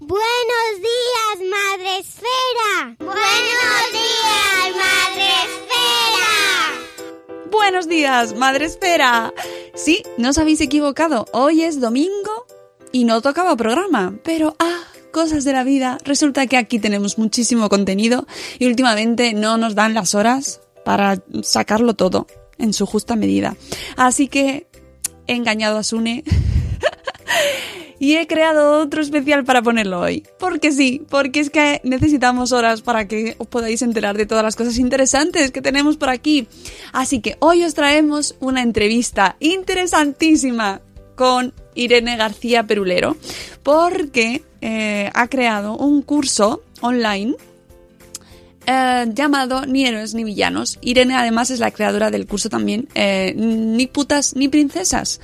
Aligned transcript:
Buenos 0.00 0.80
días, 0.80 1.50
Madre 1.50 1.98
Esfera. 1.98 2.96
Buenos 2.98 3.92
días, 3.92 4.74
Madre 4.76 5.28
Esfera. 5.44 6.30
Buenos 7.50 7.88
días, 7.88 8.34
Madre 8.34 8.64
Esfera. 8.64 9.32
Sí, 9.74 10.02
no 10.18 10.30
os 10.30 10.38
habéis 10.38 10.60
equivocado. 10.60 11.26
Hoy 11.32 11.62
es 11.62 11.80
domingo 11.80 12.46
y 12.90 13.04
no 13.04 13.22
tocaba 13.22 13.56
programa, 13.56 14.14
pero 14.24 14.56
ah, 14.58 14.80
cosas 15.12 15.44
de 15.44 15.52
la 15.52 15.62
vida. 15.62 15.98
Resulta 16.04 16.48
que 16.48 16.56
aquí 16.56 16.80
tenemos 16.80 17.16
muchísimo 17.16 17.68
contenido 17.68 18.26
y 18.58 18.66
últimamente 18.66 19.32
no 19.32 19.58
nos 19.58 19.76
dan 19.76 19.94
las 19.94 20.16
horas 20.16 20.60
para 20.84 21.22
sacarlo 21.44 21.94
todo 21.94 22.26
en 22.58 22.72
su 22.72 22.84
justa 22.84 23.14
medida. 23.14 23.56
Así 23.96 24.26
que 24.26 24.66
he 25.28 25.34
engañado 25.34 25.78
a 25.78 25.84
Sune. 25.84 26.24
y 27.98 28.16
he 28.16 28.26
creado 28.26 28.80
otro 28.80 29.02
especial 29.02 29.44
para 29.44 29.62
ponerlo 29.62 30.00
hoy. 30.00 30.24
Porque 30.38 30.72
sí, 30.72 31.02
porque 31.08 31.40
es 31.40 31.50
que 31.50 31.80
necesitamos 31.84 32.52
horas 32.52 32.82
para 32.82 33.06
que 33.08 33.34
os 33.38 33.46
podáis 33.46 33.82
enterar 33.82 34.16
de 34.16 34.26
todas 34.26 34.44
las 34.44 34.56
cosas 34.56 34.78
interesantes 34.78 35.50
que 35.50 35.62
tenemos 35.62 35.96
por 35.96 36.10
aquí. 36.10 36.48
Así 36.92 37.20
que 37.20 37.36
hoy 37.40 37.64
os 37.64 37.74
traemos 37.74 38.36
una 38.40 38.62
entrevista 38.62 39.36
interesantísima 39.40 40.80
con 41.14 41.54
Irene 41.74 42.16
García 42.16 42.64
Perulero, 42.64 43.16
porque 43.62 44.42
eh, 44.60 45.10
ha 45.14 45.28
creado 45.28 45.76
un 45.76 46.02
curso 46.02 46.62
online 46.80 47.34
eh, 48.66 49.06
llamado 49.12 49.66
Ni 49.66 49.86
héroes 49.86 50.14
ni 50.14 50.24
villanos. 50.24 50.78
Irene 50.80 51.16
además 51.16 51.50
es 51.50 51.60
la 51.60 51.70
creadora 51.70 52.10
del 52.10 52.26
curso 52.26 52.48
también 52.48 52.88
eh, 52.94 53.34
Ni 53.36 53.86
putas 53.86 54.34
ni 54.36 54.48
princesas, 54.48 55.20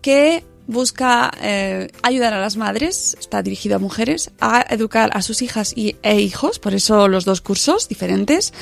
que 0.00 0.44
busca 0.68 1.32
eh, 1.40 1.88
ayudar 2.02 2.34
a 2.34 2.40
las 2.40 2.56
madres, 2.56 3.16
está 3.18 3.42
dirigido 3.42 3.76
a 3.76 3.78
mujeres, 3.80 4.30
a 4.38 4.64
educar 4.70 5.10
a 5.14 5.22
sus 5.22 5.42
hijas 5.42 5.72
y, 5.74 5.96
e 6.02 6.20
hijos, 6.20 6.60
por 6.60 6.74
eso 6.74 7.08
los 7.08 7.24
dos 7.24 7.40
cursos 7.40 7.88
diferentes, 7.88 8.52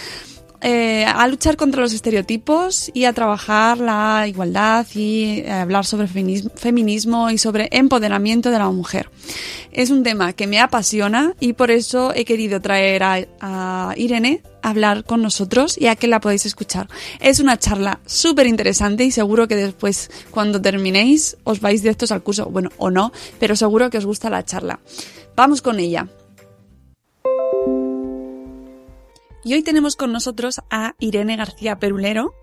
eh, 0.60 1.04
a 1.04 1.26
luchar 1.28 1.56
contra 1.56 1.80
los 1.80 1.92
estereotipos 1.92 2.90
y 2.94 3.04
a 3.04 3.12
trabajar 3.12 3.78
la 3.78 4.26
igualdad 4.28 4.86
y 4.94 5.40
eh, 5.40 5.50
hablar 5.50 5.84
sobre 5.84 6.08
feminismo, 6.08 7.30
y 7.30 7.38
sobre 7.38 7.68
empoderamiento 7.72 8.50
de 8.50 8.58
la 8.58 8.70
mujer. 8.70 9.10
Es 9.72 9.90
un 9.90 10.02
tema 10.02 10.32
que 10.32 10.46
me 10.46 10.60
apasiona 10.60 11.34
y 11.40 11.52
por 11.52 11.70
eso 11.70 12.12
he 12.14 12.24
querido 12.24 12.60
traer 12.60 13.02
a, 13.02 13.26
a 13.40 13.94
Irene 13.96 14.42
a 14.62 14.70
hablar 14.70 15.04
con 15.04 15.22
nosotros 15.22 15.76
y 15.78 15.86
a 15.86 15.96
que 15.96 16.08
la 16.08 16.20
podéis 16.20 16.46
escuchar. 16.46 16.88
Es 17.20 17.40
una 17.40 17.58
charla 17.58 18.00
súper 18.06 18.46
interesante 18.46 19.04
y 19.04 19.10
seguro 19.10 19.48
que 19.48 19.56
después 19.56 20.10
cuando 20.30 20.60
terminéis 20.60 21.36
os 21.44 21.60
vais 21.60 21.82
directos 21.82 22.10
al 22.10 22.22
curso, 22.22 22.46
bueno, 22.46 22.70
o 22.78 22.90
no, 22.90 23.12
pero 23.38 23.54
seguro 23.54 23.90
que 23.90 23.98
os 23.98 24.06
gusta 24.06 24.30
la 24.30 24.44
charla. 24.44 24.80
Vamos 25.36 25.60
con 25.60 25.78
ella. 25.78 26.08
Y 29.46 29.54
hoy 29.54 29.62
tenemos 29.62 29.94
con 29.94 30.10
nosotros 30.10 30.60
a 30.70 30.96
Irene 30.98 31.36
García 31.36 31.78
Perulero. 31.78 32.34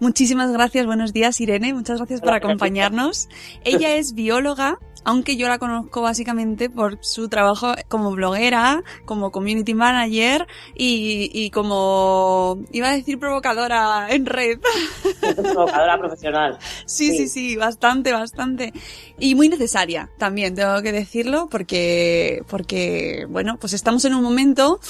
Muchísimas 0.00 0.52
gracias, 0.52 0.84
buenos 0.84 1.14
días 1.14 1.40
Irene, 1.40 1.72
muchas 1.72 1.96
gracias 1.96 2.20
por 2.20 2.34
acompañarnos. 2.34 3.30
Ella 3.64 3.96
es 3.96 4.12
bióloga, 4.12 4.78
aunque 5.02 5.38
yo 5.38 5.48
la 5.48 5.58
conozco 5.58 6.02
básicamente 6.02 6.68
por 6.68 6.98
su 7.00 7.30
trabajo 7.30 7.72
como 7.88 8.10
bloguera, 8.10 8.82
como 9.06 9.32
community 9.32 9.72
manager 9.72 10.46
y, 10.76 11.30
y 11.32 11.48
como, 11.48 12.58
iba 12.70 12.90
a 12.90 12.92
decir 12.92 13.18
provocadora 13.18 14.08
en 14.10 14.26
red. 14.26 14.60
Provocadora 15.34 15.98
profesional. 15.98 16.58
Sí, 16.84 17.16
sí, 17.16 17.28
sí, 17.28 17.56
bastante, 17.56 18.12
bastante. 18.12 18.74
Y 19.18 19.34
muy 19.36 19.48
necesaria 19.48 20.10
también, 20.18 20.54
tengo 20.54 20.82
que 20.82 20.92
decirlo, 20.92 21.48
porque, 21.50 22.42
porque, 22.46 23.26
bueno, 23.30 23.56
pues 23.58 23.72
estamos 23.72 24.04
en 24.04 24.12
un 24.12 24.22
momento 24.22 24.80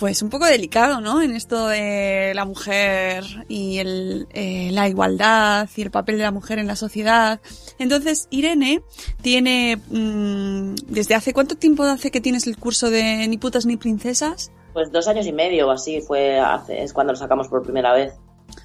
pues 0.00 0.22
un 0.22 0.30
poco 0.30 0.46
delicado, 0.46 1.02
¿no? 1.02 1.20
En 1.20 1.36
esto 1.36 1.68
de 1.68 2.32
la 2.34 2.46
mujer 2.46 3.22
y 3.48 3.78
el, 3.78 4.26
eh, 4.30 4.70
la 4.72 4.88
igualdad 4.88 5.68
y 5.76 5.82
el 5.82 5.90
papel 5.90 6.16
de 6.16 6.22
la 6.22 6.30
mujer 6.30 6.58
en 6.58 6.66
la 6.66 6.74
sociedad. 6.74 7.38
Entonces, 7.78 8.26
Irene 8.30 8.82
tiene, 9.20 9.76
mmm, 9.90 10.74
¿desde 10.86 11.14
hace 11.14 11.34
cuánto 11.34 11.54
tiempo 11.56 11.82
hace 11.82 12.10
que 12.10 12.22
tienes 12.22 12.46
el 12.46 12.56
curso 12.56 12.88
de 12.88 13.28
Ni 13.28 13.36
putas 13.36 13.66
ni 13.66 13.76
princesas? 13.76 14.50
Pues 14.72 14.90
dos 14.90 15.06
años 15.06 15.26
y 15.26 15.32
medio 15.32 15.68
o 15.68 15.70
así 15.70 16.00
fue, 16.00 16.40
hace, 16.40 16.82
es 16.82 16.94
cuando 16.94 17.12
lo 17.12 17.18
sacamos 17.18 17.48
por 17.48 17.62
primera 17.62 17.92
vez. 17.92 18.14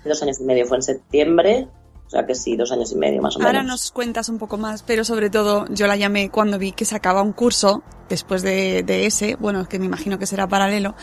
Dos 0.06 0.24
años 0.24 0.40
y 0.40 0.46
medio, 0.46 0.66
fue 0.66 0.78
en 0.78 0.84
septiembre 0.84 1.68
o 2.08 2.10
sea 2.10 2.26
que 2.26 2.36
sí, 2.36 2.56
dos 2.56 2.72
años 2.72 2.92
y 2.92 2.96
medio 2.96 3.22
más 3.22 3.36
o 3.36 3.40
menos. 3.40 3.54
Ahora 3.54 3.64
nos 3.64 3.92
cuentas 3.92 4.30
un 4.30 4.38
poco 4.38 4.58
más, 4.58 4.84
pero 4.84 5.04
sobre 5.04 5.30
todo 5.30 5.66
yo 5.70 5.88
la 5.88 5.96
llamé 5.96 6.30
cuando 6.30 6.60
vi 6.60 6.72
que 6.72 6.86
sacaba 6.86 7.22
un 7.22 7.34
curso, 7.34 7.84
después 8.10 8.44
de, 8.44 8.84
de 8.84 9.08
ese, 9.08 9.36
bueno, 9.36 9.68
que 9.68 9.80
me 9.80 9.86
imagino 9.86 10.20
que 10.20 10.28
será 10.28 10.48
paralelo, 10.48 10.96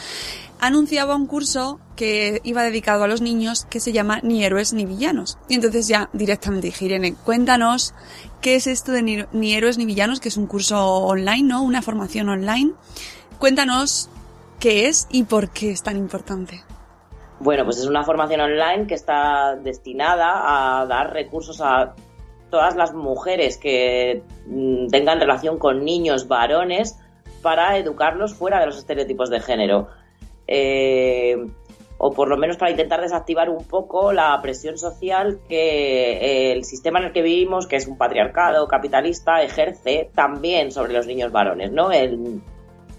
anunciaba 0.61 1.17
un 1.17 1.27
curso 1.27 1.81
que 1.97 2.41
iba 2.45 2.62
dedicado 2.62 3.03
a 3.03 3.09
los 3.09 3.21
niños 3.21 3.67
que 3.69 3.81
se 3.81 3.93
llama 3.93 4.21
Ni 4.23 4.45
héroes 4.45 4.73
ni 4.73 4.87
villanos. 4.87 5.37
Y 5.49 5.55
entonces 5.55 5.89
ya 5.89 6.09
directamente 6.12 6.69
dije, 6.69 6.85
Irene, 6.85 7.15
cuéntanos 7.15 7.95
qué 8.41 8.55
es 8.55 8.69
esto 8.69 8.93
de 8.93 9.03
ni, 9.03 9.25
ni 9.33 9.55
héroes 9.55 9.79
ni 9.79 9.87
villanos, 9.87 10.21
que 10.21 10.29
es 10.29 10.37
un 10.37 10.47
curso 10.47 10.79
online, 10.81 11.43
¿no? 11.43 11.62
Una 11.62 11.83
formación 11.83 12.29
online. 12.29 12.75
Cuéntanos 13.41 14.09
qué 14.61 14.87
es 14.87 15.09
y 15.11 15.25
por 15.25 15.51
qué 15.51 15.73
es 15.73 15.83
tan 15.83 15.97
importante. 15.97 16.62
Bueno, 17.43 17.65
pues 17.65 17.79
es 17.79 17.87
una 17.87 18.05
formación 18.05 18.41
online 18.41 18.87
que 18.87 18.95
está 18.95 19.57
destinada 19.57 20.81
a 20.81 20.87
dar 20.87 21.13
recursos 21.13 21.61
a 21.61 21.97
todas 22.51 22.77
las 22.77 22.95
mujeres 22.95 23.59
que 23.59 24.23
mm, 24.47 24.87
tengan 24.87 25.19
relación 25.19 25.59
con 25.59 25.85
niños 25.85 26.29
varones 26.29 27.01
para 27.43 27.77
educarlos 27.79 28.35
fuera 28.35 28.61
de 28.61 28.67
los 28.67 28.79
estereotipos 28.79 29.29
de 29.29 29.41
género. 29.41 29.89
Eh, 30.47 31.37
o 31.99 32.13
por 32.13 32.29
lo 32.29 32.37
menos 32.37 32.59
para 32.59 32.71
intentar 32.71 33.01
desactivar 33.01 33.51
un 33.51 33.65
poco 33.65 34.13
la 34.13 34.41
presión 34.41 34.79
social 34.79 35.41
que 35.49 36.53
el 36.53 36.65
sistema 36.65 37.01
en 37.01 37.07
el 37.07 37.13
que 37.13 37.23
vivimos, 37.23 37.67
que 37.67 37.75
es 37.75 37.89
un 37.89 37.99
patriarcado 37.99 38.69
capitalista, 38.69 39.43
ejerce 39.43 40.11
también 40.15 40.71
sobre 40.71 40.93
los 40.93 41.09
niños 41.09 41.33
varones, 41.33 41.73
¿no? 41.73 41.91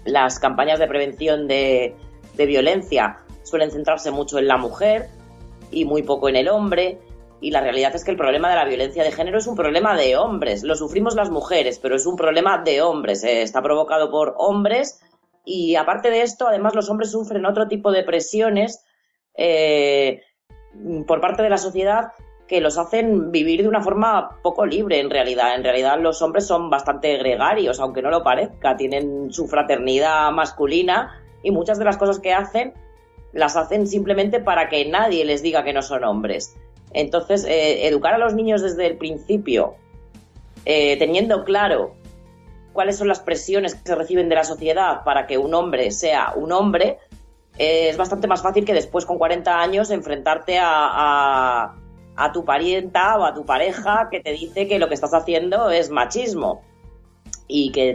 las 0.04 0.38
campañas 0.38 0.78
de 0.78 0.86
prevención 0.86 1.48
de 1.48 1.96
violencia 2.36 3.23
suelen 3.44 3.70
centrarse 3.70 4.10
mucho 4.10 4.38
en 4.38 4.48
la 4.48 4.56
mujer 4.56 5.08
y 5.70 5.84
muy 5.84 6.02
poco 6.02 6.28
en 6.28 6.36
el 6.36 6.48
hombre. 6.48 6.98
Y 7.40 7.50
la 7.50 7.60
realidad 7.60 7.94
es 7.94 8.04
que 8.04 8.10
el 8.10 8.16
problema 8.16 8.48
de 8.48 8.56
la 8.56 8.64
violencia 8.64 9.04
de 9.04 9.12
género 9.12 9.38
es 9.38 9.46
un 9.46 9.54
problema 9.54 9.96
de 9.96 10.16
hombres. 10.16 10.62
Lo 10.64 10.74
sufrimos 10.74 11.14
las 11.14 11.30
mujeres, 11.30 11.78
pero 11.78 11.94
es 11.94 12.06
un 12.06 12.16
problema 12.16 12.58
de 12.58 12.82
hombres. 12.82 13.22
Eh, 13.22 13.42
está 13.42 13.62
provocado 13.62 14.10
por 14.10 14.34
hombres 14.38 15.00
y 15.44 15.76
aparte 15.76 16.10
de 16.10 16.22
esto, 16.22 16.48
además 16.48 16.74
los 16.74 16.88
hombres 16.88 17.10
sufren 17.10 17.44
otro 17.44 17.68
tipo 17.68 17.92
de 17.92 18.02
presiones 18.02 18.84
eh, 19.36 20.22
por 21.06 21.20
parte 21.20 21.42
de 21.42 21.50
la 21.50 21.58
sociedad 21.58 22.12
que 22.48 22.60
los 22.60 22.78
hacen 22.78 23.30
vivir 23.30 23.62
de 23.62 23.68
una 23.68 23.82
forma 23.82 24.38
poco 24.42 24.66
libre 24.66 25.00
en 25.00 25.10
realidad. 25.10 25.54
En 25.54 25.64
realidad 25.64 25.98
los 26.00 26.20
hombres 26.22 26.46
son 26.46 26.70
bastante 26.70 27.16
gregarios, 27.18 27.80
aunque 27.80 28.02
no 28.02 28.10
lo 28.10 28.22
parezca. 28.22 28.76
Tienen 28.76 29.32
su 29.32 29.46
fraternidad 29.46 30.30
masculina 30.32 31.20
y 31.42 31.50
muchas 31.50 31.78
de 31.78 31.84
las 31.84 31.96
cosas 31.96 32.20
que 32.20 32.32
hacen 32.32 32.74
las 33.34 33.56
hacen 33.56 33.86
simplemente 33.86 34.40
para 34.40 34.68
que 34.68 34.84
nadie 34.86 35.24
les 35.24 35.42
diga 35.42 35.64
que 35.64 35.72
no 35.72 35.82
son 35.82 36.04
hombres. 36.04 36.56
Entonces, 36.92 37.44
eh, 37.44 37.86
educar 37.86 38.14
a 38.14 38.18
los 38.18 38.34
niños 38.34 38.62
desde 38.62 38.86
el 38.86 38.96
principio, 38.96 39.74
eh, 40.64 40.96
teniendo 40.98 41.44
claro 41.44 41.94
cuáles 42.72 42.96
son 42.96 43.08
las 43.08 43.20
presiones 43.20 43.74
que 43.74 43.86
se 43.86 43.94
reciben 43.94 44.28
de 44.28 44.36
la 44.36 44.44
sociedad 44.44 45.04
para 45.04 45.26
que 45.26 45.38
un 45.38 45.54
hombre 45.54 45.90
sea 45.90 46.32
un 46.36 46.52
hombre, 46.52 46.98
eh, 47.58 47.88
es 47.88 47.96
bastante 47.96 48.26
más 48.26 48.42
fácil 48.42 48.64
que 48.64 48.72
después 48.72 49.04
con 49.04 49.18
40 49.18 49.60
años 49.60 49.90
enfrentarte 49.90 50.58
a, 50.58 50.66
a, 50.66 51.76
a 52.16 52.32
tu 52.32 52.44
parienta 52.44 53.18
o 53.18 53.24
a 53.24 53.34
tu 53.34 53.44
pareja 53.44 54.08
que 54.10 54.20
te 54.20 54.32
dice 54.32 54.66
que 54.66 54.78
lo 54.78 54.88
que 54.88 54.94
estás 54.94 55.14
haciendo 55.14 55.70
es 55.70 55.90
machismo 55.90 56.62
y 57.46 57.72
que 57.72 57.94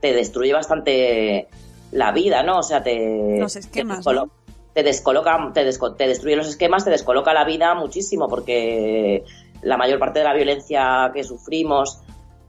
te, 0.00 0.12
destruye 0.12 0.52
bastante 0.52 1.48
la 1.92 2.12
vida, 2.12 2.42
¿no? 2.42 2.58
O 2.58 2.62
sea, 2.62 2.82
te... 2.82 3.38
Los 3.38 3.56
esquemas, 3.56 3.98
te, 4.04 4.10
descolo- 4.10 4.26
¿no? 4.26 4.30
te 4.74 4.82
descoloca, 4.82 5.50
te, 5.52 5.66
desco- 5.68 5.96
te 5.96 6.06
destruye 6.06 6.36
los 6.36 6.48
esquemas, 6.48 6.84
te 6.84 6.90
descoloca 6.90 7.34
la 7.34 7.44
vida 7.44 7.74
muchísimo 7.74 8.28
porque 8.28 9.24
la 9.62 9.76
mayor 9.76 9.98
parte 9.98 10.20
de 10.20 10.24
la 10.24 10.34
violencia 10.34 11.10
que 11.14 11.24
sufrimos 11.24 12.00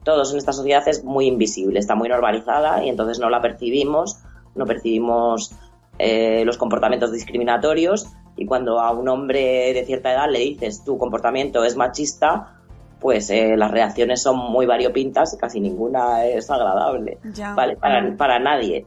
todos 0.03 0.31
en 0.31 0.37
esta 0.37 0.53
sociedad 0.53 0.87
es 0.87 1.03
muy 1.03 1.27
invisible, 1.27 1.79
está 1.79 1.95
muy 1.95 2.09
normalizada 2.09 2.83
y 2.83 2.89
entonces 2.89 3.19
no 3.19 3.29
la 3.29 3.41
percibimos, 3.41 4.17
no 4.55 4.65
percibimos 4.65 5.51
eh, 5.99 6.43
los 6.45 6.57
comportamientos 6.57 7.11
discriminatorios 7.11 8.07
y 8.37 8.45
cuando 8.45 8.79
a 8.79 8.91
un 8.91 9.07
hombre 9.09 9.73
de 9.73 9.83
cierta 9.85 10.11
edad 10.13 10.29
le 10.29 10.39
dices 10.39 10.83
tu 10.83 10.97
comportamiento 10.97 11.63
es 11.63 11.75
machista, 11.75 12.55
pues 12.99 13.29
eh, 13.29 13.55
las 13.57 13.69
reacciones 13.71 14.21
son 14.21 14.37
muy 14.37 14.65
variopintas 14.65 15.33
y 15.33 15.37
casi 15.37 15.59
ninguna 15.59 16.25
es 16.25 16.49
agradable, 16.49 17.17
Ya. 17.33 17.53
¿vale? 17.53 17.75
Para, 17.75 18.15
para 18.15 18.39
nadie, 18.39 18.85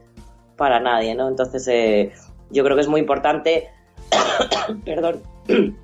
para 0.55 0.79
nadie, 0.79 1.15
¿no? 1.15 1.27
Entonces 1.27 1.67
eh, 1.67 2.13
yo 2.49 2.63
creo 2.63 2.75
que 2.75 2.81
es 2.81 2.87
muy 2.87 2.99
importante, 2.99 3.69
perdón, 4.85 5.21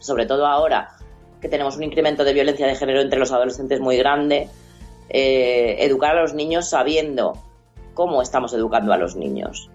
sobre 0.00 0.26
todo 0.26 0.46
ahora 0.46 0.96
que 1.40 1.48
tenemos 1.48 1.76
un 1.76 1.84
incremento 1.84 2.24
de 2.24 2.32
violencia 2.34 2.66
de 2.66 2.74
género 2.74 3.00
entre 3.00 3.18
los 3.18 3.32
adolescentes 3.32 3.80
muy 3.80 3.96
grande, 3.96 4.48
eh, 5.08 5.76
educar 5.80 6.16
a 6.16 6.20
los 6.20 6.34
niños 6.34 6.68
sabiendo 6.68 7.32
cómo 7.94 8.22
estamos 8.22 8.52
educando 8.52 8.92
a 8.92 8.96
los 8.96 9.16
niños 9.16 9.70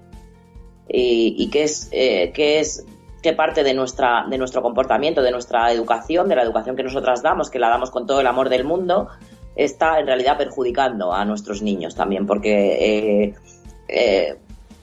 y, 0.87 1.49
qué 1.51 1.63
es 1.63 1.89
eh, 1.91 2.31
qué 2.33 2.59
es 2.59 2.85
qué 3.21 3.33
parte 3.33 3.63
de 3.63 3.73
nuestra 3.73 4.25
de 4.29 4.37
nuestro 4.37 4.61
comportamiento 4.61 5.21
de 5.21 5.31
nuestra 5.31 5.71
educación 5.71 6.29
de 6.29 6.35
la 6.35 6.43
educación 6.43 6.75
que 6.75 6.83
nosotras 6.83 7.21
damos 7.21 7.49
que 7.49 7.59
la 7.59 7.69
damos 7.69 7.91
con 7.91 8.05
todo 8.05 8.21
el 8.21 8.27
amor 8.27 8.49
del 8.49 8.63
mundo 8.63 9.09
está 9.55 9.99
en 9.99 10.05
realidad 10.05 10.37
perjudicando 10.37 11.11
a 11.11 11.25
nuestros 11.25 11.61
niños 11.61 11.95
también 11.95 12.27
porque 12.27 13.25
eh, 13.25 13.33
eh, 13.87 14.37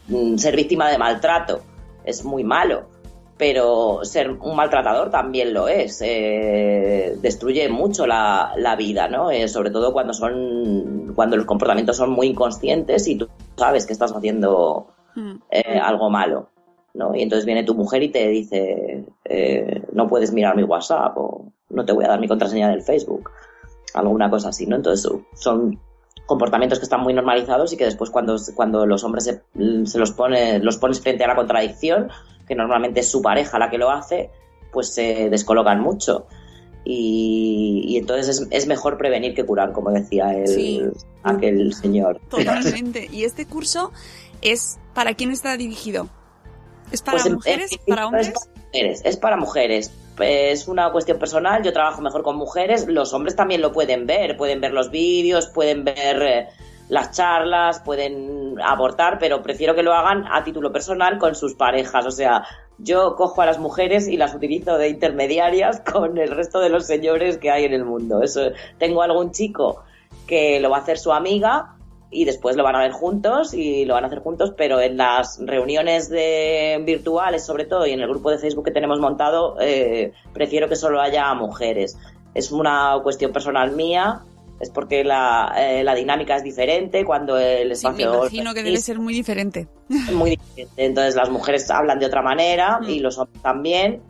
mm, 0.08 0.37
ser 0.37 0.56
víctima 0.56 0.90
de 0.90 0.99
maltrato 0.99 1.60
es 2.04 2.25
muy 2.25 2.44
malo 2.44 2.90
pero 3.38 4.04
ser 4.04 4.31
un 4.31 4.54
maltratador 4.54 5.10
también 5.10 5.52
lo 5.52 5.66
es. 5.66 6.00
eh, 6.04 7.16
destruye 7.20 7.69
mucho 7.69 8.06
la, 8.06 8.52
la 8.56 8.76
vida, 8.76 9.08
¿no? 9.08 9.32
Eh, 9.32 9.49
sobre 9.49 9.70
todo 9.70 9.93
cuando 9.93 10.12
son 10.14 11.12
cuando 11.16 11.37
los 11.37 11.46
comportamientos 11.46 11.96
son 11.96 12.10
muy 12.10 12.28
inconscientes 12.28 13.08
y 13.08 13.16
tú 13.16 13.28
sabes 13.56 13.84
que 13.87 13.94
estás 13.94 14.12
haciendo 14.12 14.87
Mm. 15.14 15.32
eh, 15.50 15.78
algo 15.82 16.08
malo, 16.08 16.48
¿no? 16.94 17.14
Y 17.14 17.22
entonces 17.22 17.44
viene 17.44 17.64
tu 17.64 17.75
mujer 17.75 18.02
y 18.02 18.08
te 18.10 18.28
dice 18.28 19.05
eh, 19.25 19.82
no 19.93 20.08
puedes 20.08 20.32
mirar 20.32 20.56
mi 20.56 20.62
WhatsApp 20.62 21.16
o 21.19 21.52
no 21.69 21.84
te 21.84 21.93
voy 21.93 22.05
a 22.05 22.08
dar 22.08 22.20
mi 22.20 22.28
contraseña 22.28 22.70
del 22.70 22.82
Facebook, 22.82 23.31
alguna 23.93 24.31
cosa 24.31 24.50
así, 24.50 24.66
¿no? 24.66 24.76
Entonces 24.76 25.10
son 25.34 25.78
comportamientos 26.26 26.78
que 26.78 26.84
están 26.84 27.00
muy 27.00 27.12
normalizados 27.14 27.72
y 27.72 27.76
que 27.76 27.84
después 27.84 28.10
cuando, 28.10 28.36
cuando 28.54 28.86
los 28.86 29.04
hombres 29.04 29.24
se, 29.24 29.42
se 29.86 29.98
los 29.98 30.12
pone, 30.12 30.58
los 30.60 30.78
pones 30.78 31.00
frente 31.00 31.24
a 31.24 31.28
la 31.28 31.34
contradicción, 31.36 32.08
que 32.46 32.54
normalmente 32.54 33.00
es 33.00 33.10
su 33.10 33.20
pareja 33.22 33.58
la 33.58 33.70
que 33.70 33.78
lo 33.78 33.90
hace, 33.90 34.30
pues 34.72 34.94
se 34.94 35.28
descolocan 35.30 35.80
mucho. 35.80 36.26
Y, 36.84 37.84
y 37.86 37.96
entonces 37.96 38.28
es, 38.40 38.46
es 38.50 38.66
mejor 38.66 38.98
prevenir 38.98 39.34
que 39.34 39.44
curar, 39.44 39.72
como 39.72 39.90
decía 39.90 40.32
el, 40.36 40.48
Sí. 40.48 40.82
aquel 41.22 41.72
señor. 41.74 42.20
Totalmente. 42.28 43.08
Y 43.12 43.24
este 43.24 43.46
curso 43.46 43.92
es 44.40 44.78
para 44.94 45.14
quién 45.14 45.30
está 45.30 45.56
dirigido? 45.56 46.08
¿Es 46.90 47.00
para 47.02 47.19
Pues 47.19 47.26
en- 47.26 47.34
mujeres? 47.34 47.70
en- 47.72 47.78
¿Para 47.86 48.02
es 48.02 48.06
hombres? 48.06 48.28
para 48.32 48.56
mujeres, 48.66 49.02
es 49.04 49.16
para 49.16 49.36
mujeres. 49.36 49.92
Es 50.22 50.69
una 50.69 50.90
cuestión 50.92 51.19
personal, 51.19 51.62
yo 51.62 51.72
trabajo 51.72 52.00
mejor 52.00 52.22
con 52.22 52.36
mujeres, 52.36 52.86
los 52.88 53.12
hombres 53.12 53.36
también 53.36 53.60
lo 53.60 53.72
pueden 53.72 54.06
ver, 54.06 54.36
pueden 54.36 54.60
ver 54.60 54.72
los 54.72 54.90
vídeos, 54.90 55.48
pueden 55.48 55.84
ver 55.84 56.22
eh, 56.22 56.48
las 56.88 57.12
charlas, 57.12 57.80
pueden 57.80 58.60
abortar, 58.62 59.19
pero 59.19 59.42
prefiero 59.42 59.74
que 59.74 59.82
lo 59.82 59.94
hagan 59.94 60.26
a 60.30 60.44
título 60.44 60.72
personal 60.72 61.19
con 61.19 61.34
sus 61.34 61.54
parejas. 61.54 62.06
O 62.06 62.10
sea, 62.10 62.44
yo 62.78 63.16
cojo 63.16 63.42
a 63.42 63.46
las 63.46 63.58
mujeres 63.58 64.08
y 64.08 64.16
las 64.16 64.34
utilizo 64.34 64.78
de 64.78 64.88
intermediarias 64.88 65.80
con 65.92 66.19
el 66.19 66.30
resto 66.30 66.60
de 66.60 66.69
los 66.69 66.86
señores 66.86 67.38
que 67.38 67.50
hay 67.50 67.64
en 67.64 67.72
el 67.72 67.84
mundo. 67.84 68.22
Eso, 68.22 68.50
tengo 68.78 69.02
algún 69.02 69.32
chico 69.32 69.82
que 70.26 70.60
lo 70.60 70.70
va 70.70 70.78
a 70.78 70.80
hacer 70.80 70.98
su 70.98 71.12
amiga 71.12 71.71
y 72.12 72.25
después 72.26 72.56
lo 72.56 72.62
van 72.62 72.76
a 72.76 72.81
ver 72.81 72.93
juntos 72.93 73.55
y 73.55 73.85
lo 73.87 73.94
van 73.94 74.05
a 74.05 74.06
hacer 74.09 74.20
juntos, 74.20 74.53
pero 74.56 74.81
en 74.81 74.97
las 74.99 75.38
reuniones 75.41 76.09
de 76.11 76.82
virtuales 76.85 77.44
sobre 77.44 77.64
todo 77.64 77.87
y 77.87 77.93
en 77.93 78.00
el 78.00 78.09
grupo 78.09 78.31
de 78.31 78.38
Facebook 78.38 78.64
que 78.67 78.70
tenemos 78.70 79.00
montado 79.00 79.56
eh, 79.61 80.12
prefiero 80.35 80.69
que 80.69 80.76
solo 80.76 81.00
haya 81.00 81.32
mujeres. 81.35 81.97
Es 82.35 82.53
una 82.53 82.99
cuestión 83.03 83.32
personal 83.32 83.73
mía, 83.73 84.20
es 84.61 84.70
porque 84.70 85.03
la, 85.05 85.53
eh, 85.59 85.82
la 85.82 85.94
dinámica 85.94 86.37
es 86.37 86.44
diferente 86.44 87.05
cuando 87.05 87.37
el 87.38 87.75
Sí, 87.76 87.87
me 87.87 87.93
espacio 87.94 88.15
imagino 88.20 88.55
que 88.55 88.62
debe 88.62 88.76
ser 88.76 88.99
muy 89.00 89.12
diferente. 89.15 89.67
muy 90.12 90.31
diferente. 90.31 90.70
Entonces 90.85 91.15
las 91.17 91.31
mujeres 91.31 91.69
hablan 91.70 91.99
de 91.99 92.06
otra 92.06 92.23
manera 92.23 92.79
Mm. 92.81 92.88
y 92.91 92.99
los 93.00 93.19
hombres 93.19 93.43
también. 93.43 94.00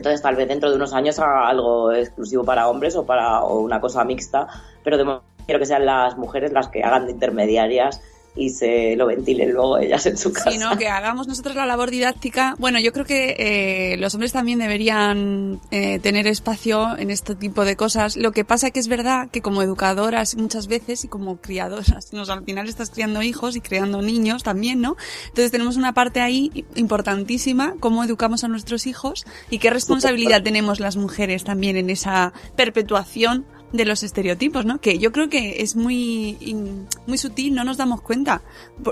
Entonces 0.00 0.22
tal 0.22 0.34
vez 0.34 0.48
dentro 0.48 0.70
de 0.70 0.76
unos 0.76 0.94
años 0.94 1.18
haga 1.18 1.46
algo 1.46 1.92
exclusivo 1.92 2.42
para 2.42 2.68
hombres 2.68 2.96
o 2.96 3.04
para 3.04 3.44
una 3.44 3.82
cosa 3.82 4.02
mixta, 4.02 4.48
pero 4.82 5.22
quiero 5.44 5.60
que 5.60 5.66
sean 5.66 5.84
las 5.84 6.16
mujeres 6.16 6.52
las 6.52 6.68
que 6.68 6.82
hagan 6.82 7.04
de 7.04 7.12
intermediarias 7.12 8.00
y 8.36 8.50
se 8.50 8.94
lo 8.96 9.06
ventilen 9.06 9.52
luego 9.52 9.78
ellas 9.78 10.06
en 10.06 10.16
su 10.16 10.32
casa. 10.32 10.50
Sí, 10.50 10.58
¿no? 10.58 10.76
Que 10.78 10.88
hagamos 10.88 11.26
nosotros 11.26 11.56
la 11.56 11.66
labor 11.66 11.90
didáctica. 11.90 12.54
Bueno, 12.58 12.78
yo 12.78 12.92
creo 12.92 13.04
que 13.04 13.34
eh, 13.38 13.96
los 13.98 14.14
hombres 14.14 14.32
también 14.32 14.58
deberían 14.58 15.60
eh, 15.70 15.98
tener 15.98 16.26
espacio 16.26 16.96
en 16.96 17.10
este 17.10 17.34
tipo 17.34 17.64
de 17.64 17.76
cosas. 17.76 18.16
Lo 18.16 18.32
que 18.32 18.44
pasa 18.44 18.70
que 18.70 18.80
es 18.80 18.88
verdad 18.88 19.28
que 19.30 19.42
como 19.42 19.62
educadoras 19.62 20.36
muchas 20.36 20.68
veces 20.68 21.04
y 21.04 21.08
como 21.08 21.36
criadoras, 21.38 21.90
nos, 22.12 22.30
al 22.30 22.44
final 22.44 22.68
estás 22.68 22.90
criando 22.90 23.22
hijos 23.22 23.56
y 23.56 23.60
creando 23.60 24.00
niños 24.00 24.42
también, 24.42 24.80
¿no? 24.80 24.96
Entonces 25.28 25.50
tenemos 25.50 25.76
una 25.76 25.92
parte 25.92 26.20
ahí 26.20 26.64
importantísima, 26.76 27.74
cómo 27.80 28.04
educamos 28.04 28.44
a 28.44 28.48
nuestros 28.48 28.86
hijos 28.86 29.26
y 29.50 29.58
qué 29.58 29.70
responsabilidad 29.70 30.42
tenemos 30.42 30.80
las 30.80 30.96
mujeres 30.96 31.44
también 31.44 31.76
en 31.76 31.90
esa 31.90 32.32
perpetuación 32.56 33.44
de 33.72 33.84
los 33.84 34.02
estereotipos, 34.02 34.64
¿no? 34.64 34.80
Que 34.80 34.98
yo 34.98 35.12
creo 35.12 35.28
que 35.28 35.62
es 35.62 35.76
muy, 35.76 36.86
muy 37.06 37.18
sutil, 37.18 37.54
no 37.54 37.64
nos 37.64 37.76
damos 37.76 38.00
cuenta. 38.00 38.42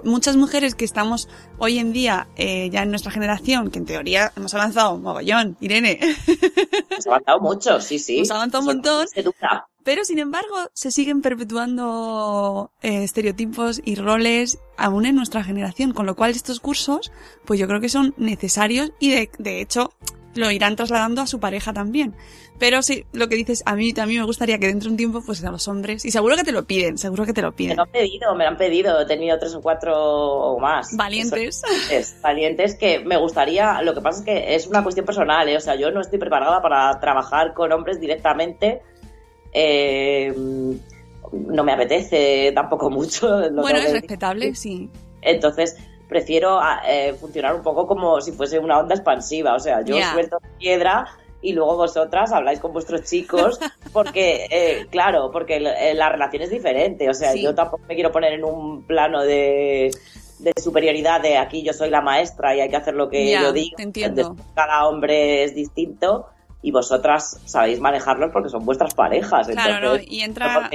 Muchas 0.04 0.36
mujeres 0.36 0.74
que 0.74 0.84
estamos 0.84 1.28
hoy 1.58 1.78
en 1.78 1.92
día, 1.92 2.28
eh, 2.36 2.70
ya 2.70 2.82
en 2.82 2.90
nuestra 2.90 3.10
generación, 3.10 3.70
que 3.70 3.78
en 3.78 3.86
teoría 3.86 4.32
hemos 4.36 4.54
avanzado 4.54 4.98
mogollón, 4.98 5.56
Irene, 5.60 5.98
Hemos 6.90 7.06
avanzado 7.06 7.40
mucho, 7.40 7.80
sí, 7.80 7.98
sí. 7.98 8.18
Hemos 8.18 8.30
avanzado 8.30 8.60
un 8.60 8.66
montón. 8.66 9.06
pero 9.84 10.04
sin 10.04 10.18
embargo 10.18 10.56
se 10.74 10.90
siguen 10.90 11.22
perpetuando 11.22 12.70
eh, 12.82 13.04
estereotipos 13.04 13.80
y 13.84 13.94
roles 13.96 14.58
aún 14.76 15.06
en 15.06 15.16
nuestra 15.16 15.42
generación, 15.42 15.92
con 15.92 16.06
lo 16.06 16.14
cual 16.14 16.32
estos 16.32 16.60
cursos, 16.60 17.10
pues 17.44 17.58
yo 17.58 17.66
creo 17.66 17.80
que 17.80 17.88
son 17.88 18.14
necesarios 18.16 18.92
y 19.00 19.10
de, 19.10 19.30
de 19.38 19.60
hecho 19.60 19.92
lo 20.38 20.50
irán 20.50 20.76
trasladando 20.76 21.20
a 21.20 21.26
su 21.26 21.40
pareja 21.40 21.72
también. 21.72 22.14
Pero 22.58 22.82
sí, 22.82 23.04
lo 23.12 23.28
que 23.28 23.36
dices, 23.36 23.62
a 23.66 23.76
mí 23.76 23.92
también 23.92 24.20
me 24.20 24.26
gustaría 24.26 24.58
que 24.58 24.66
dentro 24.66 24.88
de 24.88 24.92
un 24.92 24.96
tiempo, 24.96 25.22
pues 25.24 25.44
a 25.44 25.50
los 25.50 25.68
hombres, 25.68 26.04
y 26.04 26.10
seguro 26.10 26.34
que 26.36 26.42
te 26.42 26.50
lo 26.52 26.64
piden, 26.64 26.98
seguro 26.98 27.24
que 27.24 27.32
te 27.32 27.42
lo 27.42 27.50
Me 27.50 27.56
piden. 27.56 27.76
lo 27.76 27.82
han 27.84 27.90
pedido, 27.90 28.34
me 28.34 28.44
lo 28.44 28.50
han 28.50 28.56
pedido. 28.56 29.00
He 29.00 29.06
tenido 29.06 29.38
tres 29.38 29.54
o 29.54 29.60
cuatro 29.60 29.94
o 29.96 30.58
más. 30.58 30.96
Valientes. 30.96 31.62
Es, 31.90 32.16
valientes 32.20 32.74
que 32.74 32.98
me 33.00 33.16
gustaría, 33.16 33.80
lo 33.82 33.94
que 33.94 34.00
pasa 34.00 34.20
es 34.20 34.24
que 34.24 34.54
es 34.54 34.66
una 34.66 34.82
cuestión 34.82 35.06
personal, 35.06 35.48
¿eh? 35.48 35.56
o 35.56 35.60
sea, 35.60 35.76
yo 35.76 35.90
no 35.90 36.00
estoy 36.00 36.18
preparada 36.18 36.60
para 36.60 36.98
trabajar 36.98 37.54
con 37.54 37.70
hombres 37.72 38.00
directamente. 38.00 38.82
Eh, 39.52 40.34
no 41.32 41.64
me 41.64 41.72
apetece 41.72 42.52
tampoco 42.54 42.90
mucho. 42.90 43.28
lo 43.50 43.62
Bueno, 43.62 43.78
es 43.78 43.92
respetable, 43.92 44.54
sí. 44.54 44.88
Entonces, 45.22 45.76
prefiero 46.08 46.58
ah, 46.60 46.80
eh, 46.86 47.14
funcionar 47.20 47.54
un 47.54 47.62
poco 47.62 47.86
como 47.86 48.20
si 48.20 48.32
fuese 48.32 48.58
una 48.58 48.78
onda 48.78 48.94
expansiva. 48.94 49.54
O 49.54 49.60
sea, 49.60 49.82
yo 49.82 49.96
Ya. 49.96 50.12
suelto 50.12 50.38
piedra 50.58 51.06
y 51.40 51.52
luego 51.52 51.76
vosotras 51.76 52.32
habláis 52.32 52.58
con 52.60 52.72
vuestros 52.72 53.02
chicos 53.04 53.60
porque, 53.92 54.46
eh, 54.50 54.86
claro, 54.90 55.30
porque 55.30 55.56
el- 55.56 55.66
eh, 55.66 55.94
la 55.94 56.08
relación 56.08 56.42
es 56.42 56.50
diferente. 56.50 57.08
O 57.08 57.14
sea, 57.14 57.32
Sí. 57.32 57.42
yo 57.42 57.54
tampoco 57.54 57.82
me 57.88 57.94
quiero 57.94 58.10
poner 58.10 58.32
en 58.32 58.44
un 58.44 58.82
plano 58.86 59.22
de, 59.22 59.90
de 60.38 60.52
superioridad 60.62 61.20
de 61.20 61.36
aquí 61.36 61.62
yo 61.62 61.72
soy 61.72 61.90
la 61.90 62.00
maestra 62.00 62.54
y 62.56 62.60
hay 62.60 62.68
que 62.68 62.76
hacer 62.76 62.94
lo 62.94 63.08
que 63.08 63.30
yo 63.30 63.52
digo. 63.52 63.76
entiendo. 63.78 64.20
Entonces, 64.22 64.46
cada 64.54 64.88
hombre 64.88 65.44
es 65.44 65.54
distinto 65.54 66.26
y 66.62 66.72
vosotras 66.72 67.40
sabéis 67.44 67.78
manejarlos 67.78 68.30
porque 68.32 68.48
son 68.48 68.64
vuestras 68.64 68.92
parejas. 68.94 69.46
Claro, 69.48 69.70
¿no? 69.74 69.76
entonces, 69.94 70.06
Y 70.10 70.20
entra. 70.22 70.68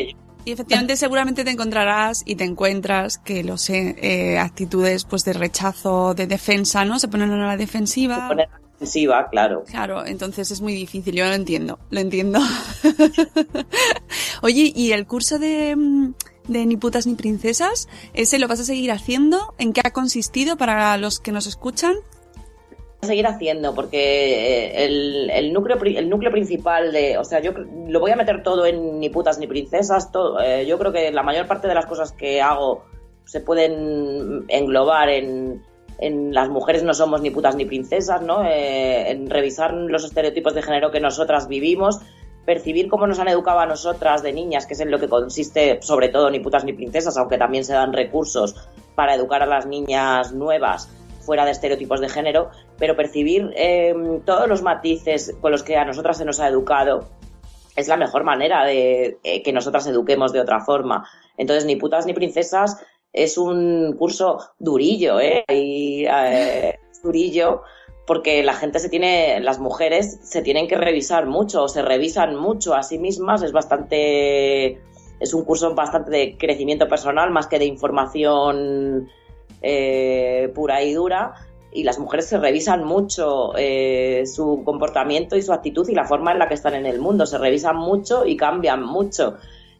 Y 0.45 0.51
efectivamente 0.51 0.97
seguramente 0.97 1.43
te 1.43 1.51
encontrarás 1.51 2.23
y 2.25 2.35
te 2.35 2.43
encuentras 2.43 3.17
que 3.17 3.43
lo 3.43 3.57
sé, 3.57 3.95
eh, 4.01 4.37
actitudes 4.37 5.05
pues 5.05 5.23
de 5.23 5.33
rechazo, 5.33 6.13
de 6.13 6.27
defensa, 6.27 6.85
¿no? 6.85 6.99
Se 6.99 7.07
ponen 7.07 7.31
a 7.31 7.47
la 7.47 7.57
defensiva. 7.57 8.27
Poner 8.27 8.49
la 8.49 8.59
defensiva, 8.73 9.29
claro. 9.29 9.63
Claro, 9.65 10.05
entonces 10.05 10.51
es 10.51 10.61
muy 10.61 10.73
difícil, 10.73 11.15
yo 11.15 11.25
lo 11.25 11.33
entiendo, 11.33 11.79
lo 11.89 11.99
entiendo. 11.99 12.39
Oye, 14.41 14.73
¿y 14.75 14.91
el 14.91 15.07
curso 15.07 15.39
de, 15.39 15.75
mm, 15.75 16.13
de 16.47 16.65
Ni 16.65 16.77
putas 16.77 17.07
ni 17.07 17.15
princesas. 17.15 17.87
¿Ese 18.13 18.39
lo 18.39 18.47
vas 18.47 18.59
a 18.59 18.65
seguir 18.65 18.91
haciendo? 18.91 19.53
¿En 19.57 19.73
qué 19.73 19.81
ha 19.83 19.91
consistido 19.91 20.57
para 20.57 20.97
los 20.97 21.19
que 21.19 21.31
nos 21.31 21.47
escuchan? 21.47 21.93
Seguir 23.03 23.27
haciendo 23.27 23.73
porque 23.73 23.99
eh, 23.99 24.85
el, 24.85 25.29
el 25.29 25.53
núcleo 25.53 25.77
el 25.81 26.09
núcleo 26.09 26.31
principal 26.31 26.91
de 26.91 27.17
o 27.17 27.23
sea 27.23 27.39
yo 27.39 27.51
lo 27.87 27.99
voy 27.99 28.11
a 28.11 28.15
meter 28.15 28.43
todo 28.43 28.65
en 28.65 28.99
ni 28.99 29.09
putas 29.09 29.39
ni 29.39 29.47
princesas 29.47 30.11
todo, 30.11 30.39
eh, 30.41 30.65
yo 30.65 30.77
creo 30.77 30.91
que 30.91 31.11
la 31.11 31.23
mayor 31.23 31.47
parte 31.47 31.67
de 31.67 31.75
las 31.75 31.85
cosas 31.85 32.11
que 32.11 32.41
hago 32.41 32.85
se 33.25 33.41
pueden 33.41 34.45
englobar 34.47 35.09
en 35.09 35.61
en 35.99 36.33
las 36.33 36.49
mujeres 36.49 36.83
no 36.83 36.93
somos 36.93 37.21
ni 37.21 37.29
putas 37.29 37.55
ni 37.55 37.65
princesas 37.65 38.21
no 38.21 38.43
Eh, 38.43 39.11
en 39.11 39.29
revisar 39.29 39.73
los 39.73 40.03
estereotipos 40.03 40.53
de 40.53 40.61
género 40.61 40.91
que 40.91 40.99
nosotras 40.99 41.47
vivimos 41.47 41.99
percibir 42.45 42.89
cómo 42.89 43.07
nos 43.07 43.19
han 43.19 43.29
educado 43.29 43.59
a 43.59 43.65
nosotras 43.65 44.21
de 44.21 44.33
niñas 44.33 44.65
que 44.65 44.73
es 44.73 44.79
en 44.79 44.91
lo 44.91 44.99
que 44.99 45.07
consiste 45.07 45.79
sobre 45.81 46.09
todo 46.09 46.29
ni 46.29 46.39
putas 46.39 46.65
ni 46.65 46.73
princesas 46.73 47.15
aunque 47.17 47.37
también 47.37 47.63
se 47.63 47.73
dan 47.73 47.93
recursos 47.93 48.55
para 48.95 49.15
educar 49.15 49.41
a 49.41 49.45
las 49.45 49.65
niñas 49.65 50.33
nuevas 50.33 50.89
fuera 51.25 51.45
de 51.45 51.51
estereotipos 51.51 52.01
de 52.01 52.09
género, 52.09 52.51
pero 52.77 52.95
percibir 52.95 53.51
eh, 53.55 53.93
todos 54.25 54.47
los 54.47 54.61
matices 54.61 55.35
con 55.41 55.51
los 55.51 55.63
que 55.63 55.77
a 55.77 55.85
nosotras 55.85 56.17
se 56.17 56.25
nos 56.25 56.39
ha 56.39 56.47
educado 56.47 57.09
es 57.75 57.87
la 57.87 57.97
mejor 57.97 58.23
manera 58.23 58.65
de 58.65 59.17
eh, 59.23 59.41
que 59.41 59.53
nosotras 59.53 59.87
eduquemos 59.87 60.31
de 60.31 60.41
otra 60.41 60.59
forma. 60.59 61.07
Entonces, 61.37 61.65
ni 61.65 61.75
putas 61.75 62.05
ni 62.05 62.13
princesas 62.13 62.77
es 63.11 63.37
un 63.37 63.95
curso 63.97 64.39
durillo, 64.59 65.19
¿eh? 65.19 65.43
Eh, 65.47 66.79
durillo 67.03 67.63
porque 68.05 68.43
la 68.43 68.53
gente 68.53 68.79
se 68.79 68.89
tiene, 68.89 69.39
las 69.39 69.59
mujeres 69.59 70.19
se 70.23 70.41
tienen 70.41 70.67
que 70.67 70.75
revisar 70.75 71.25
mucho, 71.25 71.63
o 71.63 71.67
se 71.69 71.81
revisan 71.81 72.35
mucho 72.35 72.73
a 72.73 72.83
sí 72.83 72.99
mismas, 72.99 73.43
es 73.43 73.53
bastante, 73.53 74.81
es 75.19 75.33
un 75.33 75.45
curso 75.45 75.73
bastante 75.73 76.11
de 76.11 76.37
crecimiento 76.37 76.87
personal 76.87 77.31
más 77.31 77.47
que 77.47 77.59
de 77.59 77.65
información 77.65 79.09
eh, 79.61 80.51
pura 80.53 80.83
y 80.83 80.93
dura 80.93 81.33
y 81.71 81.83
las 81.83 81.97
mujeres 81.97 82.27
se 82.27 82.37
revisan 82.37 82.83
mucho 82.83 83.53
eh, 83.57 84.23
su 84.27 84.61
comportamiento 84.63 85.35
y 85.35 85.41
su 85.41 85.51
actitud 85.51 85.87
y 85.89 85.95
la 85.95 86.05
forma 86.05 86.31
en 86.31 86.39
la 86.39 86.47
que 86.47 86.53
están 86.53 86.75
en 86.75 86.85
el 86.85 86.99
mundo. 86.99 87.25
Se 87.25 87.39
revisan 87.39 87.75
mucho 87.77 88.25
y 88.25 88.37
cambian 88.37 88.83
mucho 88.83 89.37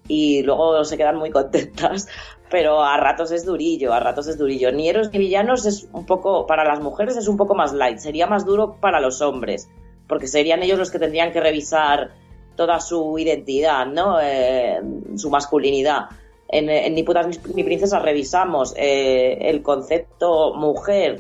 y 0.08 0.42
luego 0.44 0.84
se 0.84 0.98
quedan 0.98 1.18
muy 1.18 1.30
contentas, 1.30 2.08
pero 2.50 2.82
a 2.82 2.98
ratos 2.98 3.32
es 3.32 3.46
durillo, 3.46 3.94
a 3.94 4.00
ratos 4.00 4.28
es 4.28 4.38
durillo. 4.38 4.72
Ni 4.72 4.90
héroes 4.90 5.12
ni 5.12 5.20
villanos 5.20 5.66
es 5.66 5.88
un 5.94 6.06
poco, 6.06 6.48
para 6.48 6.66
las 6.66 6.82
mujeres 6.82 7.16
es 7.16 7.28
un 7.28 7.38
poco 7.38 7.56
más 7.56 7.74
light, 7.74 8.00
sería 8.00 8.28
más 8.28 8.46
duro 8.46 8.78
para 8.80 9.00
los 9.00 9.22
hombres, 9.22 9.70
porque 10.08 10.28
serían 10.28 10.64
ellos 10.64 10.80
los 10.80 10.92
que 10.92 11.00
tendrían 11.00 11.32
que 11.32 11.42
revisar 11.42 12.12
toda 12.56 12.80
su 12.80 13.18
identidad, 13.18 13.86
¿no? 13.86 14.20
Eh, 14.22 14.80
su 15.16 15.30
masculinidad. 15.30 16.10
En, 16.54 16.70
en 16.70 16.94
Ni 16.94 17.02
putas 17.02 17.28
ni, 17.56 17.64
princesas 17.64 18.02
revisamos 18.04 18.76
eh, 18.78 19.38
el 19.50 19.64
concepto 19.64 20.54
mujer 20.54 21.20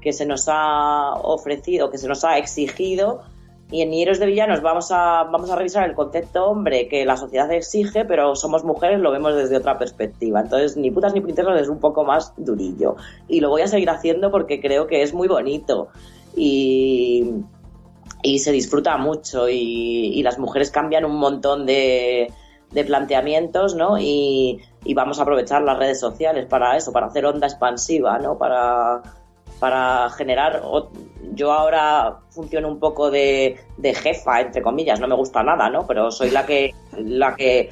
que 0.00 0.12
se 0.12 0.26
nos 0.26 0.48
ha 0.48 1.14
ofrecido, 1.22 1.88
que 1.88 1.98
se 1.98 2.08
nos 2.08 2.24
ha 2.24 2.36
exigido, 2.36 3.22
y 3.70 3.82
en 3.82 3.90
Ni 3.90 4.02
héroes 4.02 4.18
de 4.18 4.26
villanos 4.26 4.60
vamos 4.60 4.90
a, 4.90 5.22
vamos 5.30 5.50
a 5.50 5.56
revisar 5.56 5.88
el 5.88 5.94
concepto 5.94 6.46
hombre 6.46 6.88
que 6.88 7.04
la 7.04 7.16
sociedad 7.16 7.50
exige, 7.52 8.04
pero 8.04 8.34
somos 8.34 8.64
mujeres, 8.64 8.98
lo 8.98 9.12
vemos 9.12 9.36
desde 9.36 9.56
otra 9.56 9.78
perspectiva. 9.78 10.40
Entonces, 10.40 10.76
Ni 10.76 10.90
putas 10.90 11.14
ni 11.14 11.20
princesas 11.20 11.60
es 11.60 11.68
un 11.68 11.78
poco 11.78 12.02
más 12.04 12.34
durillo. 12.36 12.96
Y 13.28 13.40
lo 13.40 13.50
voy 13.50 13.62
a 13.62 13.68
seguir 13.68 13.88
haciendo 13.88 14.32
porque 14.32 14.60
creo 14.60 14.88
que 14.88 15.02
es 15.02 15.14
muy 15.14 15.28
bonito. 15.28 15.88
Y, 16.36 17.30
y 18.24 18.40
se 18.40 18.50
disfruta 18.50 18.96
mucho 18.96 19.48
y, 19.48 20.18
y 20.18 20.22
las 20.24 20.40
mujeres 20.40 20.72
cambian 20.72 21.04
un 21.04 21.16
montón 21.16 21.66
de, 21.66 22.32
de 22.72 22.84
planteamientos, 22.84 23.74
¿no? 23.74 23.96
Y 24.84 24.94
vamos 24.94 25.18
a 25.18 25.22
aprovechar 25.22 25.62
las 25.62 25.78
redes 25.78 26.00
sociales 26.00 26.46
para 26.46 26.76
eso, 26.76 26.92
para 26.92 27.06
hacer 27.06 27.24
onda 27.26 27.46
expansiva, 27.46 28.18
¿no? 28.18 28.36
Para, 28.38 29.02
para 29.58 30.10
generar... 30.10 30.62
Yo 31.34 31.52
ahora 31.52 32.18
funciono 32.30 32.68
un 32.68 32.78
poco 32.78 33.10
de, 33.10 33.58
de 33.78 33.94
jefa, 33.94 34.40
entre 34.40 34.60
comillas, 34.60 35.00
no 35.00 35.08
me 35.08 35.14
gusta 35.14 35.42
nada, 35.42 35.70
¿no? 35.70 35.86
Pero 35.86 36.10
soy 36.10 36.30
la 36.30 36.44
que, 36.44 36.74
la 36.98 37.36
que 37.36 37.70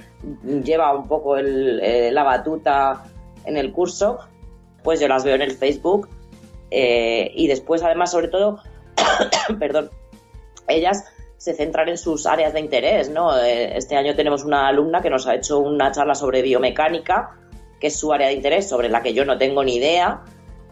lleva 0.64 0.95
un 0.95 1.09
poco 1.09 1.37
el, 1.37 1.81
eh, 1.83 2.11
la 2.12 2.23
batuta 2.23 3.05
en 3.45 3.57
el 3.57 3.73
curso, 3.73 4.19
pues 4.83 5.00
yo 5.00 5.09
las 5.09 5.25
veo 5.25 5.35
en 5.35 5.43
el 5.43 5.52
Facebook 5.52 6.09
eh, 6.71 7.33
y 7.35 7.49
después, 7.49 7.83
además, 7.83 8.12
sobre 8.12 8.29
todo, 8.29 8.61
perdón, 9.59 9.90
ellas 10.69 11.05
se 11.41 11.55
centran 11.55 11.89
en 11.89 11.97
sus 11.97 12.27
áreas 12.27 12.53
de 12.53 12.61
interés, 12.61 13.09
¿no? 13.09 13.35
Eh, 13.35 13.75
Este 13.75 13.97
año 13.97 14.15
tenemos 14.15 14.45
una 14.45 14.69
alumna 14.69 15.01
que 15.01 15.09
nos 15.09 15.27
ha 15.27 15.35
hecho 15.37 15.59
una 15.59 15.91
charla 15.91 16.15
sobre 16.15 16.43
biomecánica, 16.43 17.31
que 17.81 17.87
es 17.87 17.99
su 17.99 18.13
área 18.13 18.27
de 18.27 18.35
interés, 18.35 18.69
sobre 18.69 18.91
la 18.91 19.03
que 19.03 19.15
yo 19.15 19.25
no 19.25 19.39
tengo 19.39 19.65
ni 19.65 19.77
idea, 19.77 20.21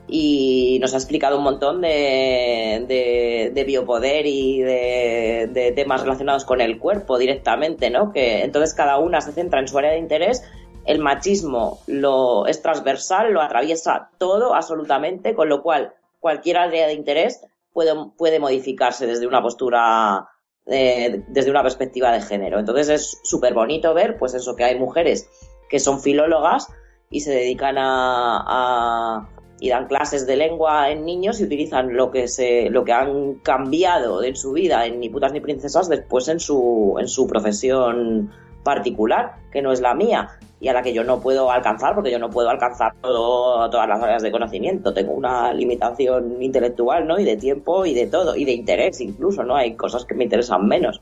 y 0.07 0.77
nos 0.83 0.93
ha 0.93 0.99
explicado 0.99 1.39
un 1.39 1.45
montón 1.45 1.81
de, 1.81 2.85
de, 2.87 3.51
de 3.55 3.65
biopoder 3.65 4.27
y 4.27 4.61
de, 4.61 5.49
de 5.51 5.73
temas 5.73 6.03
relacionados 6.03 6.45
con 6.45 6.61
el 6.61 6.79
cuerpo 6.79 7.17
directamente, 7.17 7.89
¿no? 7.89 8.13
Que 8.13 8.43
entonces 8.43 8.75
cada 8.75 8.99
una 8.99 9.23
se 9.23 9.33
centra 9.33 9.61
en 9.61 9.69
su 9.69 9.79
área 9.79 9.93
de 9.93 9.99
interés. 9.99 10.45
El 10.85 10.99
machismo 10.99 11.79
lo 11.87 12.47
es 12.47 12.61
transversal, 12.61 13.33
lo 13.33 13.41
atraviesa 13.41 14.11
todo 14.19 14.55
absolutamente, 14.55 15.35
con 15.35 15.49
lo 15.49 15.63
cual 15.63 15.95
cualquier 16.21 16.59
área 16.59 16.87
de 16.87 16.93
interés 16.93 17.41
puede, 17.73 17.93
puede 18.19 18.39
modificarse 18.39 19.07
desde 19.07 19.27
una 19.27 19.41
postura, 19.41 20.29
eh, 20.71 21.23
desde 21.29 21.51
una 21.51 21.63
perspectiva 21.63 22.13
de 22.13 22.21
género. 22.21 22.59
Entonces 22.59 22.89
es 22.89 23.21
súper 23.23 23.55
bonito 23.55 23.95
ver, 23.95 24.17
pues 24.19 24.35
eso, 24.35 24.55
que 24.57 24.65
hay 24.65 24.79
mujeres 24.79 25.29
que 25.69 25.81
son 25.81 26.01
filólogas 26.01 26.69
y 27.11 27.21
se 27.21 27.31
dedican 27.33 27.79
a, 27.79 28.45
a- 28.47 29.29
y 29.61 29.71
dan 29.71 29.89
clases 29.89 30.25
de 30.27 30.37
lengua 30.37 30.91
en 30.91 31.05
niños 31.05 31.41
y 31.41 31.45
utilizan 31.45 31.97
lo 31.97 32.13
que 32.13 32.29
se 32.29 32.71
lo 32.71 32.85
que 32.85 32.93
han 32.93 33.35
cambiado 33.41 34.23
en 34.23 34.37
su 34.37 34.53
vida 34.53 34.87
en 34.87 35.01
ni 35.01 35.09
putas 35.09 35.33
ni 35.33 35.41
princesas 35.41 35.89
después 35.89 36.29
en 36.29 36.39
su 36.39 36.95
en 37.01 37.09
su 37.09 37.27
profesión 37.27 38.31
particular 38.63 39.35
que 39.51 39.61
no 39.61 39.73
es 39.73 39.81
la 39.81 39.95
mía 39.95 40.39
y 40.61 40.69
a 40.69 40.73
la 40.73 40.83
que 40.83 40.93
yo 40.93 41.05
no 41.05 41.21
puedo 41.21 41.51
alcanzar 41.51 41.95
porque 41.95 42.11
yo 42.11 42.19
no 42.19 42.31
puedo 42.31 42.51
alcanzar 42.51 42.95
todo, 43.01 43.69
todas 43.71 43.89
las 43.89 44.03
áreas 44.03 44.23
de 44.23 44.31
conocimiento. 44.31 44.93
Tengo 44.93 45.13
una 45.13 45.53
limitación 45.53 46.43
intelectual 46.43 47.07
no 47.07 47.19
y 47.19 47.25
de 47.25 47.37
tiempo 47.37 47.87
y 47.87 47.95
de 47.95 48.07
todo 48.07 48.37
y 48.37 48.45
de 48.45 48.53
interés 48.53 49.01
incluso 49.01 49.45
no 49.45 49.57
hay 49.57 49.75
cosas 49.75 50.05
que 50.05 50.15
me 50.15 50.25
interesan 50.25 50.67
menos. 50.67 51.01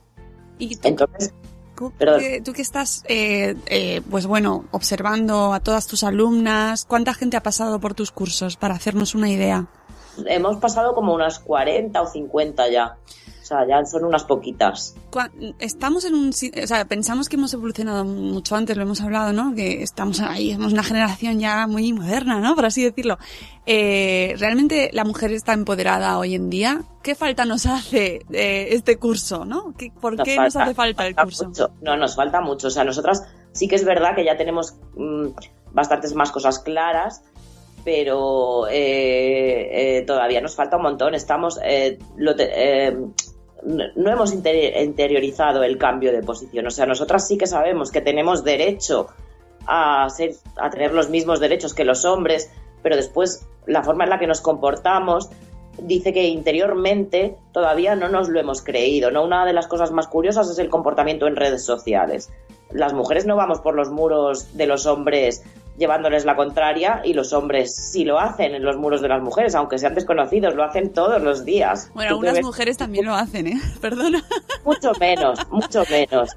Y 0.58 0.76
tú, 0.76 0.88
entonces 0.88 1.34
tú 1.76 1.92
perdón. 1.96 2.20
que, 2.20 2.40
tú 2.40 2.52
que 2.52 2.62
estás, 2.62 3.04
eh, 3.08 3.54
eh, 3.66 4.02
pues 4.10 4.26
bueno, 4.26 4.64
observando 4.70 5.52
a 5.52 5.60
todas 5.60 5.86
tus 5.86 6.04
alumnas, 6.04 6.84
¿cuánta 6.86 7.14
gente 7.14 7.36
ha 7.36 7.42
pasado 7.42 7.80
por 7.80 7.94
tus 7.94 8.10
cursos 8.10 8.56
para 8.56 8.74
hacernos 8.74 9.14
una 9.14 9.30
idea? 9.30 9.66
hemos 10.24 10.56
pasado 10.56 10.94
como 10.94 11.14
unas 11.14 11.38
40 11.38 12.00
o 12.00 12.06
50 12.06 12.70
ya 12.70 12.96
o 13.46 13.48
sea 13.48 13.66
ya 13.66 13.84
son 13.86 14.04
unas 14.04 14.24
poquitas 14.24 14.94
Estamos 15.60 16.04
en 16.04 16.14
un, 16.14 16.28
o 16.30 16.66
sea, 16.66 16.84
pensamos 16.84 17.28
que 17.28 17.36
hemos 17.36 17.54
evolucionado 17.54 18.04
mucho 18.04 18.54
antes, 18.56 18.76
lo 18.76 18.82
hemos 18.82 19.00
hablado, 19.00 19.32
¿no? 19.32 19.54
Que 19.54 19.82
estamos 19.82 20.20
ahí, 20.20 20.52
somos 20.52 20.72
una 20.74 20.82
generación 20.82 21.38
ya 21.40 21.66
muy 21.66 21.92
moderna, 21.94 22.38
¿no? 22.40 22.54
Por 22.54 22.66
así 22.66 22.82
decirlo. 22.84 23.16
Eh, 23.64 24.34
realmente 24.38 24.90
la 24.92 25.04
mujer 25.04 25.32
está 25.32 25.54
empoderada 25.54 26.18
hoy 26.18 26.34
en 26.34 26.50
día. 26.50 26.82
¿Qué 27.02 27.14
falta 27.14 27.44
nos 27.46 27.64
hace 27.66 28.26
eh, 28.30 28.68
este 28.72 28.98
curso, 28.98 29.44
no? 29.46 29.72
¿Qué- 29.78 29.90
¿Por 29.98 30.22
qué 30.22 30.36
nos 30.36 30.54
hace 30.56 30.74
falta 30.74 31.06
el 31.06 31.14
falta 31.14 31.24
curso? 31.24 31.48
mucho. 31.48 31.70
No, 31.80 31.96
nos 31.96 32.14
falta 32.14 32.40
mucho. 32.42 32.66
O 32.66 32.70
sea, 32.70 32.84
nosotras 32.84 33.22
sí 33.52 33.68
que 33.68 33.76
es 33.76 33.84
verdad 33.84 34.14
que 34.14 34.24
ya 34.24 34.36
tenemos 34.36 34.74
mm, 34.96 35.28
bastantes 35.72 36.14
más 36.14 36.30
cosas 36.30 36.58
claras, 36.58 37.22
pero 37.84 38.66
eh, 38.68 39.98
eh, 39.98 40.02
todavía 40.06 40.40
nos 40.40 40.54
falta 40.54 40.76
un 40.76 40.82
montón. 40.82 41.14
Estamos, 41.14 41.58
eh, 41.64 41.98
lo 42.16 42.34
te- 42.36 42.88
no 43.66 44.10
hemos 44.10 44.34
interi- 44.34 44.72
interiorizado 44.82 45.62
el 45.64 45.76
cambio 45.76 46.12
de 46.12 46.22
posición. 46.22 46.66
O 46.66 46.70
sea, 46.70 46.86
nosotras 46.86 47.26
sí 47.26 47.36
que 47.36 47.46
sabemos 47.46 47.90
que 47.90 48.00
tenemos 48.00 48.44
derecho 48.44 49.08
a, 49.66 50.08
ser, 50.08 50.34
a 50.56 50.70
tener 50.70 50.92
los 50.92 51.10
mismos 51.10 51.40
derechos 51.40 51.74
que 51.74 51.84
los 51.84 52.04
hombres, 52.04 52.50
pero 52.82 52.96
después 52.96 53.46
la 53.66 53.82
forma 53.82 54.04
en 54.04 54.10
la 54.10 54.18
que 54.18 54.28
nos 54.28 54.40
comportamos 54.40 55.28
dice 55.78 56.12
que 56.12 56.24
interiormente 56.28 57.36
todavía 57.52 57.96
no 57.96 58.08
nos 58.08 58.28
lo 58.28 58.38
hemos 58.40 58.62
creído. 58.62 59.10
¿no? 59.10 59.24
Una 59.24 59.44
de 59.44 59.52
las 59.52 59.66
cosas 59.66 59.90
más 59.90 60.06
curiosas 60.06 60.48
es 60.48 60.58
el 60.58 60.68
comportamiento 60.70 61.26
en 61.26 61.36
redes 61.36 61.64
sociales. 61.64 62.30
Las 62.70 62.92
mujeres 62.92 63.26
no 63.26 63.36
vamos 63.36 63.60
por 63.60 63.74
los 63.74 63.90
muros 63.90 64.56
de 64.56 64.66
los 64.66 64.86
hombres 64.86 65.42
llevándoles 65.78 66.24
la 66.24 66.36
contraria 66.36 67.00
y 67.04 67.12
los 67.12 67.32
hombres 67.32 67.74
sí 67.74 68.04
lo 68.04 68.18
hacen 68.18 68.54
en 68.54 68.62
los 68.64 68.76
muros 68.76 69.00
de 69.02 69.08
las 69.08 69.22
mujeres, 69.22 69.54
aunque 69.54 69.78
sean 69.78 69.94
desconocidos, 69.94 70.54
lo 70.54 70.64
hacen 70.64 70.92
todos 70.92 71.22
los 71.22 71.44
días. 71.44 71.90
Bueno, 71.94 72.10
algunas 72.10 72.40
mujeres 72.42 72.76
también 72.76 73.04
lo 73.06 73.14
hacen, 73.14 73.46
¿eh? 73.48 73.60
Perdona. 73.80 74.24
mucho 74.64 74.92
menos, 74.98 75.38
mucho 75.50 75.82
menos. 75.90 76.30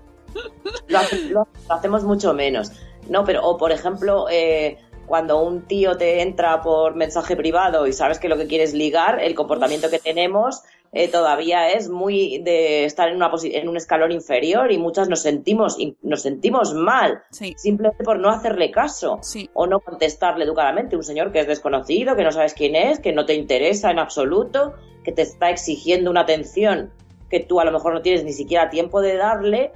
Lo, 0.88 1.00
hace- 1.00 1.26
lo- 1.30 1.48
lo 1.68 1.74
hacemos 1.76 2.04
mucho 2.04 2.34
menos. 2.34 2.72
No, 3.10 3.24
pero, 3.24 3.44
o 3.46 3.58
por 3.58 3.72
ejemplo, 3.72 4.28
eh, 4.30 4.78
cuando 5.08 5.42
un 5.42 5.64
tío 5.64 5.98
te 5.98 6.22
entra 6.22 6.62
por 6.62 6.96
mensaje 6.96 7.36
privado 7.36 7.88
y 7.88 7.94
sabes 7.94 8.20
que 8.20 8.30
lo 8.30 8.38
que 8.38 8.46
quieres 8.46 8.74
ligar, 8.74 9.20
el 9.24 9.34
comportamiento 9.34 9.90
que 9.90 9.98
tenemos 10.00 10.62
eh, 10.92 11.08
todavía 11.08 11.70
es 11.70 11.88
muy 11.90 12.40
de 12.40 12.86
estar 12.86 13.10
en, 13.10 13.16
una 13.18 13.32
en 13.44 13.70
un 13.70 13.78
escalón 13.78 14.12
inferior 14.12 14.72
y 14.72 14.78
muchas 14.78 15.08
nos 15.10 15.22
sentimos, 15.22 15.78
nos 16.02 16.22
sentimos 16.24 16.74
mal 16.74 17.22
Sí. 17.32 17.54
simplemente 17.58 18.04
por 18.04 18.18
no 18.20 18.30
hacerle 18.30 18.72
caso 18.72 19.20
Sí. 19.22 19.50
o 19.54 19.68
no 19.68 19.80
contestarle 19.82 20.46
educadamente. 20.46 20.96
Un 20.96 21.04
señor 21.04 21.32
que 21.32 21.40
es 21.42 21.48
desconocido, 21.48 22.16
que 22.16 22.24
no 22.24 22.32
sabes 22.32 22.54
quién 22.54 22.76
es, 22.76 23.00
que 23.00 23.14
no 23.14 23.26
te 23.26 23.36
interesa 23.36 23.92
en 23.92 24.00
absoluto, 24.00 24.74
que 25.04 25.12
te 25.12 25.22
está 25.22 25.50
exigiendo 25.52 26.10
una 26.10 26.22
atención 26.22 26.92
que 27.30 27.40
tú 27.40 27.60
a 27.60 27.66
lo 27.66 27.72
mejor 27.72 27.94
no 27.94 28.02
tienes 28.02 28.24
ni 28.24 28.34
siquiera 28.34 28.72
tiempo 28.72 29.02
de 29.02 29.16
darle 29.16 29.72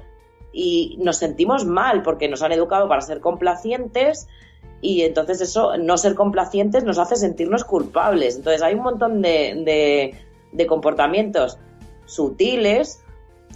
y 0.52 0.98
nos 1.00 1.18
sentimos 1.18 1.66
mal 1.66 2.02
porque 2.02 2.28
nos 2.28 2.42
han 2.42 2.52
educado 2.52 2.88
para 2.88 3.02
ser 3.02 3.20
complacientes 3.20 4.28
y 4.82 5.04
entonces 5.04 5.40
eso, 5.42 5.78
no 5.78 5.98
ser 5.98 6.16
complacientes 6.16 6.84
nos 6.84 6.98
hace 6.98 7.16
sentirnos 7.16 7.64
culpables. 7.64 8.36
Entonces 8.36 8.62
hay 8.64 8.74
un 8.74 8.82
montón 8.82 9.22
de, 9.22 9.62
de- 9.64 10.16
de 10.54 10.66
comportamientos 10.68 11.58
sutiles 12.06 13.04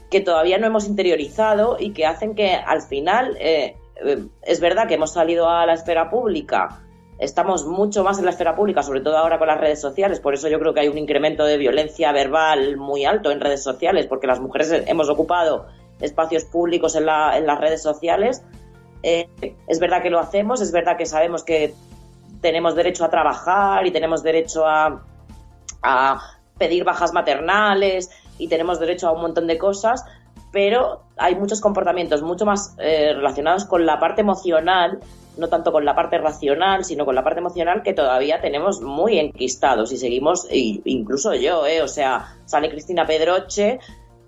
que 0.10 0.22
todavía 0.22 0.58
no 0.58 0.68
hemos 0.68 0.88
interiorizado 0.88 1.78
y 1.80 1.92
que 1.92 2.06
hacen 2.06 2.36
que 2.36 2.54
al 2.56 2.82
final, 2.82 3.38
eh, 3.40 3.76
eh, 4.06 4.26
es 4.42 4.60
verdad 4.60 4.88
que 4.88 4.94
hemos 4.96 5.12
salido 5.14 5.50
a 5.50 5.66
la 5.66 5.74
esfera 5.74 6.10
pública, 6.10 6.82
estamos 7.20 7.66
mucho 7.66 8.04
más 8.04 8.20
en 8.20 8.26
la 8.26 8.32
esfera 8.32 8.56
pública, 8.56 8.84
sobre 8.84 9.02
todo 9.02 9.18
ahora 9.18 9.38
con 9.40 9.48
las 9.48 9.60
redes 9.60 9.82
sociales, 9.82 10.20
por 10.20 10.34
eso 10.34 10.48
yo 10.48 10.60
creo 10.60 10.74
que 10.74 10.82
hay 10.82 10.88
un 10.88 10.98
incremento 10.98 11.44
de 11.46 11.58
violencia 11.58 12.12
verbal 12.12 12.78
muy 12.78 13.06
alto 13.06 13.32
en 13.32 13.40
redes 13.42 13.64
sociales, 13.64 14.06
porque 14.08 14.28
las 14.28 14.40
mujeres 14.40 14.84
hemos 14.86 15.10
ocupado 15.10 15.66
espacios 16.00 16.46
públicos 16.46 16.96
en, 16.96 17.06
la- 17.08 17.38
en 17.38 17.48
las 17.48 17.60
redes 17.60 17.82
sociales. 17.82 18.44
Eh, 19.04 19.28
es 19.68 19.80
verdad 19.80 20.02
que 20.04 20.10
lo 20.12 20.20
hacemos, 20.20 20.62
es 20.62 20.72
verdad 20.72 20.96
que 20.96 21.06
sabemos 21.08 21.44
que 21.44 21.74
tenemos 22.40 22.76
derecho 22.76 23.04
a 23.04 23.10
trabajar 23.10 23.86
y 23.88 23.92
tenemos 23.92 24.22
derecho 24.22 24.66
a, 24.68 25.04
a 25.82 26.37
pedir 26.58 26.84
bajas 26.84 27.14
maternales 27.14 28.10
y 28.38 28.48
tenemos 28.48 28.80
derecho 28.80 29.08
a 29.08 29.12
un 29.12 29.22
montón 29.22 29.48
de 29.48 29.58
cosas, 29.58 30.04
pero 30.52 31.04
hay 31.18 31.36
muchos 31.36 31.62
comportamientos 31.62 32.22
mucho 32.22 32.46
más 32.46 32.76
eh, 32.80 33.14
relacionados 33.14 33.66
con 33.66 33.86
la 33.86 34.00
parte 34.00 34.22
emocional, 34.22 35.00
no 35.38 35.50
tanto 35.50 35.72
con 35.72 35.86
la 35.86 35.96
parte 35.96 36.18
racional, 36.18 36.84
sino 36.84 37.06
con 37.06 37.16
la 37.16 37.24
parte 37.24 37.40
emocional 37.40 37.84
que 37.84 37.94
todavía 37.94 38.42
tenemos 38.42 38.82
muy 38.82 39.20
enquistados 39.20 39.92
y 39.92 39.98
seguimos, 39.98 40.48
incluso 40.52 41.36
yo, 41.36 41.66
eh, 41.68 41.82
o 41.82 41.88
sea, 41.88 42.36
sale 42.46 42.70
Cristina 42.70 43.06
Pedroche 43.06 43.80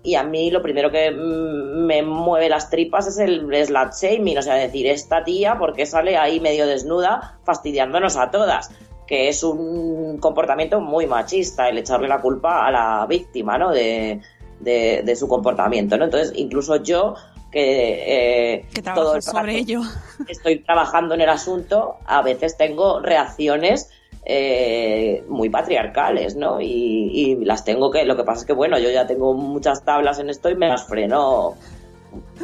y 0.02 0.14
a 0.14 0.22
mí 0.22 0.50
lo 0.50 0.62
primero 0.62 0.90
que 0.90 1.10
mm, 1.10 1.86
me 1.86 2.02
mueve 2.02 2.48
las 2.48 2.70
tripas 2.70 3.06
es 3.06 3.18
el 3.18 3.40
slut 3.66 3.92
shaming, 3.92 4.38
o 4.38 4.42
sea, 4.42 4.54
decir, 4.54 4.86
esta 4.86 5.24
tía, 5.24 5.58
¿por 5.58 5.74
qué 5.74 5.84
sale 5.84 6.16
ahí 6.16 6.40
medio 6.40 6.66
desnuda 6.66 7.38
fastidiándonos 7.44 8.16
a 8.16 8.30
todas? 8.30 8.70
Que 9.10 9.28
es 9.28 9.42
un 9.42 10.18
comportamiento 10.18 10.80
muy 10.80 11.06
machista, 11.06 11.68
el 11.68 11.78
echarle 11.78 12.06
la 12.06 12.20
culpa 12.20 12.64
a 12.64 12.70
la 12.70 13.06
víctima, 13.06 13.58
¿no? 13.58 13.72
De, 13.72 14.20
de, 14.60 15.02
de 15.04 15.16
su 15.16 15.26
comportamiento, 15.26 15.98
¿no? 15.98 16.04
Entonces, 16.04 16.32
incluso 16.36 16.76
yo, 16.76 17.16
que, 17.50 18.54
eh, 18.54 18.66
Que 18.72 18.82
todo 18.82 19.16
el 19.16 19.22
sobre 19.22 19.56
ello. 19.56 19.80
estoy 20.28 20.60
trabajando 20.60 21.14
en 21.14 21.22
el 21.22 21.28
asunto, 21.28 21.96
a 22.06 22.22
veces 22.22 22.56
tengo 22.56 23.00
reacciones 23.00 23.90
eh, 24.24 25.24
muy 25.28 25.50
patriarcales, 25.50 26.36
¿no? 26.36 26.60
Y, 26.60 27.10
y 27.12 27.44
las 27.44 27.64
tengo 27.64 27.90
que, 27.90 28.04
lo 28.04 28.16
que 28.16 28.22
pasa 28.22 28.42
es 28.42 28.46
que, 28.46 28.52
bueno, 28.52 28.78
yo 28.78 28.90
ya 28.90 29.06
tengo 29.06 29.34
muchas 29.34 29.84
tablas 29.84 30.20
en 30.20 30.30
esto 30.30 30.50
y 30.50 30.54
me 30.54 30.68
las 30.68 30.84
freno 30.84 31.54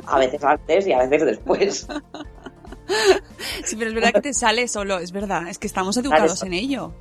a 0.07 0.19
veces 0.19 0.43
antes 0.43 0.87
y 0.87 0.93
a 0.93 0.99
veces 1.07 1.25
después. 1.25 1.87
Sí, 3.65 3.77
pero 3.77 3.89
es 3.89 3.95
verdad 3.95 4.13
que 4.13 4.21
te 4.21 4.35
sale 4.35 4.69
solo, 4.69 4.99
es 4.99 5.13
verdad. 5.13 5.49
Es 5.49 5.59
que 5.59 5.67
estamos 5.67 5.97
educados 5.97 6.43
en 6.43 6.53
ello. 6.53 6.93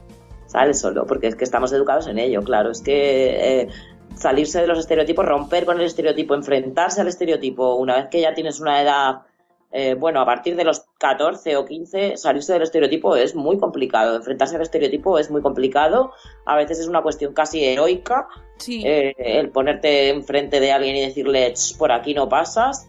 Sale 0.48 0.74
solo, 0.74 1.06
porque 1.06 1.28
es 1.28 1.36
que 1.36 1.44
estamos 1.44 1.72
educados 1.74 2.08
en 2.08 2.20
ello, 2.20 2.44
claro. 2.44 2.72
Es 2.72 2.82
que 2.82 3.62
eh, 3.62 3.68
salirse 4.16 4.62
de 4.62 4.68
los 4.68 4.80
estereotipos, 4.80 5.26
romper 5.26 5.66
con 5.66 5.80
el 5.80 5.86
estereotipo, 5.86 6.34
enfrentarse 6.36 7.02
al 7.02 7.08
estereotipo, 7.08 7.76
una 7.76 7.96
vez 7.96 8.08
que 8.10 8.22
ya 8.22 8.34
tienes 8.34 8.60
una 8.60 8.82
edad, 8.82 9.22
eh, 9.72 9.96
bueno, 9.96 10.22
a 10.22 10.26
partir 10.26 10.56
de 10.56 10.64
los 10.64 10.86
14 11.00 11.58
o 11.58 11.66
15, 11.66 12.16
salirse 12.16 12.54
del 12.54 12.62
estereotipo 12.62 13.16
es 13.16 13.36
muy 13.36 13.58
complicado. 13.58 14.16
Enfrentarse 14.16 14.56
al 14.56 14.62
estereotipo 14.62 15.20
es 15.20 15.30
muy 15.30 15.42
complicado. 15.42 16.14
A 16.46 16.56
veces 16.56 16.80
es 16.80 16.88
una 16.88 17.02
cuestión 17.02 17.34
casi 17.34 17.64
heroica 17.66 18.28
Sí. 18.58 18.84
eh, 18.86 19.14
el 19.18 19.50
ponerte 19.50 20.10
enfrente 20.10 20.60
de 20.62 20.72
alguien 20.72 20.96
y 20.96 21.02
decirle, 21.02 21.52
"Ch, 21.54 21.78
por 21.78 21.92
aquí 21.92 22.14
no 22.14 22.30
pasas, 22.30 22.88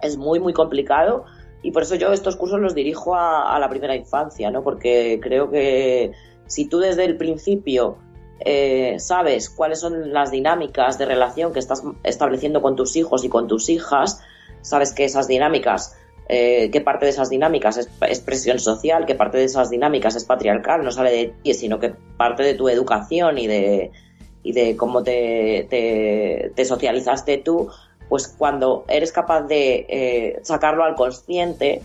es 0.00 0.16
muy, 0.16 0.40
muy 0.40 0.52
complicado. 0.52 1.24
Y 1.62 1.70
por 1.70 1.82
eso 1.82 1.94
yo 1.94 2.12
estos 2.12 2.36
cursos 2.36 2.60
los 2.60 2.74
dirijo 2.74 3.14
a, 3.14 3.58
la 3.58 3.68
primera 3.68 3.94
infancia, 3.94 4.50
¿no? 4.50 4.62
Porque 4.62 5.20
creo 5.22 5.50
que 5.50 6.12
si 6.46 6.66
tú 6.66 6.80
desde 6.80 7.04
el 7.04 7.16
principio 7.16 7.98
eh, 8.40 8.96
sabes 8.98 9.48
cuáles 9.48 9.78
son 9.78 10.12
las 10.12 10.32
dinámicas 10.32 10.98
de 10.98 11.06
relación 11.06 11.52
que 11.52 11.60
estás 11.60 11.82
estableciendo 12.02 12.60
con 12.60 12.74
tus 12.74 12.96
hijos 12.96 13.24
y 13.24 13.28
con 13.28 13.46
tus 13.46 13.68
hijas, 13.68 14.20
sabes 14.60 14.92
que 14.92 15.04
esas 15.04 15.28
dinámicas, 15.28 15.96
eh, 16.28 16.68
qué 16.72 16.80
parte 16.80 17.04
de 17.04 17.12
esas 17.12 17.30
dinámicas 17.30 17.76
es 17.76 17.88
expresión 18.02 18.58
social, 18.58 19.06
qué 19.06 19.14
parte 19.14 19.38
de 19.38 19.44
esas 19.44 19.70
dinámicas 19.70 20.16
es 20.16 20.24
patriarcal, 20.24 20.84
no 20.84 20.90
sale 20.90 21.12
de 21.12 21.34
ti, 21.42 21.54
sino 21.54 21.78
que 21.78 21.94
parte 22.16 22.42
de 22.42 22.54
tu 22.54 22.68
educación 22.68 23.38
y 23.38 23.46
de, 23.46 23.92
y 24.42 24.52
de 24.52 24.76
cómo 24.76 25.04
te, 25.04 25.68
te 26.56 26.64
socializaste 26.64 27.38
tú, 27.38 27.70
pues 28.12 28.28
cuando 28.28 28.84
eres 28.88 29.10
capaz 29.10 29.44
de 29.44 29.86
eh, 29.88 30.40
sacarlo 30.42 30.84
al 30.84 30.96
consciente, 30.96 31.80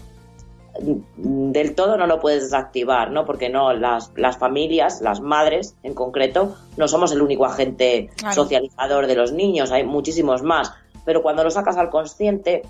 mm, 0.81 1.51
del 1.53 1.73
todo 1.73 1.95
no 1.95 2.05
lo 2.05 2.19
puedes 2.19 2.43
desactivar, 2.43 3.11
¿no? 3.11 3.23
Porque 3.23 3.47
no, 3.47 3.71
las, 3.71 4.11
las 4.17 4.37
familias, 4.37 4.99
las 4.99 5.21
madres 5.21 5.77
en 5.83 5.93
concreto, 5.93 6.57
no 6.75 6.89
somos 6.89 7.13
el 7.13 7.21
único 7.21 7.45
agente 7.45 8.09
Claro. 8.17 8.35
socializador 8.35 9.07
de 9.07 9.15
los 9.15 9.31
niños, 9.31 9.71
hay 9.71 9.85
muchísimos 9.85 10.43
más. 10.43 10.73
Pero 11.05 11.21
cuando 11.21 11.45
lo 11.45 11.49
sacas 11.49 11.77
al 11.77 11.89
consciente, 11.89 12.63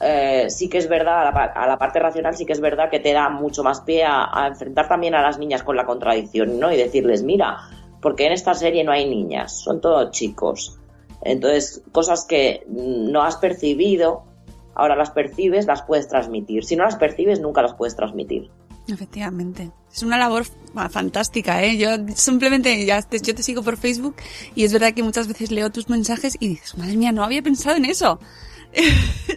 eh, 0.00 0.46
sí 0.48 0.68
que 0.68 0.78
es 0.78 0.88
verdad, 0.88 1.28
a 1.28 1.30
la, 1.30 1.44
a 1.44 1.68
la 1.68 1.78
parte 1.78 2.00
racional 2.00 2.34
sí 2.34 2.44
que 2.44 2.54
es 2.54 2.60
verdad 2.60 2.90
que 2.90 2.98
te 2.98 3.12
da 3.12 3.28
mucho 3.28 3.62
más 3.62 3.82
pie 3.82 4.02
a, 4.02 4.28
a 4.32 4.48
enfrentar 4.48 4.88
también 4.88 5.14
a 5.14 5.22
las 5.22 5.38
niñas 5.38 5.62
con 5.62 5.76
la 5.76 5.86
contradicción, 5.86 6.58
¿no? 6.58 6.72
Y 6.72 6.76
decirles, 6.76 7.22
mira, 7.22 7.56
porque 8.02 8.26
en 8.26 8.32
esta 8.32 8.54
serie 8.54 8.82
no 8.82 8.90
hay 8.90 9.08
niñas, 9.08 9.60
son 9.60 9.80
todos 9.80 10.10
chicos. 10.10 10.76
Entonces, 11.22 11.82
cosas 11.92 12.24
que 12.24 12.64
mm, 12.68 13.10
no 13.10 13.22
has 13.22 13.36
percibido, 13.36 14.24
ahora 14.74 14.96
las 14.96 15.10
percibes, 15.10 15.66
las 15.66 15.82
puedes 15.82 16.08
transmitir. 16.08 16.64
Si 16.64 16.76
no 16.76 16.84
las 16.84 16.96
percibes, 16.96 17.40
nunca 17.40 17.62
las 17.62 17.74
puedes 17.74 17.96
transmitir. 17.96 18.50
Efectivamente. 18.88 19.70
Es 19.92 20.02
una 20.02 20.16
labor 20.18 20.44
fa- 20.74 20.88
fantástica, 20.88 21.62
¿eh? 21.62 21.76
Yo 21.76 21.88
simplemente, 22.14 22.84
ya 22.86 23.02
te, 23.02 23.18
yo 23.20 23.34
te 23.34 23.42
sigo 23.42 23.62
por 23.62 23.76
Facebook 23.76 24.16
y 24.54 24.64
es 24.64 24.72
verdad 24.72 24.92
que 24.94 25.02
muchas 25.02 25.28
veces 25.28 25.50
leo 25.50 25.70
tus 25.70 25.88
mensajes 25.88 26.36
y 26.40 26.48
dices, 26.48 26.76
madre 26.78 26.96
mía, 26.96 27.12
no 27.12 27.22
había 27.22 27.42
pensado 27.42 27.76
en 27.76 27.84
eso. 27.84 28.18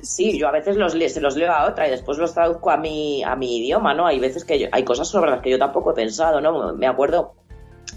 Sí, 0.03 0.37
yo 0.37 0.47
a 0.47 0.51
veces 0.51 0.75
los 0.75 0.93
se 0.93 1.21
los 1.21 1.35
leo 1.35 1.51
a 1.51 1.65
otra 1.67 1.87
y 1.87 1.91
después 1.91 2.17
los 2.17 2.33
traduzco 2.33 2.69
a 2.71 2.77
mi, 2.77 3.23
a 3.23 3.35
mi 3.35 3.57
idioma, 3.59 3.93
¿no? 3.93 4.05
Hay 4.05 4.19
veces 4.19 4.43
que 4.45 4.59
yo- 4.59 4.67
hay 4.71 4.83
cosas 4.83 5.07
sobre 5.07 5.31
las 5.31 5.41
que 5.41 5.49
yo 5.49 5.57
tampoco 5.57 5.91
he 5.91 5.95
pensado, 5.95 6.39
¿no? 6.41 6.73
Me 6.73 6.87
acuerdo 6.87 7.33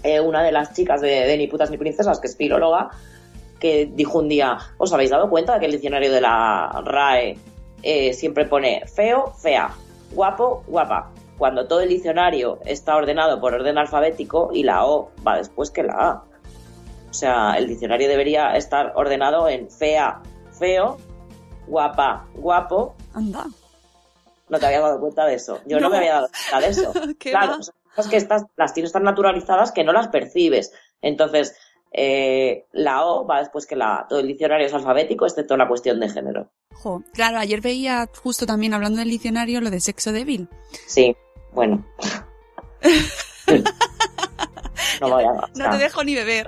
eh, 0.03 0.19
una 0.19 0.41
de 0.43 0.51
las 0.51 0.73
chicas 0.73 1.01
de, 1.01 1.09
de 1.09 1.37
Ni 1.37 1.47
putas 1.47 1.69
ni 1.69 1.77
princesas, 1.77 2.19
que 2.19 2.27
es 2.27 2.37
filóloga, 2.37 2.89
que 3.59 3.89
dijo 3.93 4.19
un 4.19 4.29
día, 4.29 4.57
¿os 4.77 4.93
habéis 4.93 5.09
dado 5.09 5.29
cuenta 5.29 5.53
de 5.53 5.59
que 5.59 5.65
el 5.65 5.71
diccionario 5.73 6.11
de 6.11 6.21
la 6.21 6.81
RAE 6.83 7.37
eh, 7.83 8.13
siempre 8.13 8.45
pone 8.45 8.83
feo, 8.87 9.33
fea, 9.41 9.71
guapo, 10.11 10.63
guapa? 10.67 11.11
Cuando 11.37 11.67
todo 11.67 11.81
el 11.81 11.89
diccionario 11.89 12.59
está 12.65 12.95
ordenado 12.95 13.39
por 13.39 13.53
orden 13.53 13.77
alfabético 13.77 14.49
y 14.53 14.63
la 14.63 14.85
O 14.85 15.11
va 15.25 15.37
después 15.37 15.69
que 15.69 15.83
la 15.83 15.93
A. 15.93 16.23
O 17.09 17.13
sea, 17.13 17.53
el 17.57 17.67
diccionario 17.67 18.07
debería 18.09 18.55
estar 18.55 18.91
ordenado 18.95 19.47
en 19.47 19.69
fea, 19.69 20.21
feo, 20.57 20.97
guapa, 21.67 22.25
guapo. 22.35 22.95
Anda. 23.13 23.45
No 24.49 24.59
te 24.59 24.65
habías 24.65 24.81
dado 24.81 24.99
cuenta 24.99 25.25
de 25.25 25.35
eso. 25.35 25.59
Yo 25.65 25.77
no, 25.79 25.83
No. 25.83 25.89
me 25.91 25.97
había 25.97 26.13
dado 26.15 26.27
cuenta 26.29 26.59
de 26.65 26.71
eso. 26.71 26.93
¿Qué 27.19 27.31
claro, 27.31 27.53
va? 27.53 27.63
sea, 27.63 27.73
es 27.97 28.07
que 28.07 28.17
estas, 28.17 28.45
las 28.55 28.73
tienes 28.73 28.91
tan 28.91 29.03
naturalizadas 29.03 29.71
que 29.71 29.83
no 29.83 29.93
las 29.93 30.07
percibes. 30.07 30.71
Entonces, 31.01 31.55
eh, 31.99 32.65
la 32.73 33.03
O 33.05 33.25
va 33.25 33.39
después 33.39 33.65
que 33.65 33.75
la 33.75 33.97
A. 34.01 34.07
Todo 34.07 34.19
el 34.19 34.27
diccionario 34.27 34.67
es 34.67 34.73
alfabético, 34.73 35.25
excepto 35.25 35.57
la 35.57 35.67
cuestión 35.67 35.99
de 35.99 36.07
género. 36.09 36.49
Jo, 36.73 37.01
claro, 37.13 37.39
ayer 37.39 37.59
veía 37.59 38.07
justo 38.23 38.45
también 38.45 38.73
hablando 38.75 38.99
del 38.99 39.09
diccionario 39.09 39.59
lo 39.61 39.71
de 39.71 39.79
sexo 39.79 40.11
débil. 40.11 40.47
Sí, 40.85 41.15
bueno. 41.53 41.83
no 45.01 45.09
voy 45.09 45.23
a 45.23 45.31
No 45.55 45.69
te 45.71 45.77
dejo 45.77 46.03
ni 46.03 46.15
beber. 46.15 46.47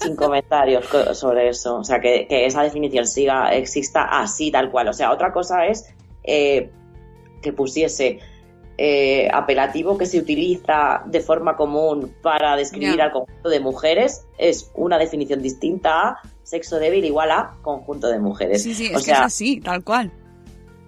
sin 0.00 0.16
comentarios 0.16 0.86
co- 0.88 1.14
sobre 1.14 1.48
eso. 1.48 1.76
O 1.76 1.84
sea, 1.84 2.00
que, 2.00 2.26
que 2.28 2.46
esa 2.46 2.62
definición 2.62 3.06
siga, 3.06 3.54
exista 3.54 4.04
así, 4.04 4.50
tal 4.50 4.70
cual. 4.70 4.88
O 4.88 4.92
sea, 4.92 5.12
otra 5.12 5.32
cosa 5.32 5.66
es 5.66 5.86
eh, 6.24 6.70
que 7.42 7.52
pusiese 7.52 8.20
eh, 8.80 9.28
apelativo 9.32 9.98
que 9.98 10.06
se 10.06 10.20
utiliza 10.20 11.02
de 11.04 11.20
forma 11.20 11.56
común 11.56 12.14
para 12.22 12.54
describir 12.54 13.02
al 13.02 13.10
conjunto 13.10 13.48
de 13.48 13.58
mujeres 13.58 14.24
es 14.38 14.70
una 14.72 14.98
definición 14.98 15.42
distinta 15.42 16.00
a 16.00 16.22
sexo 16.44 16.78
débil 16.78 17.04
igual 17.04 17.32
a 17.32 17.56
conjunto 17.62 18.06
de 18.06 18.20
mujeres. 18.20 18.62
Sí, 18.62 18.74
sí, 18.74 18.86
es 18.86 18.92
o 18.92 18.98
que 18.98 19.04
sea, 19.06 19.14
es 19.16 19.20
así, 19.22 19.60
tal 19.60 19.82
cual. 19.82 20.12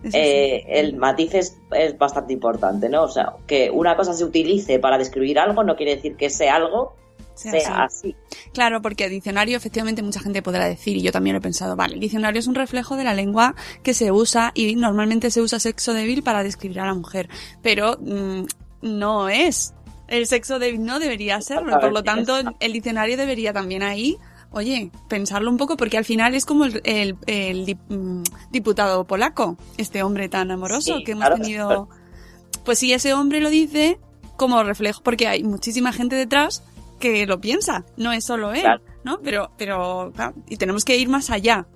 Es 0.05 0.15
eh, 0.15 0.65
el 0.69 0.97
matiz 0.97 1.35
es, 1.35 1.59
es 1.73 1.99
bastante 1.99 2.33
importante, 2.33 2.89
¿no? 2.89 3.03
O 3.03 3.09
sea, 3.09 3.35
que 3.49 3.73
una 3.73 3.97
cosa 3.97 4.15
se 4.15 4.25
utilice 4.25 4.79
para 4.79 4.97
describir 4.97 5.41
algo 5.41 5.65
no 5.65 5.75
quiere 5.75 5.97
decir 5.97 6.15
que 6.15 6.27
ese 6.27 6.49
algo 6.49 6.95
sea 7.35 7.53
sea 7.53 7.85
así. 7.85 8.09
así. 8.11 8.17
Claro, 8.53 8.83
porque 8.83 9.09
diccionario 9.09 9.57
efectivamente 9.57 10.03
mucha 10.03 10.21
gente 10.21 10.43
podrá 10.43 10.67
decir, 10.67 10.97
y 10.97 11.03
yo 11.03 11.13
también 11.13 11.35
lo 11.35 11.39
he 11.39 11.43
pensado, 11.43 11.77
vale, 11.77 11.95
el 11.95 12.01
diccionario 12.01 12.39
es 12.39 12.47
un 12.47 12.55
reflejo 12.55 12.97
de 12.97 13.05
la 13.05 13.15
lengua 13.15 13.55
que 13.83 13.95
se 13.95 14.13
usa 14.13 14.53
y 14.55 14.77
normalmente 14.77 15.31
se 15.31 15.41
usa 15.41 15.59
sexo 15.61 15.93
débil 15.95 16.23
para 16.23 16.43
describir 16.43 16.81
a 16.81 16.87
la 16.87 16.95
mujer, 16.95 17.29
pero 17.63 17.99
mm, 18.01 18.43
no 18.83 19.29
es. 19.29 19.75
El 20.09 20.27
sexo 20.27 20.59
débil 20.59 20.85
no 20.85 20.99
debería 20.99 21.41
serlo, 21.41 21.79
por 21.81 21.93
lo 21.93 22.03
tanto 22.03 22.35
el 22.59 22.73
diccionario 22.73 23.17
debería 23.17 23.53
también 23.53 23.83
ahí, 23.85 24.17
oye, 24.51 24.91
pensarlo 25.09 25.49
un 25.51 25.57
poco 25.57 25.77
porque 25.77 25.97
al 25.97 26.05
final 26.05 26.35
es 26.35 26.45
como 26.45 26.65
el, 26.65 26.81
el- 26.85 27.17
el 27.29 27.65
dip- 27.67 27.79
mm, 27.89 28.23
diputado 28.51 29.05
polaco, 29.07 29.57
este 29.77 30.03
hombre 30.03 30.29
tan 30.29 30.51
amoroso 30.51 30.97
Sí, 30.97 31.05
que 31.05 31.13
hemos 31.13 31.27
claro, 31.27 31.41
tenido. 31.41 31.89
Pues 32.65 32.81
si 32.81 32.93
ese 32.93 33.15
hombre 33.15 33.41
lo 33.41 33.49
dice 33.51 33.99
como 34.37 34.63
reflejo, 34.65 35.01
porque 35.05 35.29
hay 35.29 35.45
muchísima 35.45 35.93
gente 35.93 36.17
detrás 36.17 36.65
que 37.01 37.27
lo 37.27 37.41
piensa, 37.41 37.85
no 37.97 38.13
es 38.13 38.25
solo 38.25 38.53
él, 38.53 38.61
Claro. 38.61 38.83
¿no? 39.03 39.21
Pero, 39.21 39.51
pero, 39.59 40.13
claro, 40.15 40.35
y 40.49 40.57
tenemos 40.57 40.85
que 40.85 40.97
ir 40.97 41.09
más 41.09 41.31
allá. 41.31 41.67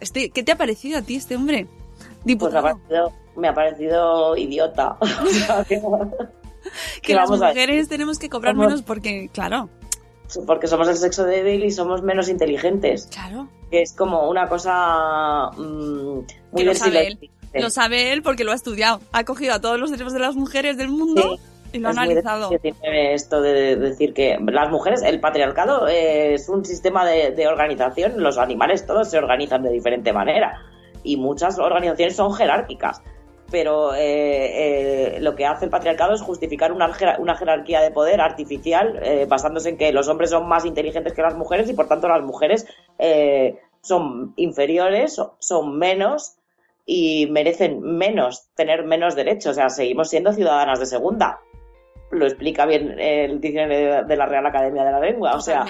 Este, 0.00 0.30
¿Qué 0.30 0.42
te 0.44 0.52
ha 0.52 0.56
parecido 0.56 0.98
a 0.98 1.02
ti 1.02 1.16
este 1.16 1.34
hombre? 1.36 1.66
Pues 1.66 2.08
me 2.08 2.12
ha 2.14 2.24
Diputado. 2.24 2.62
parecido, 2.62 3.12
me 3.36 3.48
ha 3.48 3.54
parecido 3.54 4.36
idiota. 4.36 4.96
Que- 7.02 7.14
las 7.14 7.28
mujeres 7.30 7.88
tenemos 7.88 8.18
que 8.18 8.28
cobrar 8.28 8.54
Somos- 8.54 8.66
menos 8.68 8.82
porque, 8.82 9.28
claro, 9.32 9.68
porque 10.46 10.66
somos 10.66 10.88
el 10.88 10.96
sexo 10.96 11.24
débil 11.24 11.64
y 11.64 11.70
somos 11.70 12.02
menos 12.02 12.28
inteligentes. 12.28 13.08
claro. 13.12 13.48
Que 13.70 13.82
es 13.82 13.92
como 13.92 14.28
una 14.30 14.48
cosa 14.48 15.50
mm, 15.56 16.18
muy 16.52 16.64
Que 16.64 16.74
sabe 16.74 17.06
él. 17.08 17.30
Lo 17.54 17.70
sabe 17.70 18.12
él 18.12 18.22
porque 18.22 18.44
lo 18.44 18.52
ha 18.52 18.54
estudiado. 18.54 19.00
Ha 19.12 19.24
cogido 19.24 19.52
a 19.54 19.60
todos 19.60 19.78
los 19.78 19.90
cerebros 19.90 20.12
de 20.12 20.18
las 20.20 20.36
mujeres 20.36 20.76
del 20.76 20.88
mundo 20.88 21.38
y 21.74 21.78
lo 21.80 21.88
ha 21.88 21.90
Es 21.90 21.96
muy 21.96 22.08
del 22.08 22.18
analizado. 22.18 22.48
siglo 22.48 22.60
XIX 22.62 22.84
esto 23.12 23.42
de 23.42 23.76
decir 23.76 24.14
que 24.14 24.38
las 24.46 24.70
mujeres, 24.70 25.02
el 25.02 25.20
patriarcado 25.20 25.86
eh, 25.88 26.34
es 26.34 26.48
un 26.48 26.64
sistema 26.64 27.04
de, 27.06 27.30
de 27.32 27.46
organización, 27.48 28.22
los 28.22 28.38
animales 28.38 28.86
todos 28.86 29.10
se 29.10 29.18
organizan 29.18 29.62
de 29.62 29.70
diferente 29.70 30.12
manera 30.12 30.60
y 31.02 31.16
muchas 31.16 31.58
organizaciones 31.58 32.16
son 32.16 32.32
jerárquicas. 32.32 33.02
Pero 33.50 33.94
eh, 33.94 35.16
eh, 35.16 35.20
lo 35.20 35.36
que 35.36 35.44
hace 35.46 35.66
el 35.66 35.70
patriarcado 35.70 36.14
es 36.14 36.22
justificar 36.22 36.72
una, 36.72 36.88
jer- 36.92 37.18
una 37.20 37.36
jerarquía 37.36 37.82
de 37.82 37.90
poder 37.90 38.20
artificial 38.22 38.98
eh, 39.02 39.26
basándose 39.28 39.68
en 39.68 39.76
que 39.76 39.92
los 39.92 40.08
hombres 40.08 40.30
son 40.30 40.48
más 40.48 40.64
inteligentes 40.64 41.12
que 41.12 41.22
las 41.22 41.36
mujeres 41.36 41.68
y 41.68 41.74
por 41.74 41.86
tanto 41.86 42.08
las 42.08 42.22
mujeres 42.22 42.66
son 43.82 44.32
inferiores, 44.36 45.14
so- 45.14 45.36
son 45.38 45.78
menos 45.78 46.36
y 46.86 47.28
merecen 47.30 47.80
menos, 47.82 48.48
tener 48.56 48.84
menos 48.84 49.14
derechos. 49.14 49.52
O 49.52 49.54
sea, 49.54 49.68
seguimos 49.68 50.08
siendo 50.08 50.32
ciudadanas 50.32 50.80
de 50.80 50.86
segunda. 50.86 51.38
Lo 52.14 52.26
explica 52.26 52.66
bien 52.66 52.98
el 52.98 53.40
diccionario 53.40 54.04
de- 54.04 54.16
la 54.16 54.26
Real 54.26 54.46
Academia 54.46 54.84
de 54.84 54.92
la 54.92 55.00
Lengua. 55.00 55.34
O 55.36 55.40
sea, 55.40 55.64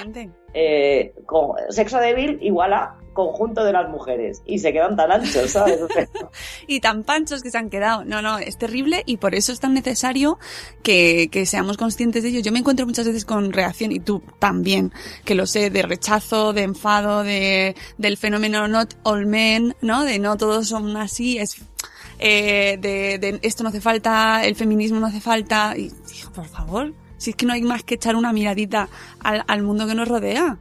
eh, 0.53 1.13
con- 1.27 1.57
sexo 1.71 1.99
débil 1.99 2.39
igual 2.43 2.73
a 2.73 2.97
conjunto 3.15 3.63
de 3.65 3.73
las 3.73 3.89
mujeres. 3.89 4.43
Y 4.45 4.59
se 4.59 4.73
quedan 4.73 4.97
tan 4.97 5.11
anchos, 5.13 5.53
¿sabes? 5.53 5.81
O 5.81 5.87
sea, 5.89 6.07
y 6.67 6.81
tan 6.81 7.05
panchos 7.05 7.43
que 7.43 7.51
se 7.51 7.57
han 7.59 7.71
quedado. 7.71 8.05
No, 8.05 8.21
no, 8.23 8.39
es 8.39 8.59
terrible 8.59 9.05
y 9.07 9.19
por 9.19 9.37
eso 9.37 9.53
es 9.53 9.61
tan 9.61 9.73
necesario 9.73 10.39
que, 10.83 11.29
que 11.31 11.47
seamos 11.47 11.77
conscientes 11.77 12.25
de 12.25 12.31
ello. 12.31 12.41
Yo 12.41 12.51
me 12.51 12.59
encuentro 12.59 12.87
muchas 12.87 13.07
veces 13.07 13.25
con 13.25 13.53
reacción, 13.53 13.93
y 13.93 14.01
tú 14.01 14.21
también, 14.41 14.93
que 15.25 15.37
lo 15.37 15.47
sé, 15.47 15.71
de 15.71 15.83
rechazo, 15.83 16.53
de 16.53 16.63
enfado, 16.63 17.23
de, 17.23 17.77
del 17.99 18.17
fenómeno 18.17 18.67
not 18.67 18.95
all 19.05 19.27
men, 19.27 19.77
¿no? 19.81 20.05
De 20.05 20.19
no 20.19 20.37
todos 20.37 20.67
son 20.69 20.97
así, 20.97 21.39
es, 21.39 21.63
eh, 22.19 22.79
de, 22.81 23.19
de 23.19 23.39
esto 23.43 23.63
no 23.63 23.69
hace 23.71 23.81
falta, 23.81 24.45
el 24.45 24.55
feminismo 24.57 25.01
no 25.01 25.07
hace 25.07 25.21
falta. 25.21 25.75
Y, 25.77 25.89
digo, 25.89 26.31
por 26.35 26.47
favor, 26.47 26.93
si 27.17 27.31
es 27.31 27.37
que 27.37 27.47
no 27.47 27.53
hay 27.53 27.63
más 27.63 27.83
que 27.83 27.95
echar 27.97 28.17
una 28.17 28.33
miradita 28.33 28.89
al, 29.23 29.45
al 29.47 29.63
mundo 29.63 29.87
que 29.87 29.95
nos 29.95 30.09
rodea. 30.09 30.57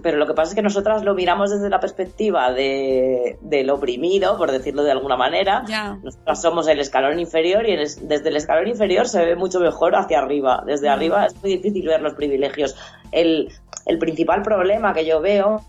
Pero 0.00 0.16
lo 0.18 0.28
que 0.28 0.34
pasa 0.34 0.50
es 0.50 0.54
que 0.54 0.62
nosotras 0.62 1.02
lo 1.02 1.14
miramos 1.16 1.50
desde 1.50 1.68
la 1.68 1.80
perspectiva 1.80 2.52
de, 2.52 3.36
del 3.40 3.68
oprimido, 3.70 4.38
por 4.38 4.52
decirlo 4.52 4.84
de 4.84 4.92
alguna 4.92 5.16
manera. 5.16 5.64
Ya. 5.66 5.98
Nosotras 6.04 6.40
somos 6.40 6.68
el 6.68 6.78
escalón 6.78 7.18
inferior 7.18 7.68
y 7.68 7.72
es- 7.72 8.06
desde 8.08 8.28
el 8.28 8.36
escalón 8.36 8.68
inferior 8.68 9.08
se 9.08 9.24
ve 9.24 9.34
mucho 9.34 9.58
mejor 9.58 9.96
hacia 9.96 10.20
arriba. 10.20 10.62
Desde 10.64 10.88
Mm. 10.88 10.92
arriba 10.92 11.26
es 11.26 11.34
muy 11.42 11.56
difícil 11.56 11.84
ver 11.88 12.00
los 12.00 12.14
privilegios. 12.14 12.76
El, 13.10 13.52
el 13.86 13.98
principal 13.98 14.42
problema 14.42 14.94
que 14.94 15.04
yo 15.04 15.20
veo 15.20 15.60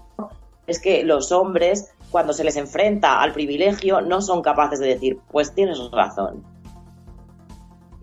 es 0.67 0.80
que 0.80 1.04
los 1.04 1.32
hombres, 1.32 1.89
cuando 2.12 2.34
se 2.34 2.43
les 2.43 2.56
enfrenta 2.56 3.22
al 3.22 3.34
privilegio, 3.34 4.02
no 4.02 4.22
son 4.22 4.41
capaces 4.41 4.80
de 4.80 4.88
decir, 4.88 5.20
pues 5.32 5.54
tienes 5.54 5.80
razón. 5.91 6.43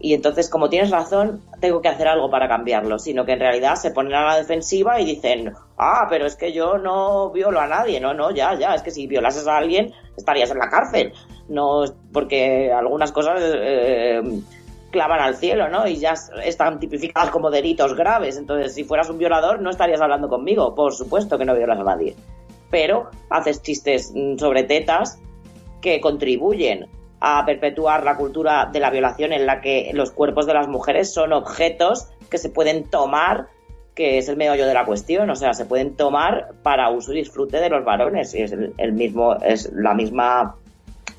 Y 0.05 0.12
entonces, 0.12 0.51
como 0.51 0.69
tienes 0.69 0.90
razón, 0.90 1.40
tengo 1.61 1.81
que 1.81 1.88
hacer 1.88 2.07
algo 2.07 2.29
para 2.29 2.47
cambiarlo, 2.47 2.99
sino 2.99 3.25
que 3.25 3.33
en 3.33 3.40
realidad 3.40 3.77
se 3.77 3.90
ponen 3.90 4.12
a 4.12 4.27
la 4.27 4.37
defensiva 4.37 5.01
y 5.01 5.07
dicen, 5.07 5.55
ah, 5.79 6.07
pero 6.11 6.27
es 6.27 6.37
que 6.37 6.53
yo 6.53 6.77
no 6.77 7.31
violo 7.31 7.59
a 7.59 7.67
nadie, 7.67 8.01
no, 8.01 8.12
no, 8.12 8.31
ya, 8.31 8.53
ya, 8.53 8.75
es 8.75 8.83
que 8.83 8.90
si 8.90 9.07
violases 9.07 9.47
a 9.47 9.57
alguien 9.57 9.95
estarías 10.14 10.51
en 10.51 10.59
la 10.59 10.69
cárcel, 10.69 11.14
no, 11.49 11.85
porque 12.12 12.71
algunas 12.71 13.12
cosas 13.12 13.40
eh, 13.43 14.21
clavan 14.90 15.21
al 15.21 15.37
cielo, 15.37 15.71
¿no? 15.71 15.87
Y 15.87 15.97
ya 15.97 16.12
están 16.45 16.79
tipificadas 16.79 17.31
como 17.31 17.51
delitos 17.51 17.95
graves, 17.95 18.37
entonces 18.37 18.75
si 18.75 18.85
fueras 18.85 19.09
un 19.09 19.17
violador 19.17 19.62
no 19.62 19.71
estarías 19.71 20.03
hablando 20.03 20.29
conmigo, 20.29 20.75
por 20.75 20.93
supuesto 20.93 21.38
que 21.38 21.47
no 21.47 21.55
violas 21.55 21.79
a 21.79 21.85
nadie, 21.85 22.14
pero 22.75 23.09
haces 23.31 23.63
chistes 23.63 24.13
mm, 24.13 24.37
sobre 24.37 24.65
tetas 24.65 25.21
que 25.81 26.01
contribuyen 26.01 26.89
a 27.21 27.47
perpetuar 27.47 28.03
la 28.03 28.17
cultura 28.17 28.69
de 28.73 28.81
la 28.81 28.91
violación 28.91 29.33
en 29.33 29.47
la 29.47 29.61
que 29.61 29.93
los 29.95 30.11
cuerpos 30.11 30.45
de 30.47 30.55
las 30.55 30.67
mujeres 30.67 31.15
son 31.15 31.33
objetos 31.33 32.09
que 32.29 32.37
se 32.37 32.49
pueden 32.49 32.83
tomar, 32.91 33.47
que 33.95 34.19
es 34.19 34.29
el 34.29 34.37
meollo 34.37 34.67
de 34.67 34.75
la 34.75 34.87
cuestión, 34.87 35.31
o 35.31 35.37
sea, 35.37 35.55
se 35.55 35.67
pueden 35.67 35.95
tomar 35.95 36.49
para 36.65 36.91
uso 36.91 37.13
y 37.13 37.19
disfrute 37.19 37.61
de 37.61 37.69
los 37.69 37.85
varones. 37.85 38.35
Y 38.35 38.43
es 38.43 38.51
el, 38.51 38.75
el 38.77 38.93
mismo, 38.93 39.37
es 39.37 39.71
la 39.73 39.95
misma 39.95 40.57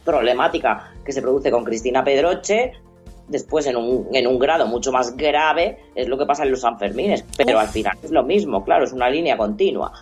problemática 0.04 0.92
que 1.06 1.14
se 1.14 1.22
produce 1.22 1.52
con 1.52 1.64
Cristina 1.64 2.04
Pedroche. 2.04 2.74
Después, 3.30 3.66
en 3.68 3.78
un, 3.78 4.10
en 4.12 4.28
un 4.28 4.38
grado 4.40 4.68
mucho 4.68 4.92
más 4.92 5.16
grave, 5.16 5.78
es 5.96 6.10
lo 6.10 6.18
que 6.18 6.26
pasa 6.26 6.44
en 6.44 6.52
los 6.52 6.60
Sanfermines. 6.60 7.24
Pero 7.38 7.54
Uf. 7.54 7.64
al 7.64 7.70
final 7.70 7.98
es 8.04 8.12
lo 8.12 8.24
mismo, 8.24 8.62
claro, 8.66 8.84
es 8.84 8.92
una 8.92 9.10
línea 9.10 9.38
continua. 9.38 9.94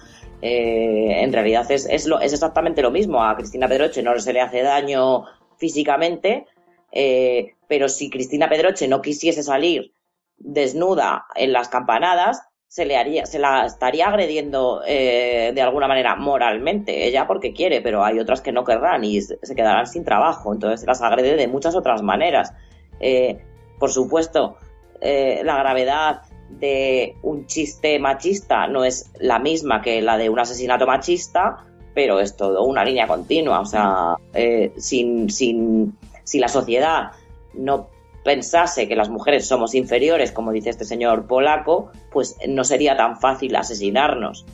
Eh, 0.46 1.24
en 1.24 1.32
realidad 1.32 1.72
es, 1.72 1.88
es, 1.90 2.06
lo, 2.06 2.20
es 2.20 2.34
exactamente 2.34 2.82
lo 2.82 2.92
mismo. 2.92 3.24
A 3.24 3.38
Cristina 3.38 3.70
Pedroche 3.70 4.04
no 4.04 4.20
se 4.20 4.34
le 4.34 4.42
hace 4.42 4.62
daño 4.62 5.24
físicamente, 5.56 6.46
eh, 6.92 7.54
pero 7.70 7.88
si 7.88 8.10
Cristina 8.10 8.50
Pedroche 8.50 8.90
no 8.90 9.02
quisiese 9.02 9.42
salir 9.42 9.94
desnuda 10.36 11.28
en 11.36 11.54
las 11.54 11.70
campanadas, 11.70 12.42
se 12.68 12.86
le 12.86 12.98
haría, 12.98 13.26
se 13.26 13.40
la 13.40 13.66
estaría 13.66 14.08
agrediendo 14.08 14.82
eh, 14.86 15.54
de 15.56 15.62
alguna 15.62 15.88
manera 15.88 16.18
moralmente, 16.18 17.08
ella 17.08 17.26
porque 17.26 17.54
quiere, 17.54 17.80
pero 17.80 18.04
hay 18.04 18.20
otras 18.20 18.42
que 18.42 18.52
no 18.52 18.66
querrán 18.66 19.06
y 19.06 19.22
se 19.22 19.56
quedarán 19.56 19.88
sin 19.88 20.04
trabajo, 20.04 20.52
entonces 20.52 20.82
se 20.82 20.88
las 20.88 21.02
agrede 21.02 21.38
de 21.38 21.48
muchas 21.48 21.74
otras 21.74 22.02
maneras. 22.02 22.52
Eh, 23.00 23.38
por 23.80 23.92
supuesto, 23.92 24.58
eh, 25.00 25.42
la 25.46 25.56
gravedad 25.56 26.24
de 26.64 27.18
un 27.24 27.46
chiste 27.46 28.00
machista 28.00 28.68
no 28.68 28.86
es 28.86 29.12
la 29.20 29.38
misma 29.38 29.82
que 29.82 30.02
la 30.02 30.18
de 30.18 30.30
un 30.30 30.40
asesinato 30.40 30.88
machista, 30.88 31.66
pero 31.94 32.20
es 32.22 32.38
todo 32.38 32.64
una 32.64 32.86
línea 32.86 33.06
continua. 33.06 33.60
O 33.60 33.66
sea, 33.66 34.16
eh, 34.34 34.72
sin, 34.78 35.30
sin, 35.30 35.98
si 36.24 36.40
la 36.40 36.48
sociedad 36.48 37.12
no 37.54 37.90
pensase 38.24 38.88
que 38.88 38.96
las 38.96 39.10
mujeres 39.10 39.46
somos 39.46 39.76
inferiores, 39.76 40.32
como 40.32 40.54
dice 40.54 40.70
este 40.70 40.86
señor 40.86 41.28
polaco, 41.28 41.92
pues 42.12 42.38
no 42.48 42.64
sería 42.64 42.96
tan 42.96 43.20
fácil 43.20 43.56
asesinarnos. 43.56 44.46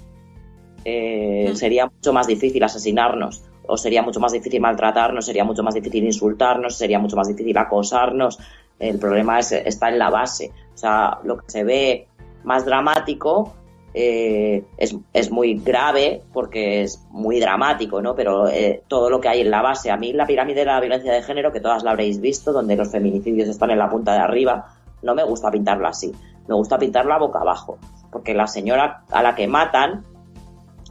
Eh, 0.86 1.30
Mm. 1.48 1.56
Sería 1.56 1.86
mucho 1.86 2.14
más 2.14 2.28
difícil 2.28 2.64
asesinarnos, 2.64 3.44
o 3.68 3.78
sería 3.78 4.02
mucho 4.02 4.20
más 4.20 4.32
difícil 4.32 4.62
maltratarnos, 4.62 5.26
sería 5.26 5.44
mucho 5.44 5.64
más 5.64 5.74
difícil 5.74 6.04
insultarnos, 6.04 6.78
sería 6.78 7.00
mucho 7.00 7.16
más 7.16 7.28
difícil 7.28 7.58
acosarnos. 7.58 8.40
El 8.80 8.98
problema 8.98 9.40
es, 9.40 9.52
está 9.52 9.90
en 9.90 10.00
la 10.00 10.10
base. 10.10 10.52
O 10.80 10.82
sea, 10.82 11.20
lo 11.26 11.36
que 11.40 11.50
se 11.52 11.66
ve 11.66 12.08
más 12.46 12.64
dramático 12.64 13.54
eh, 13.94 14.64
es, 14.78 14.96
es 15.12 15.30
muy 15.30 15.56
grave 15.60 16.22
porque 16.32 16.84
es 16.84 17.06
muy 17.10 17.42
dramático, 17.42 18.02
¿no? 18.02 18.16
Pero 18.16 18.48
eh, 18.48 18.82
todo 18.88 19.10
lo 19.10 19.20
que 19.20 19.28
hay 19.28 19.42
en 19.42 19.52
la 19.52 19.62
base, 19.62 19.92
a 19.92 19.98
mí 19.98 20.14
la 20.14 20.26
pirámide 20.26 20.62
de 20.62 20.68
la 20.68 20.80
violencia 20.80 21.12
de 21.12 21.22
género, 21.22 21.52
que 21.52 21.60
todas 21.60 21.84
la 21.84 21.92
habréis 21.92 22.22
visto, 22.22 22.54
donde 22.54 22.78
los 22.78 22.90
feminicidios 22.90 23.50
están 23.50 23.72
en 23.72 23.80
la 23.80 23.90
punta 23.90 24.14
de 24.14 24.20
arriba, 24.20 24.68
no 25.02 25.14
me 25.16 25.24
gusta 25.26 25.52
pintarla 25.52 25.90
así. 25.90 26.14
Me 26.48 26.56
gusta 26.56 26.78
pintarla 26.80 27.18
boca 27.18 27.40
abajo. 27.40 27.78
Porque 28.10 28.34
la 28.34 28.48
señora 28.48 29.04
a 29.12 29.22
la 29.22 29.36
que 29.36 29.50
matan, 29.50 30.06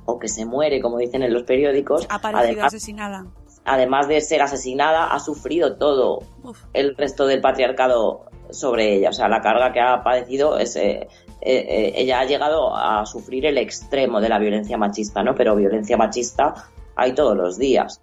o 0.05 0.19
que 0.19 0.29
se 0.29 0.45
muere, 0.45 0.83
como 0.83 0.99
dicen 0.99 1.23
en 1.23 1.33
los 1.33 1.45
periódicos, 1.45 2.07
Ha 2.11 2.21
además, 2.23 2.67
asesinada. 2.67 3.25
además 3.65 4.07
de 4.07 4.21
ser 4.21 4.43
asesinada, 4.43 5.15
ha 5.15 5.19
sufrido 5.19 5.77
todo 5.77 6.19
Uf. 6.43 6.63
el 6.75 6.95
resto 6.95 7.27
del 7.27 7.41
patriarcado 7.41 8.27
sobre 8.51 8.95
ella. 8.95 9.11
O 9.11 9.13
sea, 9.13 9.29
la 9.29 9.41
carga 9.41 9.73
que 9.73 9.81
ha 9.81 10.03
padecido 10.03 10.59
es. 10.59 10.77
eh, 10.77 11.09
eh, 11.41 11.67
eh, 11.69 11.93
ella 11.95 12.21
ha 12.21 12.25
llegado 12.25 12.77
a 12.77 13.07
sufrir 13.07 13.47
el 13.47 13.59
extremo 13.59 14.21
de 14.21 14.29
la 14.29 14.39
violencia 14.39 14.77
machista, 14.77 15.23
¿no? 15.23 15.35
Pero 15.35 15.55
violencia 15.55 15.97
machista 15.97 16.55
hay 16.97 17.13
todos 17.13 17.37
los 17.37 17.59
días. 17.59 18.01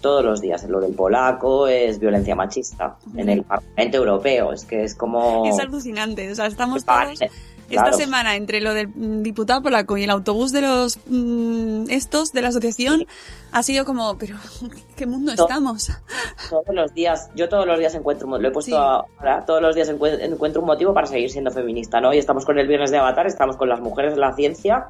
Todos 0.00 0.24
los 0.24 0.40
días. 0.40 0.62
Lo 0.64 0.80
del 0.80 0.94
polaco 0.94 1.66
es 1.66 1.98
violencia 1.98 2.36
machista. 2.36 2.96
En 3.16 3.28
el 3.28 3.42
Parlamento 3.42 3.96
Europeo. 3.96 4.52
Es 4.52 4.64
que 4.64 4.84
es 4.84 4.94
como. 4.94 5.46
Es 5.46 5.58
alucinante. 5.58 6.30
O 6.30 6.34
sea, 6.34 6.46
estamos 6.46 6.84
Vale. 6.84 7.30
Esta 7.70 7.92
semana, 7.92 8.36
entre 8.36 8.60
lo 8.60 8.72
del 8.74 8.88
mm, 8.88 9.22
diputado 9.22 9.62
polaco 9.62 9.96
y 9.96 10.04
el 10.04 10.10
autobús 10.10 10.52
de 10.52 10.62
los 10.62 10.98
mm, 11.06 11.84
estos 11.90 12.32
de 12.32 12.42
la 12.42 12.48
asociación, 12.48 13.06
ha 13.52 13.62
sido 13.62 13.84
como, 13.84 14.16
pero 14.18 14.36
¿qué 14.96 15.06
mundo 15.06 15.32
estamos? 15.32 15.90
Todos 16.50 16.64
los 16.74 16.94
días, 16.94 17.30
yo 17.34 17.48
todos 17.48 17.66
los 17.66 17.78
días 17.78 17.94
encuentro, 17.94 18.26
lo 18.38 18.48
he 18.48 18.50
puesto 18.50 18.70
Sí. 18.70 18.76
ahora, 18.76 19.44
todos 19.46 19.60
los 19.62 19.74
días 19.74 19.90
encue- 19.90 20.18
encuentro 20.20 20.60
un 20.62 20.66
motivo 20.66 20.94
para 20.94 21.06
seguir 21.06 21.30
siendo 21.30 21.50
feminista, 21.50 22.00
¿no? 22.00 22.12
Y 22.14 22.18
estamos 22.18 22.44
con 22.44 22.58
el 22.58 22.66
viernes 22.66 22.90
de 22.90 22.98
Avatar, 22.98 23.26
estamos 23.26 23.56
con 23.56 23.68
las 23.68 23.80
mujeres 23.80 24.14
de 24.14 24.20
la 24.20 24.32
ciencia, 24.34 24.86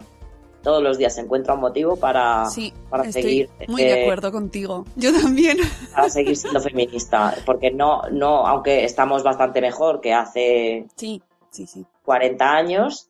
todos 0.63 0.83
los 0.83 0.99
días 0.99 1.15
se 1.15 1.21
encuentra 1.23 1.55
un 1.55 1.61
motivo 1.61 1.97
para, 1.97 2.47
Sí, 2.47 2.73
para 2.91 3.05
estoy 3.05 3.23
seguir 3.23 3.51
muy 3.69 3.83
de 3.83 4.01
eh, 4.01 4.03
acuerdo 4.03 4.31
contigo. 4.33 4.85
Yo 4.97 5.13
también. 5.13 5.57
para 5.95 6.11
seguir 6.11 6.37
siendo 6.37 6.61
feminista, 6.61 7.35
porque 7.47 7.71
no, 7.71 8.03
no, 8.13 8.47
aunque 8.47 8.85
estamos 8.85 9.23
bastante 9.23 9.61
mejor 9.61 10.01
que 10.01 10.13
hace 10.13 10.87
Sí, 10.97 11.23
sí, 11.51 11.67
sí. 11.67 11.87
40 12.09 12.57
años, 12.57 13.08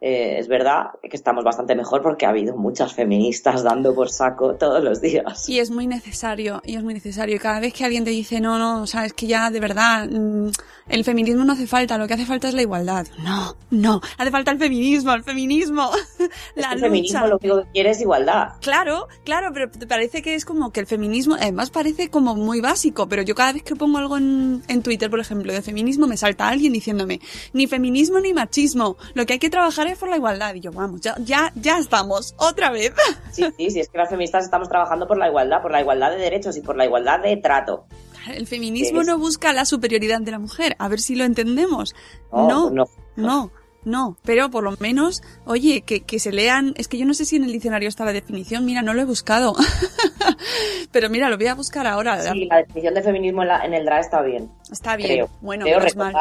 eh, 0.00 0.38
es 0.38 0.48
verdad 0.48 0.90
que 1.02 1.16
estamos 1.16 1.44
bastante 1.44 1.74
mejor 1.74 2.02
porque 2.02 2.26
ha 2.26 2.30
habido 2.30 2.56
muchas 2.56 2.92
feministas 2.92 3.62
dando 3.62 3.94
por 3.94 4.10
saco 4.10 4.54
todos 4.54 4.82
los 4.82 5.00
días. 5.00 5.48
Y 5.48 5.60
es 5.60 5.70
muy 5.70 5.86
necesario, 5.86 6.60
y 6.64 6.76
es 6.76 6.82
muy 6.82 6.94
necesario. 6.94 7.36
Y 7.36 7.38
cada 7.38 7.60
vez 7.60 7.72
que 7.72 7.84
alguien 7.84 8.04
te 8.04 8.10
dice, 8.10 8.40
no, 8.40 8.58
no, 8.58 8.82
o 8.82 8.86
sea, 8.86 9.06
es 9.06 9.12
que 9.14 9.26
ya 9.26 9.50
de 9.50 9.60
verdad, 9.60 10.06
mm, 10.10 10.50
el 10.88 11.04
feminismo 11.04 11.44
no 11.44 11.54
hace 11.54 11.66
falta, 11.66 11.96
lo 11.96 12.06
que 12.06 12.14
hace 12.14 12.26
falta 12.26 12.48
es 12.48 12.54
la 12.54 12.62
igualdad. 12.62 13.06
No, 13.22 13.56
no, 13.70 14.00
hace 14.18 14.30
falta 14.30 14.50
el 14.50 14.58
feminismo, 14.58 15.12
el 15.12 15.22
feminismo, 15.22 15.90
el 16.56 16.80
feminismo 16.80 17.26
lo 17.26 17.38
único 17.40 17.62
que 17.62 17.70
quiere 17.72 17.90
es 17.90 18.00
igualdad. 18.00 18.54
Claro, 18.60 19.08
claro, 19.24 19.50
pero 19.54 19.70
te 19.70 19.86
parece 19.86 20.20
que 20.20 20.34
es 20.34 20.44
como 20.44 20.70
que 20.70 20.80
el 20.80 20.86
feminismo, 20.86 21.34
además 21.34 21.70
parece 21.70 22.10
como 22.10 22.34
muy 22.34 22.60
básico, 22.60 23.08
pero 23.08 23.22
yo 23.22 23.34
cada 23.34 23.52
vez 23.52 23.62
que 23.62 23.76
pongo 23.76 23.98
algo 23.98 24.18
en, 24.18 24.62
en 24.68 24.82
Twitter, 24.82 25.08
por 25.08 25.20
ejemplo, 25.20 25.52
de 25.52 25.62
feminismo, 25.62 26.06
me 26.06 26.16
salta 26.16 26.48
alguien 26.48 26.72
diciéndome, 26.72 27.20
ni 27.52 27.66
feminismo 27.66 28.20
ni 28.20 28.34
machismo, 28.34 28.96
lo 29.14 29.24
que 29.24 29.34
hay 29.34 29.38
que 29.38 29.48
trabajar 29.48 29.83
por 29.98 30.08
la 30.08 30.16
igualdad. 30.16 30.54
Y 30.54 30.60
yo, 30.60 30.72
vamos, 30.72 31.00
ya, 31.00 31.14
ya, 31.18 31.52
ya 31.54 31.78
estamos, 31.78 32.34
otra 32.38 32.70
vez. 32.70 32.92
Sí, 33.32 33.44
sí, 33.56 33.70
sí, 33.70 33.80
es 33.80 33.88
que 33.88 33.98
las 33.98 34.08
feministas 34.08 34.44
estamos 34.44 34.68
trabajando 34.68 35.06
por 35.08 35.18
la 35.18 35.26
igualdad, 35.28 35.60
por 35.60 35.72
la 35.72 35.80
igualdad 35.80 36.10
de 36.10 36.18
derechos 36.18 36.56
y 36.56 36.60
por 36.60 36.76
la 36.76 36.84
igualdad 36.84 37.20
de 37.20 37.36
trato. 37.36 37.86
El 38.32 38.46
feminismo 38.46 39.02
no 39.02 39.18
busca 39.18 39.52
la 39.52 39.64
superioridad 39.64 40.20
de 40.20 40.30
la 40.30 40.38
mujer, 40.38 40.76
a 40.78 40.88
ver 40.88 41.00
si 41.00 41.14
lo 41.16 41.24
entendemos. 41.24 41.94
No, 42.32 42.48
No, 42.48 42.70
no. 42.70 42.84
no, 43.16 43.50
no, 43.84 44.16
pero 44.24 44.50
por 44.50 44.62
lo 44.64 44.74
menos, 44.78 45.20
oye, 45.44 45.82
que, 45.82 46.00
que 46.02 46.18
se 46.20 46.30
lean, 46.32 46.72
es 46.76 46.86
que 46.88 46.96
yo 46.96 47.04
no 47.06 47.12
sé 47.12 47.24
si 47.26 47.36
en 47.36 47.44
el 47.44 47.52
diccionario 47.52 47.88
está 47.88 48.04
la 48.04 48.12
definición, 48.14 48.64
mira, 48.64 48.80
no 48.82 48.94
lo 48.94 49.02
he 49.02 49.04
buscado. 49.04 49.54
pero 50.92 51.10
mira, 51.10 51.28
lo 51.28 51.36
voy 51.36 51.46
a 51.48 51.54
buscar 51.54 51.86
ahora. 51.86 52.32
Sí, 52.32 52.46
la 52.50 52.58
definición 52.58 52.94
de 52.94 53.02
feminismo 53.02 53.42
en, 53.42 53.48
la- 53.48 53.64
en 53.64 53.74
el 53.74 53.84
DRA 53.84 54.00
está 54.00 54.22
bien. 54.22 54.50
Está 54.70 54.96
bien, 54.96 55.08
Creo, 55.10 55.28
bueno, 55.40 55.64
creo 55.64 55.78
menos 55.80 55.96
mal. 55.96 56.14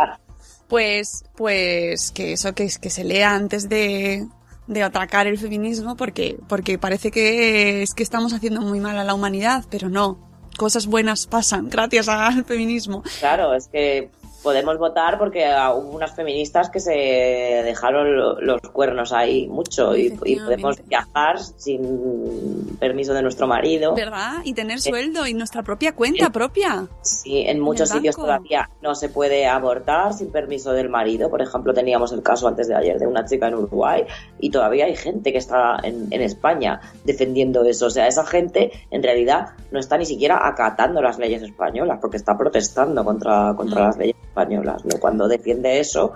Pues, 0.68 1.26
pues 1.36 2.12
que 2.12 2.34
eso, 2.34 2.54
que, 2.54 2.70
que 2.82 2.90
se 2.90 3.04
lea 3.04 3.36
antes 3.36 3.70
de, 3.70 4.28
de 4.68 4.84
atacar 4.84 5.28
el 5.28 5.38
feminismo, 5.38 5.96
porque, 5.96 6.38
porque 6.48 6.78
parece 6.78 7.12
que 7.12 7.84
es 7.84 7.94
que 7.94 8.04
estamos 8.04 8.34
haciendo 8.34 8.62
muy 8.62 8.80
mal 8.80 8.98
a 8.98 9.04
la 9.04 9.14
humanidad, 9.14 9.66
pero 9.70 9.90
no. 9.90 10.18
Cosas 10.58 10.88
buenas 10.88 11.28
pasan 11.28 11.70
gracias 11.72 12.08
al 12.08 12.46
feminismo. 12.46 13.04
Claro, 13.20 13.54
es 13.54 13.68
que 13.68 14.10
podemos 14.44 14.78
votar 14.78 15.18
porque 15.18 15.46
ah, 15.46 15.74
hubo 15.74 15.90
unas 15.96 16.14
feministas 16.16 16.70
que 16.70 16.80
se 16.80 16.92
dejaron 16.92 18.16
lo- 18.16 18.40
los 18.42 18.62
cuernos 18.62 19.12
ahí 19.14 19.48
mucho 19.48 19.96
y, 19.96 20.14
y 20.26 20.36
podemos 20.36 20.76
viajar 20.86 21.40
sin 21.40 22.78
permiso 22.80 23.14
de 23.14 23.22
nuestro 23.22 23.48
marido. 23.48 23.96
¿Verdad? 23.96 24.36
Y 24.44 24.54
tener 24.54 24.80
sueldo 24.80 25.26
y 25.28 25.34
nuestra 25.34 25.64
propia 25.64 25.96
cuenta 25.96 26.30
propia. 26.30 26.88
Sí, 27.02 27.42
en 27.48 27.60
muchos 27.60 27.90
sitios 27.90 28.16
todavía 28.16 28.70
no 28.82 28.96
se 28.96 29.10
puede 29.10 29.48
abortar 29.48 30.14
sin 30.14 30.32
permiso 30.32 30.74
del 30.74 30.90
marido. 30.90 31.30
Por 31.30 31.42
ejemplo, 31.42 31.74
teníamos 31.74 32.12
el 32.12 32.22
caso 32.22 32.48
antes 32.48 32.68
de 32.68 32.76
ayer 32.76 33.00
de 33.00 33.08
una 33.08 33.26
chica 33.26 33.48
en 33.48 33.56
Uruguay 33.56 34.04
y 34.40 34.50
todavía 34.50 34.86
hay 34.86 34.96
gente 34.96 35.32
que 35.32 35.38
está 35.38 35.78
en, 35.84 36.08
en 36.12 36.22
España 36.22 36.82
defendiendo 37.04 37.64
eso. 37.64 37.88
O 37.88 37.90
sea, 37.90 38.08
esa 38.08 38.26
gente 38.26 38.72
en 38.92 39.02
realidad 39.04 39.50
no 39.72 39.80
está 39.80 39.98
ni 39.98 40.06
siquiera 40.06 40.46
acatando 40.48 41.02
las 41.02 41.18
leyes 41.18 41.42
españolas 41.42 42.00
porque 42.02 42.18
está 42.18 42.38
protestando 42.38 43.04
contra, 43.04 43.54
contra 43.56 43.82
Mm. 43.82 43.86
las 43.86 43.98
leyes 43.98 44.16
españolas. 44.34 44.84
¿no? 44.86 45.00
Cuando 45.00 45.28
defiende 45.28 45.80
eso, 45.80 46.14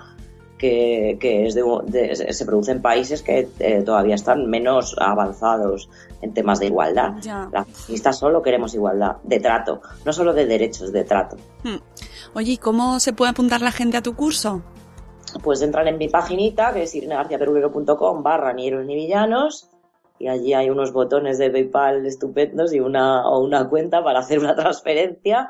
que, 0.58 1.18
que 1.22 1.46
es 1.46 1.54
de, 1.54 1.64
de- 1.86 2.34
se 2.34 2.46
produce 2.46 2.72
en 2.72 2.82
países 2.82 3.22
que 3.22 3.48
eh, 3.60 3.84
todavía 3.86 4.16
están 4.16 4.50
menos 4.50 4.96
avanzados 5.00 5.88
en 6.22 6.34
temas 6.34 6.60
de 6.60 6.66
igualdad. 6.66 7.14
Ya. 7.22 7.48
Las 7.54 7.68
feministas 7.68 8.18
solo 8.18 8.42
queremos 8.42 8.74
igualdad, 8.74 9.18
de 9.24 9.40
trato, 9.40 9.82
no 10.04 10.12
solo 10.14 10.34
de 10.34 10.48
derechos, 10.48 10.92
de 10.92 11.04
trato. 11.04 11.38
Hmm. 11.64 11.78
Oye, 12.34 12.54
¿y 12.54 12.58
cómo 12.58 13.00
se 13.00 13.14
puede 13.14 13.30
apuntar 13.32 13.62
la 13.62 13.72
gente 13.72 13.98
a 13.98 14.02
tu 14.02 14.16
curso? 14.16 14.64
Pues 15.44 15.62
entran 15.62 15.88
en 15.88 16.00
mi 16.00 16.08
paginita, 16.08 16.74
que 16.74 16.84
es 16.84 16.96
irenegarciaperulero.com 16.96 18.24
barra 18.24 18.52
ni 18.54 18.68
héroes 18.68 18.88
ni 18.88 18.96
villanos, 18.96 19.70
y 20.20 20.28
allí 20.28 20.56
hay 20.56 20.72
unos 20.72 20.92
botones 20.92 21.38
de 21.38 21.52
PayPal 21.52 22.04
estupendos 22.08 22.74
y 22.74 22.80
una, 22.80 23.28
o 23.30 23.44
una 23.44 23.70
cuenta 23.70 24.04
para 24.04 24.20
hacer 24.20 24.40
una 24.40 24.56
transferencia, 24.56 25.50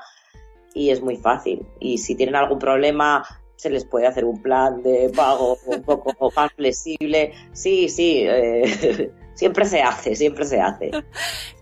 y 0.77 0.91
es 0.91 1.01
muy 1.01 1.17
fácil. 1.17 1.65
Y 1.79 1.97
si 1.97 2.15
tienen 2.15 2.35
algún 2.35 2.59
problema, 2.59 3.25
se 3.55 3.69
les 3.69 3.83
puede 3.85 4.07
hacer 4.07 4.23
un 4.23 4.41
plan 4.41 4.81
de 4.83 5.11
pago 5.15 5.57
un 5.65 5.81
poco 5.83 6.31
más 6.35 6.53
flexible. 6.53 7.33
Sí, 7.51 7.89
sí, 7.89 8.23
eh, 8.25 9.11
siempre 9.33 9.65
se 9.65 9.81
hace, 9.81 10.15
siempre 10.15 10.45
se 10.45 10.61
hace. 10.61 10.91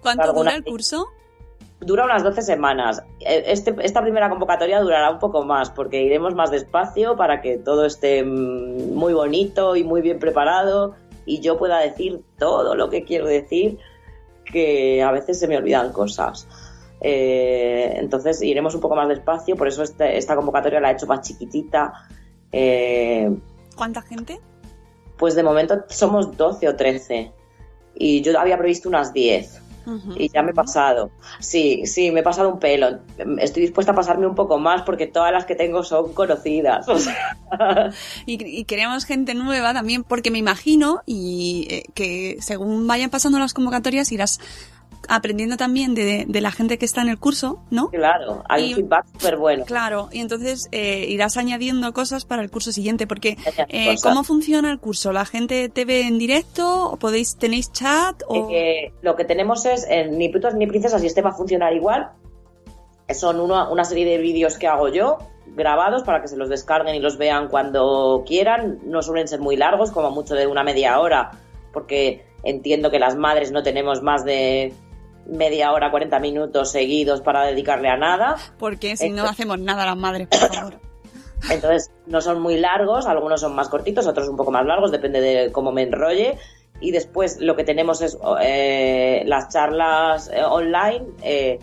¿Cuánto 0.02 0.34
dura 0.34 0.56
el 0.56 0.64
curso? 0.64 1.08
Dura 1.80 2.06
unas 2.06 2.24
12 2.24 2.42
semanas. 2.42 3.02
Eh, 3.22 3.44
Este, 3.48 3.74
esta 3.82 4.02
primera 4.02 4.30
convocatoria 4.30 4.82
durará 4.82 5.10
un 5.10 5.20
poco 5.20 5.44
más 5.44 5.70
porque 5.70 6.04
iremos 6.04 6.36
más 6.36 6.52
despacio 6.52 7.16
para 7.16 7.42
que 7.42 7.58
todo 7.58 7.86
esté 7.86 8.24
mm, 8.24 8.94
muy 8.94 9.14
bonito 9.14 9.76
y 9.76 9.84
muy 9.84 10.02
bien 10.02 10.20
preparado 10.20 10.96
y 11.26 11.40
yo 11.40 11.58
pueda 11.58 11.80
decir 11.80 12.22
todo 12.38 12.76
lo 12.76 12.90
que 12.90 13.04
quiero 13.04 13.26
decir 13.26 13.80
que 14.46 15.02
a 15.02 15.12
veces 15.12 15.40
se 15.40 15.48
me 15.48 15.58
olvidan 15.58 15.92
cosas. 15.92 16.48
Eh, 17.08 17.98
entonces 18.00 18.42
iremos 18.42 18.74
un 18.74 18.82
poco 18.82 18.96
más 18.96 19.08
despacio, 19.08 19.56
por 19.56 19.68
eso 19.68 19.84
este- 19.84 20.18
esta 20.18 20.36
convocatoria 20.36 20.80
la 20.80 20.90
he 20.90 20.94
hecho 20.94 21.06
más 21.06 21.22
chiquitita. 21.22 21.94
Eh, 22.52 23.30
¿Cuánta 23.76 24.02
gente? 24.02 24.40
pues 25.18 25.34
de 25.36 25.44
momento 25.44 25.86
somos 25.88 26.36
12 26.36 26.68
o 26.68 26.76
13 26.76 27.32
y 27.96 28.22
yo 28.22 28.38
había 28.38 28.58
previsto 28.58 28.90
unas 28.90 29.14
10. 29.14 29.62
Ujú. 29.86 30.14
Y 30.18 30.30
ya 30.30 30.42
me 30.42 30.50
he 30.52 30.54
pasado. 30.54 31.12
Sí, 31.40 31.86
sí, 31.86 32.10
me 32.12 32.20
he 32.22 32.24
pasado 32.24 32.50
un 32.50 32.60
pelo. 32.60 33.00
Estoy 33.38 33.62
dispuesta 33.62 33.92
a 33.92 33.96
pasarme 33.96 34.26
un 34.28 34.34
poco 34.36 34.58
más 34.58 34.82
porque 34.82 35.06
todas 35.08 35.32
las 35.32 35.46
que 35.46 35.54
tengo 35.56 35.84
son 35.84 36.12
conocidas. 36.14 36.90
O 36.90 36.98
sea, 36.98 37.16
Y, 38.26 38.44
y 38.44 38.66
queremos 38.66 39.06
gente 39.06 39.36
nueva 39.36 39.74
también, 39.74 40.04
porque 40.04 40.32
me 40.32 40.40
imagino 40.40 41.02
y 41.06 41.68
eh, 41.70 41.84
que 41.94 42.38
según 42.42 42.88
vayan 42.88 43.10
pasando 43.12 43.38
las 43.40 43.54
convocatorias 43.54 44.12
irás 44.12 44.40
aprendiendo 45.10 45.58
también 45.58 45.94
de, 45.96 46.26
de 46.28 46.42
la 46.42 46.52
gente 46.52 46.78
que 46.78 46.86
está 46.86 47.02
en 47.02 47.10
el 47.10 47.20
curso, 47.20 47.60
¿no? 47.72 47.90
claro, 47.90 48.44
hay 48.50 48.66
Y- 48.66 48.70
un 48.70 48.76
feedback 48.82 49.06
súper 49.14 49.38
bueno. 49.38 49.66
Claro, 49.66 50.10
y 50.12 50.20
entonces 50.20 50.68
eh, 50.72 51.06
irás 51.10 51.38
añadiendo 51.38 51.92
cosas 51.94 52.26
para 52.26 52.42
el 52.42 52.50
curso 52.52 52.72
siguiente, 52.72 53.08
porque 53.08 53.38
eh. 53.70 53.96
¿cómo 54.04 54.24
funciona 54.24 54.72
el 54.72 54.80
curso? 54.80 55.12
¿La 55.12 55.26
gente 55.26 55.70
te 55.70 55.86
ve 55.86 56.02
en 56.08 56.18
directo? 56.18 56.92
¿O 56.92 56.98
podéis, 56.98 57.38
tenéis 57.38 57.72
chat? 57.72 58.22
O... 58.28 58.50
Eh, 58.52 58.94
lo 59.02 59.16
que 59.16 59.26
tenemos 59.26 59.66
es, 59.66 59.88
ni 60.12 60.30
putos 60.30 60.54
ni 60.56 60.68
princesas, 60.68 61.04
y 61.04 61.08
este 61.08 61.22
va 61.22 61.30
a 61.30 61.34
funcionar 61.34 61.74
igual. 61.74 62.10
Son 63.14 63.40
uno- 63.40 63.72
una 63.72 63.86
serie 63.86 64.06
de 64.06 64.18
vídeos 64.18 64.58
que 64.58 64.68
hago 64.68 64.90
yo, 64.90 65.20
grabados 65.56 66.04
para 66.04 66.22
que 66.22 66.28
se 66.28 66.38
los 66.38 66.50
descarguen 66.50 66.96
y 66.96 67.00
los 67.00 67.18
vean 67.18 67.48
cuando 67.50 68.24
quieran. 68.26 68.80
No 68.84 69.02
suelen 69.04 69.28
ser 69.28 69.40
muy 69.40 69.56
largos, 69.56 69.92
como 69.92 70.10
mucho 70.12 70.34
de 70.34 70.48
una 70.48 70.64
media 70.64 71.00
hora, 71.00 71.32
porque 71.72 72.26
entiendo 72.44 72.90
que 72.90 72.98
las 73.00 73.16
madres 73.16 73.52
no 73.52 73.62
tenemos 73.64 74.02
más 74.02 74.26
de 74.26 74.74
media 75.26 75.72
hora, 75.72 75.92
40 75.92 76.20
minutos 76.20 76.72
seguidos 76.72 77.22
para 77.22 77.46
dedicarle 77.46 77.90
a 77.90 77.98
nada. 77.98 78.36
Porque 78.58 78.98
si 78.98 79.10
no 79.10 79.24
hacemos 79.24 79.60
nada 79.60 79.86
las 79.86 79.98
madres, 79.98 80.28
por 80.28 80.54
favor. 80.54 80.80
Entonces, 81.50 81.92
no 82.08 82.22
son 82.22 82.42
muy 82.42 82.58
largos, 82.58 83.06
algunos 83.06 83.42
son 83.42 83.56
más 83.56 83.70
cortitos, 83.70 84.08
otros 84.08 84.28
un 84.30 84.38
poco 84.38 84.52
más 84.52 84.66
largos, 84.66 84.92
depende 84.92 85.22
de 85.22 85.52
cómo 85.52 85.72
me 85.72 85.84
enrolle. 85.84 86.38
Y 86.80 86.92
después 86.92 87.40
lo 87.40 87.56
que 87.56 87.64
tenemos 87.64 88.02
es 88.02 88.18
eh, 88.42 89.24
las 89.26 89.50
charlas 89.50 90.30
eh, 90.34 90.44
online 90.44 91.06
eh, 91.22 91.60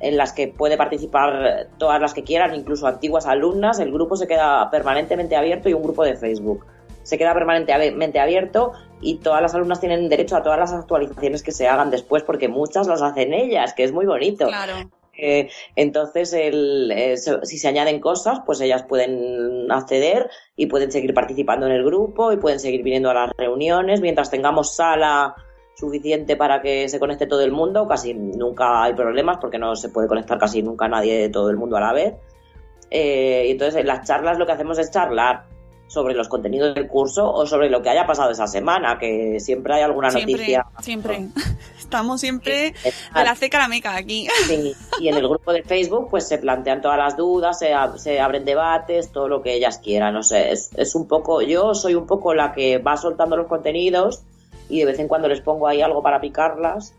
en 0.00 0.16
las 0.16 0.32
que 0.32 0.48
puede 0.48 0.76
participar 0.76 1.68
todas 1.78 2.00
las 2.00 2.14
que 2.14 2.24
quieran, 2.24 2.54
incluso 2.54 2.86
antiguas 2.86 3.26
alumnas. 3.26 3.78
El 3.78 3.92
grupo 3.92 4.16
se 4.16 4.26
queda 4.26 4.70
permanentemente 4.70 5.36
abierto 5.36 5.68
y 5.68 5.74
un 5.74 5.82
grupo 5.82 6.04
de 6.04 6.16
Facebook. 6.16 6.64
Se 7.04 7.16
queda 7.16 7.32
permanentemente 7.32 8.18
abierto 8.18 8.72
y 9.00 9.18
todas 9.18 9.40
las 9.40 9.54
alumnas 9.54 9.78
tienen 9.78 10.08
derecho 10.08 10.36
a 10.36 10.42
todas 10.42 10.58
las 10.58 10.72
actualizaciones 10.72 11.42
que 11.42 11.52
se 11.52 11.68
hagan 11.68 11.90
después 11.90 12.24
porque 12.24 12.48
muchas 12.48 12.88
las 12.88 13.02
hacen 13.02 13.32
ellas, 13.32 13.74
que 13.74 13.84
es 13.84 13.92
muy 13.92 14.06
bonito. 14.06 14.46
Claro. 14.46 14.90
Eh, 15.16 15.48
entonces, 15.76 16.32
el, 16.32 16.90
eh, 16.90 17.16
si 17.16 17.58
se 17.58 17.68
añaden 17.68 18.00
cosas, 18.00 18.40
pues 18.44 18.60
ellas 18.60 18.84
pueden 18.84 19.70
acceder 19.70 20.28
y 20.56 20.66
pueden 20.66 20.90
seguir 20.90 21.14
participando 21.14 21.66
en 21.66 21.72
el 21.72 21.84
grupo 21.84 22.32
y 22.32 22.36
pueden 22.36 22.58
seguir 22.58 22.82
viniendo 22.82 23.10
a 23.10 23.14
las 23.14 23.30
reuniones 23.36 24.00
mientras 24.00 24.30
tengamos 24.30 24.74
sala 24.74 25.36
suficiente 25.76 26.36
para 26.36 26.62
que 26.62 26.88
se 26.88 26.98
conecte 26.98 27.26
todo 27.26 27.42
el 27.42 27.52
mundo. 27.52 27.86
Casi 27.86 28.14
nunca 28.14 28.82
hay 28.82 28.94
problemas 28.94 29.38
porque 29.40 29.58
no 29.58 29.76
se 29.76 29.88
puede 29.88 30.08
conectar 30.08 30.38
casi 30.38 30.62
nunca 30.62 30.88
nadie 30.88 31.18
de 31.18 31.28
todo 31.28 31.50
el 31.50 31.56
mundo 31.56 31.76
a 31.76 31.80
la 31.80 31.92
vez. 31.92 32.14
Eh, 32.90 33.50
entonces, 33.50 33.80
en 33.80 33.86
las 33.86 34.06
charlas 34.06 34.38
lo 34.38 34.46
que 34.46 34.52
hacemos 34.52 34.78
es 34.78 34.90
charlar. 34.90 35.53
Sobre 35.86 36.14
los 36.14 36.28
contenidos 36.28 36.74
del 36.74 36.88
curso 36.88 37.30
o 37.30 37.46
sobre 37.46 37.70
lo 37.70 37.82
que 37.82 37.90
haya 37.90 38.06
pasado 38.06 38.30
esa 38.30 38.46
semana, 38.46 38.98
que 38.98 39.38
siempre 39.38 39.74
hay 39.74 39.82
alguna 39.82 40.10
Siempre, 40.10 40.32
noticia. 40.32 40.66
siempre. 40.80 41.28
Estamos 41.78 42.20
siempre 42.20 42.74
de 43.14 43.24
la 43.24 43.34
ceca 43.36 43.58
a 43.58 43.60
la 43.62 43.68
meca 43.68 43.94
aquí. 43.94 44.26
Sí, 44.48 44.74
y 44.98 45.08
en 45.08 45.14
el 45.16 45.28
grupo 45.28 45.52
de 45.52 45.62
Facebook 45.62 46.08
pues 46.10 46.26
se 46.26 46.38
plantean 46.38 46.80
todas 46.80 46.98
las 46.98 47.16
dudas, 47.16 47.58
se, 47.58 47.72
ab- 47.72 47.98
se 47.98 48.18
abren 48.20 48.44
debates, 48.44 49.12
todo 49.12 49.28
lo 49.28 49.42
que 49.42 49.54
ellas 49.54 49.78
quieran. 49.78 50.14
No 50.14 50.22
sé, 50.22 50.50
es, 50.50 50.70
es 50.76 50.94
un 50.94 51.06
poco, 51.06 51.42
yo 51.42 51.74
soy 51.74 51.94
un 51.94 52.06
poco 52.06 52.34
la 52.34 52.52
que 52.52 52.78
va 52.78 52.96
soltando 52.96 53.36
los 53.36 53.46
contenidos 53.46 54.22
y 54.68 54.78
de 54.80 54.86
vez 54.86 54.98
en 54.98 55.06
cuando 55.08 55.28
les 55.28 55.42
pongo 55.42 55.68
ahí 55.68 55.82
algo 55.82 56.02
para 56.02 56.20
picarlas, 56.20 56.94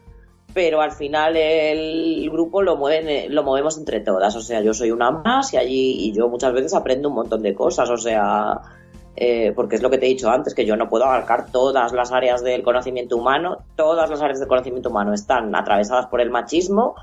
pero 0.55 0.79
al 0.79 0.93
final 0.93 1.35
el 1.35 2.29
grupo 2.31 2.61
lo 2.61 2.77
lo 2.77 3.43
movemos 3.43 3.77
entre 3.77 3.99
todas. 3.99 4.33
O 4.37 4.41
sea, 4.41 4.61
yo 4.61 4.73
soy 4.73 4.89
una 4.89 5.11
más 5.11 5.53
y 5.53 5.57
allí 5.57 6.07
y 6.07 6.13
yo 6.13 6.29
muchas 6.29 6.53
veces 6.53 6.73
aprendo 6.73 7.09
un 7.09 7.15
montón 7.15 7.41
de 7.41 7.53
cosas. 7.53 7.89
O 7.89 7.97
sea, 7.97 8.61
eh, 9.17 9.51
porque 9.53 9.75
es 9.75 9.81
lo 9.81 9.89
que 9.89 9.97
te 9.97 10.05
he 10.05 10.09
dicho 10.09 10.29
antes, 10.29 10.55
que 10.55 10.65
yo 10.65 10.77
no 10.77 10.87
puedo 10.87 11.03
abarcar 11.03 11.51
todas 11.51 11.91
las 11.91 12.13
áreas 12.13 12.41
del 12.41 12.63
conocimiento 12.63 13.17
humano, 13.17 13.65
todas 13.75 14.09
las 14.09 14.21
áreas 14.21 14.39
del 14.39 14.47
conocimiento 14.47 14.87
humano 14.87 15.13
están 15.13 15.53
atravesadas 15.53 16.05
por 16.07 16.21
el 16.21 16.29
machismo 16.29 16.95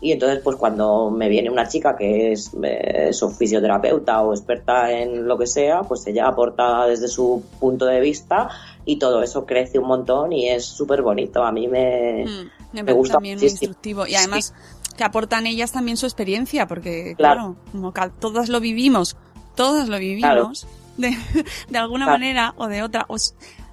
y 0.00 0.12
entonces 0.12 0.40
pues 0.44 0.56
cuando 0.56 1.10
me 1.10 1.28
viene 1.28 1.50
una 1.50 1.66
chica 1.68 1.96
que 1.96 2.32
es, 2.32 2.52
eh, 2.62 3.08
es 3.10 3.20
fisioterapeuta 3.36 4.22
o 4.22 4.32
experta 4.32 4.92
en 4.92 5.26
lo 5.26 5.36
que 5.36 5.46
sea, 5.46 5.82
pues 5.82 6.06
ella 6.06 6.28
aporta 6.28 6.86
desde 6.86 7.08
su 7.08 7.42
punto 7.58 7.84
de 7.86 8.00
vista 8.00 8.48
y 8.84 8.98
todo 8.98 9.22
eso 9.22 9.44
crece 9.44 9.78
un 9.78 9.88
montón 9.88 10.32
y 10.32 10.48
es 10.48 10.64
súper 10.64 11.02
bonito, 11.02 11.42
a 11.44 11.50
mí 11.52 11.66
me, 11.68 12.24
Mm, 12.24 12.76
me 12.84 12.92
gusta 12.92 13.14
también 13.14 13.36
muchísimo. 13.38 13.58
instructivo. 13.70 14.06
Y 14.06 14.14
además 14.14 14.54
que 14.96 15.04
aportan 15.04 15.46
ellas 15.46 15.72
también 15.72 15.96
su 15.96 16.06
experiencia, 16.06 16.66
porque 16.66 17.14
Claro. 17.16 17.56
claro, 17.56 17.56
como 17.72 17.92
que 17.92 18.02
todas 18.20 18.48
lo 18.48 18.60
vivimos, 18.60 19.16
todas 19.54 19.88
lo 19.88 19.98
vivimos, 19.98 20.66
de, 20.96 21.10
de 21.70 21.78
alguna 21.78 22.04
Claro. 22.06 22.18
manera 22.18 22.54
o 22.56 22.66
de 22.68 22.82
otra. 22.82 23.06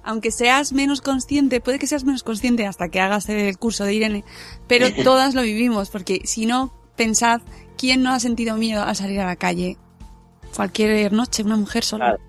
Aunque 0.06 0.30
seas 0.30 0.72
menos 0.72 1.02
consciente, 1.02 1.60
puede 1.60 1.78
que 1.78 1.86
seas 1.86 2.04
menos 2.04 2.22
consciente 2.22 2.66
hasta 2.66 2.88
que 2.88 3.00
hagas 3.00 3.28
el 3.28 3.58
curso 3.58 3.84
de 3.84 3.92
Irene, 3.94 4.24
pero 4.66 4.86
todas 5.04 5.34
lo 5.34 5.42
vivimos, 5.42 5.90
porque 5.90 6.22
si 6.24 6.46
no, 6.46 6.72
pensad, 6.96 7.42
¿quién 7.76 8.02
no 8.02 8.12
ha 8.12 8.20
sentido 8.20 8.56
miedo 8.56 8.82
al 8.82 8.96
salir 8.96 9.20
a 9.20 9.26
la 9.26 9.36
calle? 9.36 9.76
Cualquier 10.54 11.12
noche, 11.12 11.42
una 11.42 11.56
mujer 11.56 11.84
sola. 11.84 12.06
Claro. 12.06 12.22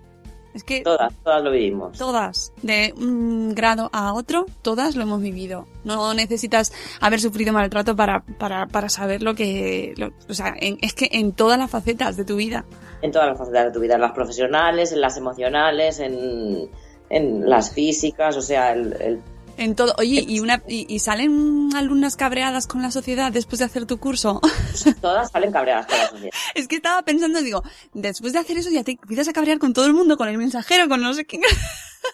Es 0.54 0.64
que 0.64 0.82
Todas, 0.82 1.14
todas 1.24 1.44
lo 1.44 1.52
vivimos. 1.52 1.96
Todas, 2.00 2.52
de 2.64 2.92
un 2.98 3.54
grado 3.54 3.92
a 3.94 4.14
otro, 4.14 4.48
todas 4.64 4.96
lo 4.96 5.04
hemos 5.04 5.22
vivido. 5.22 5.68
No 5.84 6.16
necesitas 6.16 6.74
haber 7.00 7.22
sufrido 7.22 7.54
maltrato 7.54 7.96
para, 7.96 8.22
para, 8.22 8.66
para 8.66 8.90
saber 8.90 9.22
lo 9.22 9.36
que... 9.36 9.94
lo- 9.98 10.12
o 10.28 10.34
sea, 10.34 10.56
en- 10.60 10.80
es 10.82 10.96
que 10.96 11.10
en 11.12 11.32
todas 11.34 11.60
las 11.60 11.70
facetas 11.70 12.18
de 12.18 12.26
tu 12.26 12.38
vida. 12.38 12.66
En 13.04 13.12
todas 13.12 13.28
las 13.28 13.38
facetas 13.38 13.66
de 13.66 13.72
tu 13.72 13.80
vida, 13.80 13.96
en 13.96 14.02
las 14.02 14.14
profesionales, 14.14 14.92
en 14.92 15.00
las 15.02 15.16
emocionales, 15.16 16.00
en, 16.00 16.72
en 17.10 17.50
las 17.50 17.72
físicas, 17.74 18.36
o 18.38 18.42
sea, 18.42 18.74
el, 18.74 18.94
el- 19.02 19.22
En 19.58 19.76
todo. 19.76 19.94
Oye, 19.98 20.24
¿y, 20.28 20.40
una, 20.40 20.62
y, 20.68 20.86
y 20.94 21.00
salen 21.00 21.70
alumnas 21.76 22.16
cabreadas 22.16 22.68
con 22.68 22.82
la 22.84 22.92
sociedad 22.92 23.32
después 23.32 23.60
de 23.60 23.66
hacer 23.66 23.86
tu 23.86 23.98
curso? 23.98 24.40
todas 25.02 25.32
salen 25.32 25.52
cabreadas 25.52 25.88
con 25.88 25.98
la 25.98 26.10
sociedad. 26.10 26.32
es 26.54 26.68
que 26.68 26.76
estaba 26.76 27.02
pensando, 27.04 27.42
digo, 27.42 27.64
después 27.94 28.34
de 28.34 28.40
hacer 28.40 28.58
eso 28.58 28.70
ya 28.70 28.84
te 28.84 28.92
empiezas 28.92 29.28
a 29.28 29.34
cabrear 29.34 29.58
con 29.58 29.74
todo 29.74 29.86
el 29.88 29.94
mundo, 29.94 30.16
con 30.18 30.28
el 30.30 30.38
mensajero, 30.38 30.88
con 30.88 31.02
no 31.02 31.14
sé 31.14 31.26
quién. 31.26 31.42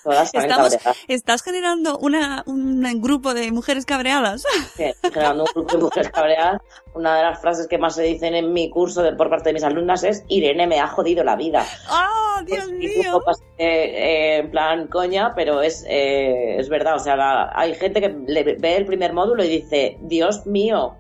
Todas 0.04 0.34
Estamos, 0.34 0.78
estás 1.08 1.42
generando 1.44 1.98
una, 1.98 2.44
un 2.46 2.84
grupo 3.02 3.34
de 3.34 3.52
mujeres 3.52 3.86
cabreadas. 3.86 4.44
que, 4.76 4.94
generando 5.02 5.44
un 5.44 5.50
grupo 5.54 5.78
de 5.78 5.84
mujeres 5.84 6.12
cabreadas, 6.12 6.62
una 6.94 7.16
de 7.18 7.24
las 7.24 7.40
frases 7.40 7.68
que 7.68 7.78
más 7.78 7.96
se 7.96 8.04
dicen 8.04 8.36
en 8.36 8.52
mi 8.52 8.70
curso 8.70 9.02
de- 9.02 9.14
por 9.14 9.30
parte 9.30 9.50
de 9.50 9.54
mis 9.54 9.64
alumnas 9.64 10.04
es 10.04 10.24
Irene 10.28 10.68
me 10.68 10.80
ha 10.80 10.88
jodido 10.88 11.24
la 11.24 11.36
vida. 11.38 11.66
¡Ah, 11.90 12.42
Dios 12.46 12.66
Y 12.68 12.72
un 12.72 12.78
mío! 12.80 13.22
así, 13.28 13.44
eh, 13.58 13.66
eh, 13.66 14.38
en 14.40 14.52
plan 14.52 14.88
coña, 14.88 15.34
pero 15.36 15.62
es, 15.62 15.86
eh, 15.88 16.58
es 16.60 16.68
verdad. 16.68 16.96
O 16.96 17.00
sea, 17.00 17.16
la- 17.16 17.52
hay 17.56 17.74
gente 17.76 18.02
que 18.02 18.10
le 18.28 18.44
ve 18.44 18.76
el 18.76 18.86
primer 18.86 19.14
módulo 19.14 19.44
y 19.44 19.48
dice, 19.48 19.98
Dios 20.02 20.46
mío, 20.46 20.96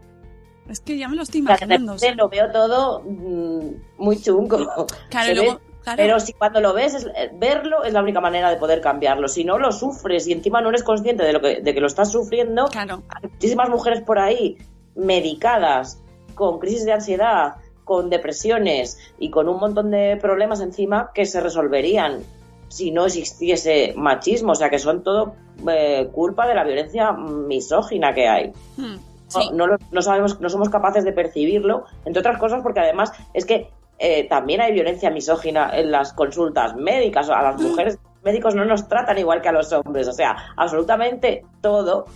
Es 0.70 0.80
que 0.80 0.98
ya 0.98 1.10
me 1.10 1.18
lo 1.18 1.24
estoy 1.24 1.42
o 1.42 1.46
sea, 1.46 1.56
imaginando. 1.58 1.94
repente 1.96 2.16
lo 2.16 2.30
veo 2.30 2.50
todo 2.52 3.02
mm, 3.02 3.70
muy 3.98 4.22
chungo. 4.22 4.88
Claro, 5.10 5.32
y 5.32 5.36
luego, 5.36 5.54
ve- 5.56 5.73
claro. 5.84 5.98
Pero 5.98 6.20
si 6.20 6.34
cuando 6.34 6.60
lo 6.62 6.74
ves, 6.74 6.94
es- 6.96 7.06
eh, 7.16 7.30
verlo 7.34 7.84
es 7.84 7.94
la 7.94 8.02
única 8.02 8.20
manera 8.22 8.50
de 8.50 8.58
poder 8.58 8.82
cambiarlo. 8.82 9.28
Si 9.28 9.44
no 9.44 9.58
lo 9.60 9.72
sufres 9.72 10.28
y 10.28 10.32
encima 10.34 10.62
no 10.62 10.70
eres 10.70 10.84
consciente 10.84 11.24
de, 11.24 11.34
lo 11.34 11.42
que, 11.42 11.62
de 11.62 11.74
que 11.74 11.80
lo 11.82 11.88
estás 11.88 12.12
sufriendo, 12.12 12.66
Claro. 12.66 13.04
hay 13.10 13.30
muchísimas 13.30 13.70
mujeres 13.70 14.02
por 14.02 14.18
ahí 14.20 14.58
medicadas, 14.96 16.02
con 16.36 16.60
crisis 16.60 16.86
de 16.86 16.94
ansiedad, 16.94 17.56
con 17.84 18.10
depresiones 18.10 18.98
y 19.20 19.30
con 19.30 19.48
un 19.50 19.60
montón 19.60 19.92
de 19.92 20.18
problemas 20.22 20.62
encima 20.62 21.12
que 21.14 21.26
se 21.26 21.42
resolverían 21.42 22.22
si 22.70 22.92
no 22.92 23.06
existiese 23.06 23.94
machismo. 23.96 24.54
O 24.54 24.56
sea, 24.56 24.70
que 24.70 24.80
son 24.80 25.04
todo 25.04 25.36
eh, 25.70 26.10
culpa 26.12 26.48
de 26.48 26.56
la 26.56 26.64
violencia 26.64 27.12
misógina 27.12 28.14
que 28.14 28.28
hay. 28.28 28.52
Hmm. 28.78 28.96
No, 29.54 29.66
lo- 29.68 29.78
no 29.92 30.02
sabemos, 30.04 30.40
no 30.40 30.50
somos 30.50 30.70
capaces 30.70 31.04
de 31.04 31.12
percibirlo, 31.12 31.86
entre 32.06 32.20
otras 32.20 32.38
cosas 32.38 32.62
porque 32.62 32.80
además 32.82 33.12
es 33.34 33.46
que 33.46 33.70
eh, 34.06 34.28
también 34.28 34.60
hay 34.60 34.74
violencia 34.74 35.10
misógina 35.10 35.70
en 35.74 35.90
las 35.90 36.12
consultas 36.12 36.76
médicas. 36.76 37.30
A 37.30 37.42
las 37.42 37.62
mujeres 37.62 37.98
médicos 38.22 38.54
no 38.54 38.66
nos 38.66 38.90
tratan 38.90 39.18
igual 39.18 39.42
que 39.42 39.48
a 39.48 39.54
los 39.54 39.72
hombres. 39.72 40.10
O 40.10 40.12
sea, 40.12 40.36
absolutamente 40.58 41.46
todo, 41.62 42.08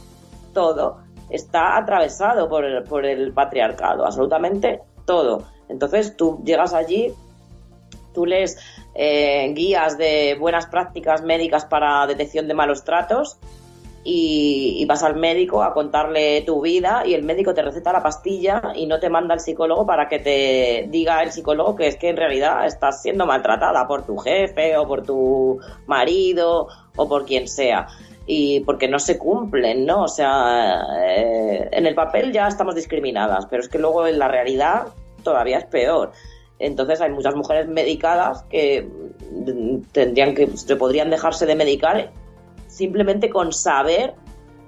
todo 0.54 0.97
está 1.30 1.78
atravesado 1.78 2.50
por 2.50 2.65
el, 2.65 2.84
por 2.84 3.06
el 3.06 3.32
patriarcado. 3.32 4.06
Absolutamente 4.06 4.82
todo. 5.06 5.43
Entonces 5.69 6.17
tú 6.17 6.41
llegas 6.43 6.73
allí, 6.73 7.13
tú 8.13 8.26
lees 8.26 8.58
eh, 8.93 9.54
guías 9.54 9.97
de 9.97 10.36
buenas 10.38 10.65
prácticas 10.65 11.23
médicas 11.23 11.63
para 11.63 12.06
detección 12.06 12.50
de 12.50 12.54
malos 12.54 12.84
tratos 12.84 13.39
y, 14.09 14.85
vas 14.85 15.03
al 15.03 15.17
médico 15.17 15.61
a 15.61 15.73
contarle 15.73 16.41
tu 16.43 16.61
vida 16.61 17.03
y 17.05 17.13
el 17.13 17.23
médico 17.23 17.53
te 17.53 17.61
receta 17.61 17.91
la 17.91 18.01
pastilla 18.01 18.71
y 18.73 18.85
no 18.85 19.01
te 19.01 19.09
manda 19.09 19.33
al 19.33 19.41
psicólogo 19.41 19.85
para 19.85 20.07
que 20.07 20.19
te 20.19 20.87
diga 20.89 21.21
el 21.23 21.33
psicólogo 21.33 21.75
que 21.75 21.87
es 21.87 21.97
que 21.97 22.07
en 22.07 22.15
realidad 22.15 22.65
estás 22.65 23.01
siendo 23.01 23.25
maltratada 23.25 23.85
por 23.85 24.05
tu 24.05 24.15
jefe 24.17 24.77
o 24.77 24.87
por 24.87 25.03
tu 25.03 25.59
marido 25.87 26.69
o 26.95 27.09
por 27.09 27.25
quien 27.25 27.49
sea 27.49 27.87
y 28.25 28.61
porque 28.61 28.87
no 28.87 28.97
se 28.99 29.17
cumplen, 29.17 29.85
¿no? 29.85 30.03
O 30.03 30.07
sea, 30.07 30.83
eh, 31.05 31.67
en 31.71 31.85
el 31.85 31.93
papel 31.93 32.31
ya 32.31 32.47
estamos 32.47 32.75
discriminadas, 32.75 33.45
pero 33.47 33.61
es 33.61 33.67
que 33.67 33.77
luego 33.77 34.07
en 34.07 34.19
la 34.19 34.29
realidad 34.29 34.87
todavía 35.21 35.57
es 35.57 35.65
peor. 35.65 36.13
Entonces 36.59 37.01
hay 37.01 37.11
muchas 37.11 37.35
mujeres 37.35 37.67
medicadas 37.67 38.43
que 38.43 38.87
tendrían 39.91 40.33
que 40.33 40.47
se 40.55 40.77
podrían 40.77 41.09
dejarse 41.09 41.45
de 41.45 41.55
medicar 41.55 42.11
simplemente 42.77 43.29
con 43.29 43.51
saber 43.51 44.13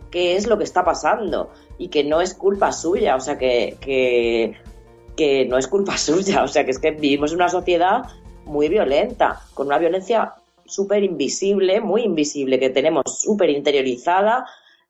qué 0.09 0.35
es 0.35 0.47
lo 0.47 0.57
que 0.57 0.63
está 0.63 0.83
pasando 0.83 1.51
y 1.77 1.89
que 1.89 2.03
no 2.03 2.21
es 2.21 2.33
culpa 2.33 2.71
suya, 2.71 3.15
o 3.15 3.19
sea 3.19 3.37
que, 3.37 3.77
que, 3.79 5.45
no 5.45 5.57
es 5.57 5.67
culpa 5.67 5.97
suya, 6.09 6.43
o 6.43 6.47
sea 6.47 6.65
que 6.65 6.71
es 6.71 6.79
que 6.79 6.91
vivimos 6.91 7.31
en 7.31 7.37
una 7.37 7.49
sociedad 7.49 8.03
muy 8.45 8.67
violenta, 8.67 9.41
con 9.53 9.67
una 9.67 9.77
violencia 9.77 10.33
súper 10.65 11.03
invisible, 11.03 11.81
muy 11.81 12.03
invisible, 12.03 12.59
que 12.59 12.69
tenemos 12.69 13.03
súper 13.19 13.49
interiorizada, 13.49 14.45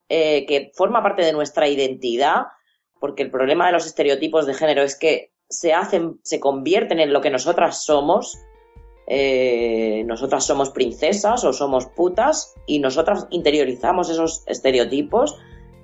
eh, 0.07 0.45
que 0.45 0.71
forma 0.73 1.03
parte 1.03 1.23
de 1.23 1.33
nuestra 1.33 1.67
identidad, 1.67 2.47
porque 2.99 3.23
el 3.23 3.31
problema 3.31 3.67
de 3.67 3.73
los 3.73 3.85
estereotipos 3.85 4.45
de 4.45 4.53
género 4.53 4.83
es 4.83 4.95
que 4.95 5.31
se 5.49 5.73
hacen, 5.73 6.19
se 6.23 6.39
convierten 6.39 6.99
en 6.99 7.11
lo 7.11 7.21
que 7.21 7.29
nosotras 7.29 7.83
somos. 7.83 8.37
Eh, 9.11 10.03
nosotras 10.05 10.45
somos 10.45 10.69
princesas 10.69 11.43
o 11.43 11.51
somos 11.51 11.87
putas 11.87 12.53
y 12.67 12.77
nosotras 12.79 13.25
interiorizamos 13.31 14.09
esos 14.09 14.43
estereotipos 14.45 15.35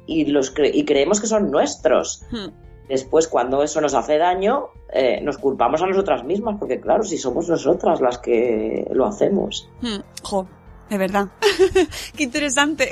y 0.06 0.26
los 0.26 0.54
cre- 0.54 0.70
y 0.72 0.86
creemos 0.86 1.20
que 1.20 1.26
son 1.28 1.50
nuestros. 1.50 2.22
Hmm. 2.32 2.50
Después, 2.88 3.28
cuando 3.28 3.64
eso 3.64 3.82
nos 3.82 3.96
hace 3.96 4.20
daño, 4.20 4.68
eh, 4.94 5.20
nos 5.24 5.40
culpamos 5.40 5.82
a 5.82 5.88
nosotras 5.88 6.24
mismas, 6.24 6.58
porque 6.60 6.80
claro, 6.80 7.04
si 7.04 7.18
somos 7.18 7.50
nosotras 7.50 8.00
las 8.00 8.20
que 8.20 8.88
lo 8.92 9.08
hacemos. 9.08 9.68
Hmm, 9.82 10.02
Jo, 10.22 10.46
de 10.90 10.98
verdad. 10.98 11.28
Qué 12.16 12.24
interesante. 12.24 12.92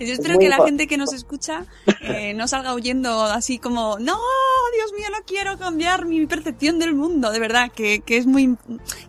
Yo 0.00 0.12
espero 0.12 0.34
muy 0.34 0.44
que 0.44 0.48
la 0.48 0.64
gente 0.64 0.86
que 0.86 0.96
nos 0.96 1.12
escucha 1.12 1.64
eh, 2.00 2.34
no 2.34 2.48
salga 2.48 2.74
huyendo 2.74 3.22
así 3.22 3.58
como, 3.58 3.98
no, 3.98 4.18
Dios 4.74 4.92
mío, 4.96 5.06
no 5.12 5.24
quiero 5.26 5.56
cambiar 5.58 6.06
mi 6.06 6.26
percepción 6.26 6.78
del 6.78 6.94
mundo. 6.94 7.30
De 7.30 7.38
verdad, 7.38 7.70
que, 7.72 8.00
que 8.00 8.16
es 8.16 8.26
muy, 8.26 8.56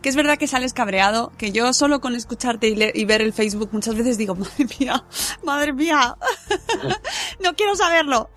que 0.02 0.08
es 0.08 0.16
verdad 0.16 0.38
que 0.38 0.46
sales 0.46 0.72
cabreado, 0.72 1.32
que 1.36 1.50
yo 1.52 1.72
solo 1.72 2.00
con 2.00 2.14
escucharte 2.14 2.68
y, 2.68 2.76
y 3.00 3.04
ver 3.04 3.22
el 3.22 3.32
Facebook 3.32 3.70
muchas 3.72 3.96
veces 3.96 4.18
digo, 4.18 4.34
madre 4.36 4.66
mía, 4.78 5.04
madre 5.44 5.72
mía, 5.72 6.16
no 7.42 7.54
quiero 7.54 7.74
saberlo. 7.76 8.30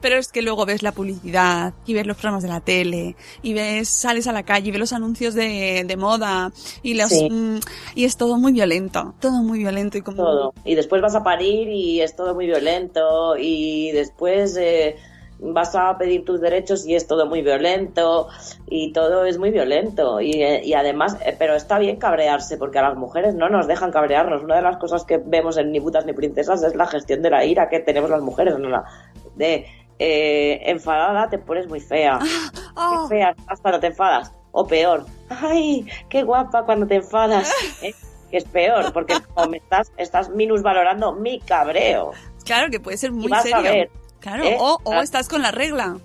Pero 0.00 0.18
es 0.18 0.28
que 0.32 0.42
luego 0.42 0.66
ves 0.66 0.82
la 0.82 0.92
publicidad 0.92 1.74
y 1.86 1.94
ves 1.94 2.06
los 2.06 2.16
programas 2.16 2.42
de 2.42 2.48
la 2.48 2.60
tele 2.60 3.16
y 3.42 3.54
ves, 3.54 3.88
sales 3.88 4.26
a 4.26 4.32
la 4.32 4.42
calle 4.42 4.68
y 4.68 4.70
ves 4.72 4.80
los 4.80 4.92
anuncios 4.92 5.34
de, 5.34 5.84
de 5.86 5.96
moda 5.96 6.52
y 6.82 6.94
los, 6.94 7.10
Sí. 7.10 7.28
mm, 7.30 7.58
y 7.94 8.04
es 8.04 8.16
todo 8.16 8.36
muy 8.36 8.52
violento, 8.52 8.95
todo 9.20 9.42
muy 9.42 9.58
violento 9.58 9.98
y 9.98 10.02
como 10.02 10.16
todo. 10.16 10.54
Y 10.64 10.74
después 10.74 11.02
vas 11.02 11.14
a 11.14 11.22
parir 11.22 11.68
y 11.68 12.00
es 12.00 12.16
todo 12.16 12.34
muy 12.34 12.46
violento. 12.46 13.36
Y 13.38 13.92
después 13.92 14.56
eh, 14.56 14.96
vas 15.38 15.74
a 15.74 15.96
pedir 15.98 16.24
tus 16.24 16.40
derechos 16.40 16.86
y 16.86 16.94
es 16.94 17.06
todo 17.06 17.26
muy 17.26 17.42
violento 17.42 18.28
y 18.66 18.92
todo 18.92 19.24
es 19.24 19.38
muy 19.38 19.50
violento 19.50 20.20
y, 20.20 20.42
eh, 20.42 20.62
y 20.64 20.74
además, 20.74 21.16
eh, 21.24 21.34
pero 21.38 21.54
está 21.54 21.78
bien 21.78 21.96
cabrearse 21.96 22.56
porque 22.56 22.78
a 22.78 22.82
las 22.82 22.96
mujeres 22.96 23.34
no 23.34 23.48
nos 23.48 23.66
dejan 23.66 23.90
cabrearnos. 23.90 24.42
Una 24.42 24.56
de 24.56 24.62
las 24.62 24.78
cosas 24.78 25.04
que 25.04 25.18
vemos 25.18 25.56
en 25.58 25.72
Ni 25.72 25.80
putas 25.80 26.06
ni 26.06 26.12
princesas 26.12 26.62
es 26.62 26.74
la 26.74 26.86
gestión 26.86 27.22
de 27.22 27.30
la 27.30 27.44
ira 27.44 27.68
que 27.68 27.80
tenemos 27.80 28.10
las 28.10 28.22
mujeres, 28.22 28.58
¿no? 28.58 28.82
De 29.34 29.66
eh, 29.98 30.60
enfadada 30.70 31.28
te 31.28 31.38
pones 31.38 31.68
muy 31.68 31.80
fea, 31.80 32.18
Oh, 32.78 33.06
Qué 33.08 33.16
fea 33.16 33.30
estás 33.30 33.60
cuando 33.60 33.80
te 33.80 33.86
enfadas 33.86 34.30
o 34.52 34.66
peor, 34.66 35.04
ay, 35.28 35.86
qué 36.08 36.22
guapa 36.22 36.64
cuando 36.64 36.86
te 36.86 36.96
enfadas. 36.96 37.50
¿eh? 37.82 37.94
Que 38.36 38.42
es 38.42 38.44
peor, 38.44 38.92
porque 38.92 39.14
como 39.34 39.48
me 39.48 39.56
estás, 39.56 39.90
estás 39.96 40.28
minusvalorando 40.28 41.14
mi 41.14 41.40
cabreo. 41.40 42.12
claro 42.44 42.68
que 42.70 42.80
puede 42.80 42.98
ser 42.98 43.12
muy 43.12 43.32
serio. 43.40 43.56
a 43.56 43.60
ver, 43.62 43.90
Claro, 44.20 44.44
¿eh? 44.44 44.56
o, 44.60 44.78
o 44.84 44.92
Ah. 44.92 45.02
estás 45.02 45.26
con 45.28 45.40
la 45.40 45.52
regla. 45.52 45.96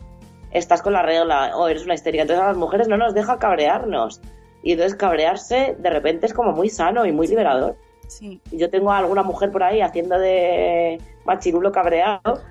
estás 0.52 0.82
con 0.82 0.94
la 0.94 1.02
regla 1.02 1.56
o 1.58 1.68
eres 1.68 1.84
una 1.84 1.94
histérica. 1.94 2.22
Entonces 2.22 2.42
a 2.44 2.48
las 2.48 2.58
mujeres 2.58 2.88
no 2.88 2.96
nos 2.98 3.14
deja 3.14 3.38
cabrearnos. 3.38 4.22
Y 4.64 4.74
entonces 4.74 4.96
cabrearse 4.98 5.76
de 5.78 5.90
repente 5.90 6.26
es 6.26 6.34
como 6.34 6.52
muy 6.54 6.70
sano 6.70 7.06
y 7.06 7.12
muy 7.12 7.28
liberador. 7.28 7.76
Sí. 8.08 8.40
Y 8.52 8.58
Yo 8.58 8.70
tengo 8.70 8.92
a 8.92 9.00
alguna 9.00 9.24
mujer 9.24 9.52
por 9.52 9.64
ahí 9.64 9.82
haciendo 9.82 10.18
de 10.20 11.02
machirulo 11.26 11.72
cabreado 11.72 12.42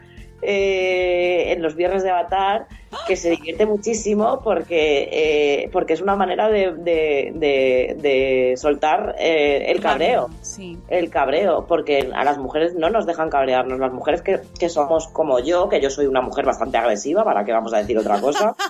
eh, 0.43 1.53
en 1.53 1.63
los 1.63 1.75
viernes 1.75 2.03
de 2.03 2.11
Avatar 2.11 2.67
que 3.07 3.17
se 3.17 3.31
divierte 3.31 3.67
muchísimo 3.67 4.41
porque, 4.43 5.09
eh, 5.13 5.71
porque 5.73 5.93
es 5.93 6.01
una 6.01 6.17
manera 6.17 6.49
de, 6.49 6.73
de, 6.73 7.31
de- 7.35 7.97
de 8.01 8.55
soltar 8.57 9.15
eh, 9.19 9.67
el 9.69 9.81
cabreo. 9.81 10.29
Sí. 10.43 10.77
El 10.89 11.09
cabreo, 11.11 11.67
porque 11.69 12.11
a 12.15 12.25
las 12.25 12.39
mujeres 12.39 12.75
no 12.75 12.91
nos 12.91 13.07
dejan 13.07 13.31
cabrearnos. 13.31 13.79
Las 13.79 13.93
mujeres 13.93 14.23
que, 14.23 14.41
que 14.59 14.69
somos 14.69 15.07
como 15.09 15.39
yo, 15.39 15.69
que 15.69 15.81
yo 15.81 15.89
soy 15.91 16.07
una 16.07 16.21
mujer 16.21 16.45
bastante 16.45 16.79
agresiva, 16.79 17.25
¿para 17.25 17.45
qué 17.45 17.53
vamos 17.53 17.73
a 17.73 17.79
decir 17.79 17.97
otra 17.99 18.21
cosa? 18.21 18.57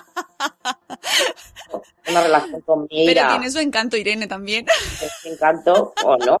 Una 2.09 2.23
relación 2.23 2.61
con 2.61 2.87
mi 2.89 3.05
Pero 3.05 3.27
tiene 3.29 3.49
su 3.49 3.59
encanto, 3.59 3.95
Irene, 3.95 4.27
también. 4.27 4.65
es 5.01 5.25
encanto, 5.31 5.93
o 6.03 6.17
no. 6.17 6.37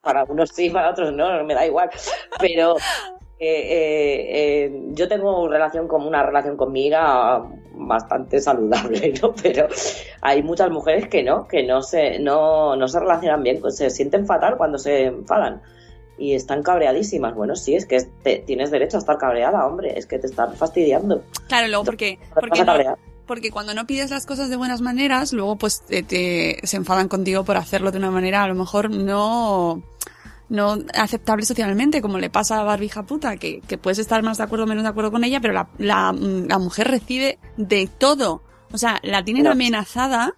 Para 0.00 0.24
unos 0.24 0.50
sí, 0.50 0.70
para 0.70 0.90
otros 0.90 1.12
no, 1.12 1.44
me 1.44 1.54
da 1.54 1.64
igual. 1.66 1.90
Pero 2.40 2.76
eh, 3.44 3.72
eh, 3.72 4.26
eh, 4.66 4.82
yo 4.92 5.08
tengo 5.08 5.48
relación 5.48 5.88
con 5.88 6.06
una 6.06 6.22
relación 6.22 6.56
con 6.56 6.70
mi 6.72 6.88
bastante 7.74 8.40
saludable, 8.40 9.12
¿no? 9.22 9.34
Pero 9.42 9.66
hay 10.20 10.42
muchas 10.44 10.70
mujeres 10.70 11.08
que 11.08 11.24
no, 11.24 11.48
que 11.48 11.64
no 11.64 11.82
se, 11.82 12.20
no, 12.20 12.76
no 12.76 12.86
se 12.86 13.00
relacionan 13.00 13.42
bien, 13.42 13.60
se 13.72 13.90
sienten 13.90 14.26
fatal 14.26 14.56
cuando 14.56 14.78
se 14.78 15.06
enfadan. 15.06 15.60
Y 16.18 16.34
están 16.34 16.62
cabreadísimas. 16.62 17.34
Bueno, 17.34 17.56
sí, 17.56 17.74
es 17.74 17.84
que 17.86 17.98
te- 18.22 18.38
tienes 18.46 18.70
derecho 18.70 18.96
a 18.98 19.00
estar 19.00 19.18
cabreada, 19.18 19.66
hombre. 19.66 19.98
Es 19.98 20.06
que 20.06 20.20
te 20.20 20.28
están 20.28 20.54
fastidiando. 20.54 21.24
Claro, 21.48 21.66
luego 21.66 21.84
porque, 21.84 22.18
porque, 22.34 22.64
no- 22.64 22.96
porque 23.26 23.50
cuando 23.50 23.74
no 23.74 23.86
pides 23.88 24.10
las 24.10 24.24
cosas 24.24 24.50
de 24.50 24.56
buenas 24.56 24.82
maneras, 24.82 25.32
luego 25.32 25.56
pues 25.56 25.80
te, 25.80 26.04
te- 26.04 26.58
se 26.62 26.76
enfadan 26.76 27.08
contigo 27.08 27.42
por 27.44 27.56
hacerlo 27.56 27.90
de 27.90 27.98
una 27.98 28.12
manera 28.12 28.44
a 28.44 28.46
lo 28.48 28.54
mejor 28.54 28.90
no 28.90 29.82
no 30.52 30.76
aceptable 30.94 31.44
socialmente, 31.44 32.00
como 32.00 32.18
le 32.18 32.30
pasa 32.30 32.60
a 32.60 32.64
Barbija 32.64 33.02
puta, 33.02 33.36
que, 33.36 33.60
que 33.66 33.78
puedes 33.78 33.98
estar 33.98 34.22
más 34.22 34.38
de 34.38 34.44
acuerdo 34.44 34.64
o 34.64 34.68
menos 34.68 34.84
de 34.84 34.90
acuerdo 34.90 35.10
con 35.10 35.24
ella, 35.24 35.40
pero 35.40 35.52
la, 35.54 35.68
la, 35.78 36.14
la 36.16 36.58
mujer 36.58 36.88
recibe 36.88 37.38
de 37.56 37.88
todo. 37.98 38.42
O 38.72 38.78
sea, 38.78 39.00
la 39.02 39.24
tienen 39.24 39.44
No. 39.44 39.50
amenazada. 39.50 40.34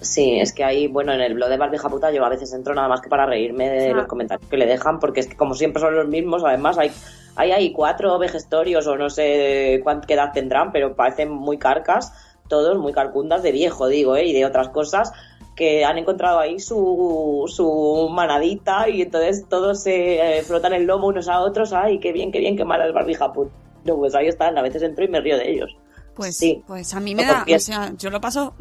Sí, 0.00 0.38
es 0.38 0.52
que 0.52 0.62
ahí, 0.62 0.86
bueno, 0.86 1.12
en 1.12 1.20
el 1.20 1.34
blog 1.34 1.48
de 1.48 1.56
Barbija 1.56 1.88
Puta 1.88 2.12
yo 2.12 2.24
a 2.24 2.28
veces 2.28 2.52
entro 2.52 2.72
nada 2.72 2.86
más 2.86 3.00
que 3.00 3.08
para 3.08 3.26
reírme 3.26 3.68
de 3.68 3.90
Ah. 3.90 3.94
los 3.94 4.06
comentarios 4.06 4.48
que 4.48 4.56
le 4.56 4.66
dejan, 4.66 5.00
porque 5.00 5.20
es 5.20 5.26
que 5.26 5.36
como 5.36 5.54
siempre 5.54 5.80
son 5.82 5.96
los 5.96 6.06
mismos, 6.06 6.44
además 6.44 6.78
hay, 6.78 6.92
hay 7.34 7.50
ahí 7.50 7.72
cuatro 7.72 8.16
vejestorios 8.18 8.86
o 8.86 8.96
no 8.96 9.10
sé 9.10 9.80
cuánta 9.82 10.12
edad 10.14 10.30
tendrán, 10.32 10.70
pero 10.70 10.94
parecen 10.94 11.30
muy 11.32 11.58
carcas, 11.58 12.12
todos 12.48 12.78
muy 12.78 12.92
carcundas 12.92 13.42
de 13.42 13.50
viejo, 13.50 13.88
digo, 13.88 14.14
¿eh? 14.16 14.26
y 14.26 14.32
de 14.32 14.46
otras 14.46 14.68
cosas 14.68 15.12
que 15.58 15.84
han 15.84 15.98
encontrado 15.98 16.38
ahí 16.38 16.60
su, 16.60 17.44
su 17.48 18.08
manadita 18.12 18.88
y 18.88 19.02
entonces 19.02 19.44
todos 19.48 19.82
se 19.82 20.38
eh, 20.38 20.42
frotan 20.42 20.72
el 20.72 20.84
lomo 20.86 21.08
unos 21.08 21.26
a 21.28 21.40
otros, 21.40 21.72
ay, 21.72 21.98
qué 21.98 22.12
bien, 22.12 22.30
qué 22.30 22.38
bien, 22.38 22.56
qué 22.56 22.64
mala 22.64 22.86
es 22.86 22.94
Barbija 22.94 23.32
Puta. 23.32 23.50
No, 23.84 23.96
pues 23.96 24.14
ahí 24.14 24.28
están, 24.28 24.56
a 24.56 24.62
veces 24.62 24.82
entro 24.82 25.04
y 25.04 25.08
me 25.08 25.20
río 25.20 25.36
de 25.36 25.50
ellos. 25.50 25.76
Pues, 26.14 26.36
Sí. 26.36 26.62
pues 26.66 26.94
a 26.94 27.00
mí 27.00 27.14
me 27.16 27.24
da, 27.24 27.44
o 27.52 27.58
sea, 27.58 27.92
yo 27.98 28.10
lo 28.10 28.20
paso, 28.20 28.54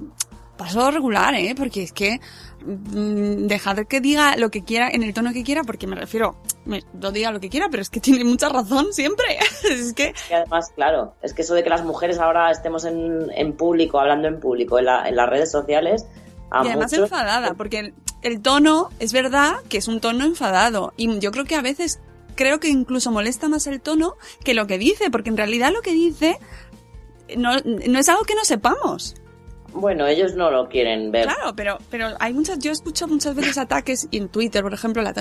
paso 0.57 0.89
regular, 0.91 1.33
¿eh? 1.35 1.53
Porque 1.55 1.83
es 1.83 1.91
que 1.91 2.19
mm, 2.65 3.47
dejad 3.47 3.77
que 3.87 3.99
diga 4.01 4.35
lo 4.37 4.49
que 4.49 4.63
quiera 4.63 4.89
en 4.89 5.03
el 5.03 5.13
tono 5.13 5.33
que 5.33 5.43
quiera, 5.43 5.63
porque 5.63 5.87
me 5.87 5.95
refiero, 5.95 6.35
me, 6.65 6.81
no 6.93 7.11
diga 7.11 7.31
lo 7.31 7.39
que 7.39 7.49
quiera, 7.49 7.67
pero 7.69 7.81
es 7.81 7.89
que 7.89 7.99
tiene 7.99 8.23
mucha 8.23 8.49
razón 8.49 8.87
siempre. 8.93 9.25
es 9.69 9.93
que, 9.93 10.13
Y 10.29 10.33
además, 10.33 10.71
claro, 10.75 11.13
es 11.21 11.33
que 11.33 11.41
eso 11.43 11.53
de 11.53 11.63
que 11.63 11.69
las 11.69 11.83
mujeres 11.83 12.19
ahora 12.19 12.49
estemos 12.51 12.85
en, 12.85 13.27
en 13.35 13.53
público, 13.53 13.99
hablando 13.99 14.27
en 14.27 14.39
público, 14.39 14.79
en, 14.79 14.85
la- 14.85 15.07
en 15.07 15.15
las 15.15 15.29
redes 15.29 15.51
sociales, 15.51 16.05
a 16.51 16.63
y 16.63 16.67
además 16.67 16.91
muchos- 16.91 17.05
enfadada, 17.11 17.53
porque 17.53 17.79
el, 17.79 17.93
el 18.21 18.41
tono, 18.41 18.89
es 18.99 19.13
verdad 19.13 19.55
que 19.69 19.77
es 19.77 19.87
un 19.87 19.99
tono 19.99 20.25
enfadado, 20.25 20.93
y 20.97 21.19
yo 21.19 21.31
creo 21.31 21.45
que 21.45 21.55
a 21.55 21.61
veces, 21.61 21.99
creo 22.35 22.59
que 22.59 22.69
incluso 22.69 23.11
molesta 23.11 23.47
más 23.49 23.67
el 23.67 23.81
tono 23.81 24.15
que 24.43 24.53
lo 24.53 24.67
que 24.67 24.77
dice, 24.77 25.09
porque 25.09 25.29
en 25.29 25.37
realidad 25.37 25.71
lo 25.73 25.81
que 25.81 25.93
dice 25.93 26.39
no, 27.35 27.51
no 27.65 27.99
es 27.99 28.09
algo 28.09 28.23
que 28.23 28.35
no 28.35 28.45
sepamos. 28.45 29.15
Bueno, 29.73 30.07
ellos 30.07 30.35
no 30.35 30.49
lo 30.49 30.67
quieren 30.69 31.11
ver. 31.11 31.25
Claro, 31.25 31.53
pero, 31.55 31.77
pero 31.91 32.07
hay 32.19 32.33
muchas, 32.33 32.59
yo 32.59 32.71
escucho 32.71 33.07
muchas 33.07 33.35
veces 33.35 33.57
ataques 33.57 34.07
en 34.11 34.29
Twitter, 34.29 34.63
por 34.63 34.73
ejemplo, 34.73 35.01
la 35.01 35.13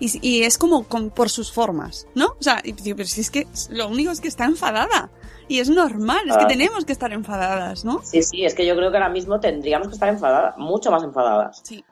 y, 0.00 0.18
y 0.26 0.42
es 0.44 0.58
como 0.58 0.84
con- 0.84 1.10
por 1.10 1.28
sus 1.30 1.52
formas, 1.52 2.06
¿no? 2.14 2.26
O 2.38 2.42
sea, 2.42 2.60
y 2.64 2.72
pero 2.74 3.04
si 3.06 3.20
es 3.20 3.30
que 3.30 3.46
lo 3.70 3.88
único 3.88 4.10
es 4.10 4.20
que 4.20 4.28
está 4.28 4.44
enfadada. 4.44 5.10
Y 5.48 5.58
es 5.60 5.68
normal, 5.68 6.20
es 6.30 6.36
que 6.36 6.44
Ah. 6.44 6.48
tenemos 6.48 6.84
que 6.84 6.92
estar 6.92 7.12
enfadadas, 7.12 7.84
¿no? 7.84 8.00
Sí, 8.04 8.22
sí, 8.22 8.44
es 8.44 8.54
que 8.54 8.64
yo 8.64 8.74
creo 8.76 8.90
que 8.90 8.96
ahora 8.96 9.08
mismo 9.10 9.40
tendríamos 9.40 9.88
que 9.88 9.94
estar 9.94 10.08
enfadadas, 10.08 10.56
mucho 10.56 10.90
más 10.90 11.02
enfadadas. 11.02 11.60
Sí. 11.64 11.84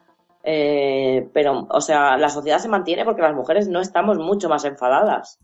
Eh, 0.43 1.29
pero, 1.33 1.67
o 1.69 1.81
sea, 1.81 2.17
la 2.17 2.29
sociedad 2.29 2.59
se 2.59 2.69
mantiene 2.69 3.05
porque 3.05 3.21
las 3.21 3.35
mujeres 3.35 3.67
no 3.67 3.79
estamos 3.79 4.17
mucho 4.17 4.49
más 4.49 4.65
enfadadas. 4.65 5.37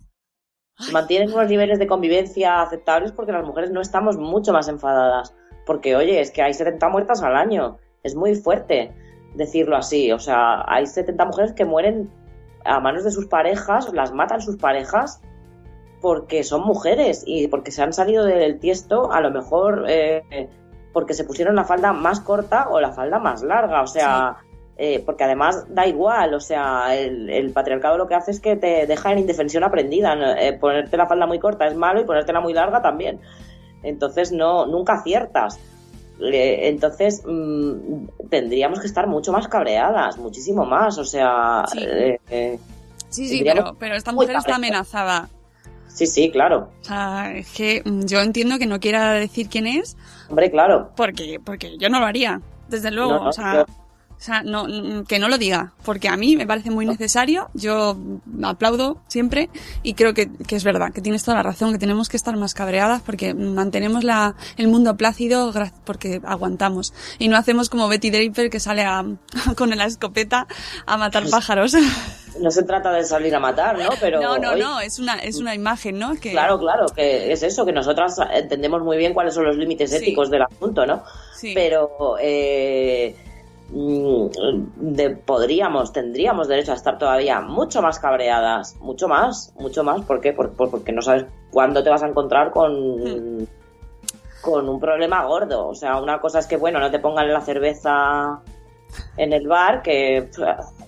Se 0.80 0.92
mantienen 0.92 1.32
unos 1.34 1.48
niveles 1.50 1.80
de 1.80 1.88
convivencia 1.88 2.62
aceptables 2.62 3.12
porque 3.12 3.32
las 3.32 3.46
mujeres 3.46 3.72
no 3.72 3.82
estamos 3.82 4.18
mucho 4.18 4.54
más 4.54 4.68
enfadadas. 4.68 5.34
Porque, 5.68 5.96
oye, 5.96 6.20
es 6.20 6.32
que 6.32 6.42
hay 6.42 6.56
70 6.56 6.90
muertas 6.90 7.22
al 7.22 7.36
año. 7.36 7.78
Es 8.02 8.16
muy 8.16 8.34
fuerte 8.34 8.92
decirlo 9.36 9.76
así. 9.76 10.12
O 10.12 10.20
sea, 10.20 10.64
hay 10.68 10.88
70 10.88 11.24
mujeres 11.26 11.54
que 11.54 11.66
mueren 11.66 12.10
a 12.66 12.80
manos 12.80 13.04
de 13.04 13.12
sus 13.12 13.28
parejas, 13.28 13.94
las 13.94 14.12
matan 14.14 14.42
sus 14.42 14.58
parejas 14.58 15.22
porque 16.02 16.44
son 16.44 16.62
mujeres 16.62 17.24
y 17.26 17.48
porque 17.48 17.72
se 17.72 17.82
han 17.82 17.94
salido 17.94 18.24
del 18.24 18.60
tiesto, 18.60 19.12
a 19.12 19.22
lo 19.22 19.32
mejor 19.32 19.86
eh, 19.88 20.50
porque 20.94 21.14
se 21.14 21.24
pusieron 21.24 21.56
la 21.56 21.64
falda 21.64 21.94
más 21.94 22.20
corta 22.20 22.70
o 22.70 22.80
la 22.80 22.92
falda 22.92 23.20
más 23.20 23.44
larga. 23.44 23.82
O 23.82 23.88
sea, 23.88 24.38
eh, 24.78 25.02
porque 25.06 25.24
además 25.24 25.66
da 25.70 25.88
igual, 25.88 26.34
o 26.34 26.40
sea, 26.40 26.96
el, 26.96 27.30
el 27.30 27.52
patriarcado 27.52 27.98
lo 27.98 28.08
que 28.08 28.16
hace 28.16 28.32
es 28.32 28.40
que 28.40 28.56
te 28.56 28.86
deja 28.86 29.12
en 29.12 29.20
indefensión 29.20 29.64
aprendida. 29.64 30.16
Eh, 30.40 30.54
ponerte 30.54 30.98
la 30.98 31.08
falda 31.08 31.26
muy 31.26 31.40
corta 31.40 31.68
es 31.68 31.76
malo 31.76 32.02
y 32.02 32.06
ponértela 32.06 32.42
muy 32.42 32.54
larga 32.54 32.82
también. 32.82 33.20
Entonces 33.88 34.32
no, 34.32 34.66
nunca 34.66 34.94
aciertas. 34.94 35.60
Entonces 36.20 37.24
mm, 37.26 38.08
tendríamos 38.30 38.80
que 38.80 38.88
estar 38.88 39.08
mucho 39.08 39.32
más 39.32 39.48
cabreadas, 39.48 40.18
muchísimo 40.18 40.66
más. 40.66 40.98
O 40.98 41.06
sea, 41.06 41.64
Sí. 41.72 41.80
eh, 41.82 42.20
eh, 42.30 42.60
Sí, 43.10 43.28
sí, 43.30 43.42
pero, 43.44 43.76
pero 43.80 43.96
esta 43.96 44.12
mujer 44.12 44.36
está 44.36 44.56
amenazada. 44.56 45.30
sí, 45.88 46.06
sí, 46.08 46.30
claro. 46.32 46.70
O 46.82 46.84
sea, 46.84 47.32
es 47.36 47.50
que 47.52 47.82
mm, 47.86 48.02
yo 48.06 48.20
entiendo 48.22 48.58
que 48.60 48.66
no 48.66 48.80
quiera 48.80 49.12
decir 49.14 49.48
quién 49.50 49.66
es, 49.68 49.96
Hombre, 50.30 50.52
claro. 50.52 50.92
porque, 50.96 51.40
porque 51.44 51.78
yo 51.78 51.90
no 51.90 52.00
lo 52.00 52.06
haría, 52.06 52.42
desde 52.68 52.92
luego. 52.92 53.14
No, 53.14 53.24
no, 53.24 53.30
o 53.30 53.34
sea, 53.34 53.54
yo- 53.54 53.66
o 54.18 54.22
sea 54.22 54.42
no, 54.44 54.66
mm, 54.68 55.06
que 55.06 55.20
no 55.20 55.30
lo 55.30 55.38
diga, 55.38 55.74
porque 55.86 56.10
a 56.10 56.18
mí 56.18 56.36
me 56.36 56.48
parece 56.48 56.72
muy 56.72 56.86
necesario, 56.86 57.50
yo 57.54 57.98
aplaudo 58.44 58.98
siempre 59.08 59.50
y 59.84 59.94
creo 59.94 60.14
que, 60.14 60.30
que 60.32 60.56
es 60.56 60.64
verdad, 60.64 60.92
que 60.94 61.02
tienes 61.02 61.24
toda 61.24 61.38
la 61.38 61.44
razón, 61.44 61.72
que 61.72 61.78
tenemos 61.78 62.10
que 62.10 62.18
estar 62.18 62.36
más 62.36 62.54
cabreadas 62.54 63.02
porque 63.04 63.34
mantenemos 63.34 64.04
la, 64.04 64.36
el 64.58 64.68
mundo 64.68 64.98
plácido 64.98 65.54
porque 65.86 66.20
aguantamos 66.26 66.94
y 67.20 67.28
no 67.28 67.38
hacemos 67.38 67.70
como 67.70 67.88
Betty 67.88 68.10
Draper 68.10 68.50
que 68.50 68.60
sale 68.60 68.84
a, 68.84 69.06
con 69.56 69.70
la 69.70 69.86
escopeta 69.86 70.48
a 70.86 70.98
matar 70.98 71.30
pájaros. 71.30 71.76
No 72.40 72.52
se 72.52 72.62
trata 72.62 72.92
de 72.92 73.04
salir 73.04 73.34
a 73.34 73.40
matar, 73.40 73.80
¿no? 73.80 73.90
Pero 74.00 74.22
no, 74.22 74.38
no, 74.38 74.56
no, 74.56 74.80
es 74.80 75.00
una, 75.00 75.16
es 75.16 75.38
una 75.38 75.56
imagen, 75.56 75.98
¿no? 75.98 76.14
Que, 76.20 76.30
Claro, 76.34 76.60
claro, 76.60 76.86
que 76.96 77.32
es 77.34 77.42
eso, 77.42 77.66
que 77.66 77.72
nosotras 77.72 78.16
entendemos 78.32 78.84
muy 78.84 78.96
bien 78.96 79.16
cuáles 79.16 79.34
son 79.34 79.46
los 79.46 79.58
límites 79.58 79.90
Sí. 79.90 79.96
éticos 79.96 80.30
del 80.30 80.44
asunto, 80.44 80.86
¿no? 80.86 81.02
Sí. 81.36 81.54
Pero 81.56 82.16
eh, 82.22 83.16
de- 83.70 85.10
podríamos, 85.18 85.92
tendríamos 85.92 86.48
derecho 86.48 86.72
a 86.72 86.76
estar 86.76 86.98
todavía 86.98 87.42
mucho 87.42 87.82
más 87.82 88.00
cabreadas, 88.00 88.76
mucho 88.80 89.08
más, 89.08 89.54
mucho 89.60 89.84
más. 89.84 90.02
¿Por 90.06 90.22
qué? 90.22 90.34
Por- 90.34 90.54
por- 90.54 90.70
porque 90.72 90.92
no 90.94 91.02
sabes 91.02 91.26
cuándo 91.52 91.84
te 91.84 91.90
vas 91.90 92.04
a 92.04 92.08
encontrar 92.08 92.52
con, 92.52 93.42
Hmm. 93.42 93.46
con 94.42 94.70
un 94.70 94.80
problema 94.80 95.26
gordo. 95.26 95.68
O 95.68 95.76
sea, 95.76 96.00
una 96.02 96.20
cosa 96.22 96.40
es 96.40 96.48
que, 96.48 96.58
bueno, 96.58 96.80
no 96.80 96.90
te 96.92 97.00
pongan 97.00 97.32
la 97.34 97.42
cerveza 97.42 98.40
en 99.18 99.34
el 99.34 99.48
bar, 99.48 99.82
que 99.82 100.30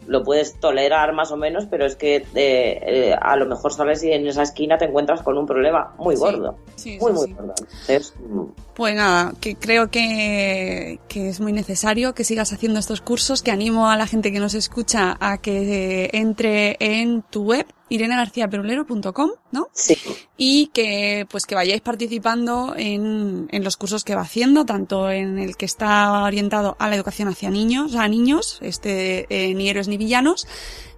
lo 0.09 0.23
puedes 0.23 0.59
tolerar 0.59 1.13
más 1.13 1.31
o 1.31 1.37
menos, 1.37 1.67
pero 1.67 1.85
es 1.85 1.95
que 1.95 2.15
eh, 2.17 2.25
eh, 2.35 3.15
a 3.21 3.35
lo 3.37 3.45
mejor 3.45 3.71
sales 3.71 4.03
y 4.03 4.11
en 4.11 4.27
esa 4.27 4.41
esquina 4.41 4.77
te 4.77 4.85
encuentras 4.85 5.21
con 5.21 5.37
un 5.37 5.45
problema 5.45 5.93
muy 5.99 6.15
Sí, 6.15 6.21
gordo. 6.21 6.57
sí, 6.75 6.97
muy, 6.99 7.11
sí, 7.13 7.17
muy 7.19 7.33
gordo. 7.33 7.53
Entonces, 7.59 8.13
mm, 8.19 8.41
Pues 8.73 8.95
nada, 8.95 9.33
que 9.39 9.55
creo 9.55 9.89
que, 9.91 10.99
que 11.07 11.29
es 11.29 11.39
muy 11.39 11.53
necesario 11.53 12.13
que 12.13 12.23
sigas 12.23 12.51
haciendo 12.53 12.79
estos 12.79 13.01
cursos, 13.01 13.43
que 13.43 13.51
animo 13.51 13.89
a 13.89 13.97
la 13.97 14.07
gente 14.07 14.31
que 14.31 14.39
nos 14.39 14.53
escucha 14.55 15.15
a 15.19 15.37
que 15.37 16.05
eh, 16.05 16.09
entre 16.13 16.75
en 16.79 17.21
tu 17.21 17.43
web, 17.43 17.65
irenegarciaperulero.com, 17.89 19.31
¿no? 19.51 19.67
sí, 19.73 19.97
Y 20.37 20.67
que 20.67 21.25
pues 21.29 21.45
que 21.45 21.55
vayáis 21.55 21.81
participando 21.81 22.73
en, 22.77 23.47
en 23.51 23.63
los 23.63 23.77
cursos 23.77 24.03
que 24.03 24.15
va 24.15 24.21
haciendo, 24.21 24.65
tanto 24.65 25.09
en 25.11 25.39
el 25.39 25.57
que 25.57 25.65
está 25.65 26.23
orientado 26.23 26.75
a 26.79 26.87
la 26.89 26.95
educación 26.95 27.27
hacia 27.27 27.49
niños, 27.49 27.95
a 27.95 28.07
niños, 28.07 28.59
este 28.61 29.25
eh, 29.29 29.53
ni 29.53 29.69
héroes 29.69 29.87
ni 29.87 29.97
villanos, 29.97 30.47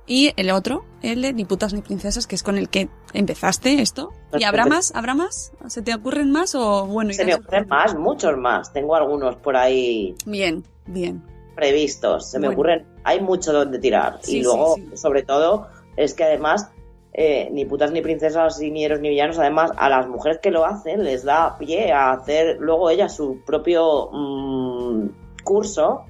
y 0.07 0.33
el 0.35 0.49
otro, 0.51 0.83
el 1.01 1.21
de 1.21 1.31
ni 1.31 1.45
putas 1.45 1.73
ni 1.73 1.81
princesas, 1.81 2.27
que 2.27 2.35
es 2.35 2.43
con 2.43 2.57
el 2.57 2.69
que 2.69 2.89
empezaste 3.13 3.81
esto. 3.81 4.11
¿Y 4.37 4.43
habrá 4.43 4.65
más? 4.65 4.91
¿Habrá 4.95 5.13
más? 5.15 5.53
¿Se 5.67 5.81
te 5.81 5.93
ocurren 5.93 6.31
más 6.31 6.53
o 6.55 6.85
bueno? 6.85 7.13
se 7.13 7.23
me 7.23 7.35
ocurren 7.35 7.67
más, 7.67 7.95
muchos 7.95 8.35
más. 8.37 8.73
Tengo 8.73 8.95
algunos 8.95 9.35
por 9.37 9.55
ahí 9.55 10.15
Bien, 10.25 10.65
bien. 10.87 11.23
previstos. 11.55 12.29
Se 12.29 12.39
me 12.39 12.49
ocurren, 12.49 12.85
hay 13.03 13.21
mucho 13.21 13.53
donde 13.53 13.79
tirar. 13.79 14.19
Sí, 14.21 14.37
y 14.39 14.43
luego, 14.43 14.75
sí, 14.75 14.87
sí. 14.91 14.97
sobre 14.97 15.23
todo, 15.23 15.67
es 15.95 16.13
que 16.13 16.23
además, 16.23 16.67
eh, 17.13 17.49
ni 17.51 17.65
putas 17.65 17.91
ni 17.91 18.01
princesas, 18.01 18.59
ni 18.59 18.85
héroes 18.85 19.01
ni 19.01 19.09
villanos, 19.09 19.37
además, 19.37 19.71
a 19.75 19.89
las 19.89 20.07
mujeres 20.07 20.39
que 20.39 20.51
lo 20.51 20.65
hacen 20.65 21.03
les 21.03 21.23
da 21.23 21.57
pie 21.57 21.91
a 21.91 22.11
hacer 22.11 22.57
luego 22.59 22.89
ellas 22.89 23.15
su 23.15 23.41
propio 23.45 24.09
mm, 24.11 25.09
curso 25.43 26.05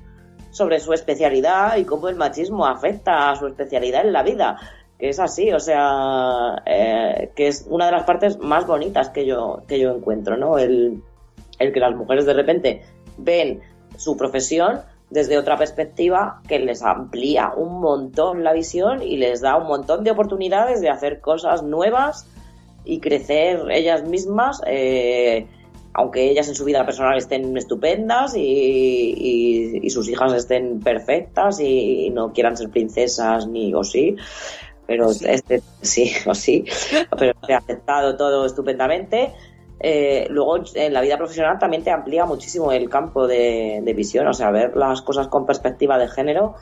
sobre 0.51 0.79
su 0.79 0.93
especialidad 0.93 1.77
y 1.77 1.85
cómo 1.85 2.09
el 2.09 2.15
machismo 2.15 2.67
afecta 2.67 3.31
a 3.31 3.35
su 3.35 3.47
especialidad 3.47 4.05
en 4.05 4.13
la 4.13 4.23
vida. 4.23 4.57
Que 4.99 5.09
es 5.09 5.19
así, 5.19 5.51
o 5.51 5.59
sea, 5.59 6.61
eh, 6.65 7.31
que 7.35 7.47
es 7.47 7.65
una 7.67 7.87
de 7.87 7.93
las 7.93 8.03
partes 8.03 8.37
más 8.37 8.67
bonitas 8.67 9.09
que 9.09 9.25
yo, 9.25 9.63
que 9.67 9.79
yo 9.79 9.95
encuentro, 9.95 10.37
¿no? 10.37 10.59
El, 10.59 11.01
el 11.57 11.73
que 11.73 11.79
las 11.79 11.95
mujeres 11.95 12.27
de 12.27 12.33
repente 12.33 12.83
ven 13.17 13.61
su 13.97 14.15
profesión 14.15 14.81
desde 15.11 15.37
otra 15.37 15.57
perspectiva 15.57 16.41
que 16.47 16.57
les 16.57 16.81
amplía 16.81 17.51
un 17.55 17.79
montón 17.81 18.43
la 18.43 18.53
visión 18.53 19.03
y 19.03 19.17
les 19.17 19.41
da 19.41 19.57
un 19.57 19.67
montón 19.67 20.03
de 20.03 20.11
oportunidades 20.11 20.81
de 20.81 20.89
hacer 20.89 21.19
cosas 21.19 21.61
nuevas 21.63 22.25
y 22.85 22.99
crecer 22.99 23.59
ellas 23.71 24.07
mismas, 24.07 24.61
eh, 24.65 25.45
aunque 25.93 26.31
ellas 26.31 26.47
en 26.47 26.55
su 26.55 26.63
vida 26.63 26.85
personal 26.85 27.17
estén 27.17 27.55
estupendas 27.57 28.35
y, 28.35 28.39
y- 28.41 29.79
y 29.83 29.89
sus 29.89 30.07
hijas 30.09 30.33
estén 30.33 30.79
perfectas 30.79 31.59
y, 31.59 32.09
no 32.11 32.31
quieran 32.31 32.55
ser 32.55 32.69
princesas 32.69 33.45
ni 33.47 33.73
o 33.73 33.83
sí, 33.83 34.15
pero 34.87 35.09
Sí. 35.09 35.25
este 35.27 35.61
sí 35.81 36.11
o 36.25 36.33
sí, 36.33 36.63
pero 37.19 37.33
se 37.45 37.53
ha 37.53 37.57
aceptado 37.57 38.15
todo 38.15 38.45
estupendamente. 38.45 39.33
Eh, 39.83 40.27
luego 40.29 40.57
en 40.75 40.93
la 40.93 41.01
vida 41.01 41.17
profesional 41.17 41.57
también 41.57 41.83
te 41.83 41.89
amplía 41.91 42.25
muchísimo 42.25 42.71
el 42.71 42.87
campo 42.89 43.25
de, 43.27 43.81
de 43.83 43.93
visión, 43.93 44.27
o 44.27 44.33
sea, 44.33 44.51
ver 44.51 44.75
las 44.77 45.01
cosas 45.01 45.27
con 45.27 45.45
perspectiva 45.47 45.97
de 45.97 46.07
género 46.07 46.53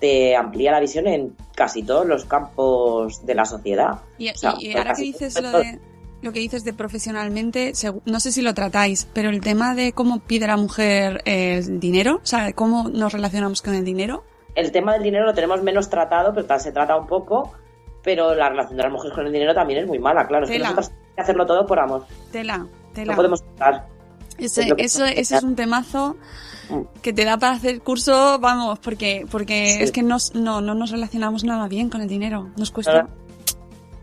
te 0.00 0.34
amplía 0.34 0.72
la 0.72 0.80
visión 0.80 1.06
en 1.06 1.34
casi 1.54 1.82
todos 1.82 2.06
los 2.06 2.24
campos 2.24 3.24
de 3.26 3.34
la 3.34 3.44
sociedad. 3.44 4.00
Y, 4.18 4.30
O 4.30 4.36
sea, 4.36 4.54
y- 4.58 4.68
y 4.68 4.72
pues 4.72 4.76
ahora 4.76 4.94
que 4.94 5.02
dices 5.02 5.40
lo 5.42 5.50
de 5.58 5.78
lo 6.22 6.32
que 6.32 6.38
dices 6.38 6.64
de 6.64 6.72
profesionalmente, 6.72 7.72
no 8.06 8.18
sé 8.18 8.32
si 8.32 8.40
lo 8.40 8.54
tratáis, 8.54 9.06
pero 9.12 9.28
el 9.28 9.42
tema 9.42 9.74
de 9.74 9.92
cómo 9.92 10.20
pide 10.20 10.46
la 10.46 10.56
mujer 10.56 11.20
el 11.26 11.78
dinero, 11.80 12.20
o 12.22 12.26
sea, 12.26 12.50
cómo 12.54 12.88
nos 12.88 13.12
relacionamos 13.12 13.60
con 13.60 13.74
el 13.74 13.84
dinero, 13.84 14.24
El 14.54 14.72
tema 14.72 14.94
del 14.94 15.02
dinero 15.02 15.26
lo 15.26 15.34
tenemos 15.34 15.62
menos 15.62 15.90
tratado, 15.90 16.32
pero 16.32 16.58
se 16.58 16.72
trata 16.72 16.96
un 16.96 17.06
poco, 17.08 17.52
pero 18.02 18.34
la 18.34 18.48
relación 18.48 18.76
de 18.78 18.84
las 18.84 18.92
mujeres 18.92 19.14
con 19.14 19.26
el 19.26 19.32
dinero 19.32 19.52
también 19.54 19.80
es 19.80 19.86
muy 19.86 19.98
mala, 19.98 20.26
claro. 20.26 20.44
Es 20.44 20.50
que 20.50 20.58
nosotros 20.60 20.92
que 21.14 21.22
hacerlo 21.22 21.46
todo 21.46 21.66
por 21.66 21.78
amor. 21.78 22.06
tela, 22.32 22.66
tela. 22.92 23.12
No 23.12 23.16
podemos 23.16 23.42
estar. 23.42 23.86
Ese, 24.38 24.62
es 24.78 24.96
eso, 24.96 25.04
es 25.04 25.30
un 25.42 25.54
temazo 25.54 26.16
Mm. 26.70 26.80
que 27.02 27.12
te 27.12 27.24
da 27.24 27.36
para 27.38 27.52
hacer 27.52 27.80
curso, 27.82 28.38
vamos, 28.40 28.78
porque, 28.78 29.26
porque 29.30 29.74
Sí. 29.76 29.82
es 29.84 29.92
que 29.92 30.02
nos, 30.02 30.34
no, 30.34 30.60
no 30.62 30.74
nos 30.74 30.90
relacionamos 30.90 31.44
nada 31.44 31.68
bien 31.68 31.90
con 31.90 32.00
el 32.00 32.08
dinero. 32.08 32.48
Nos 32.56 32.70
cuesta. 32.70 33.06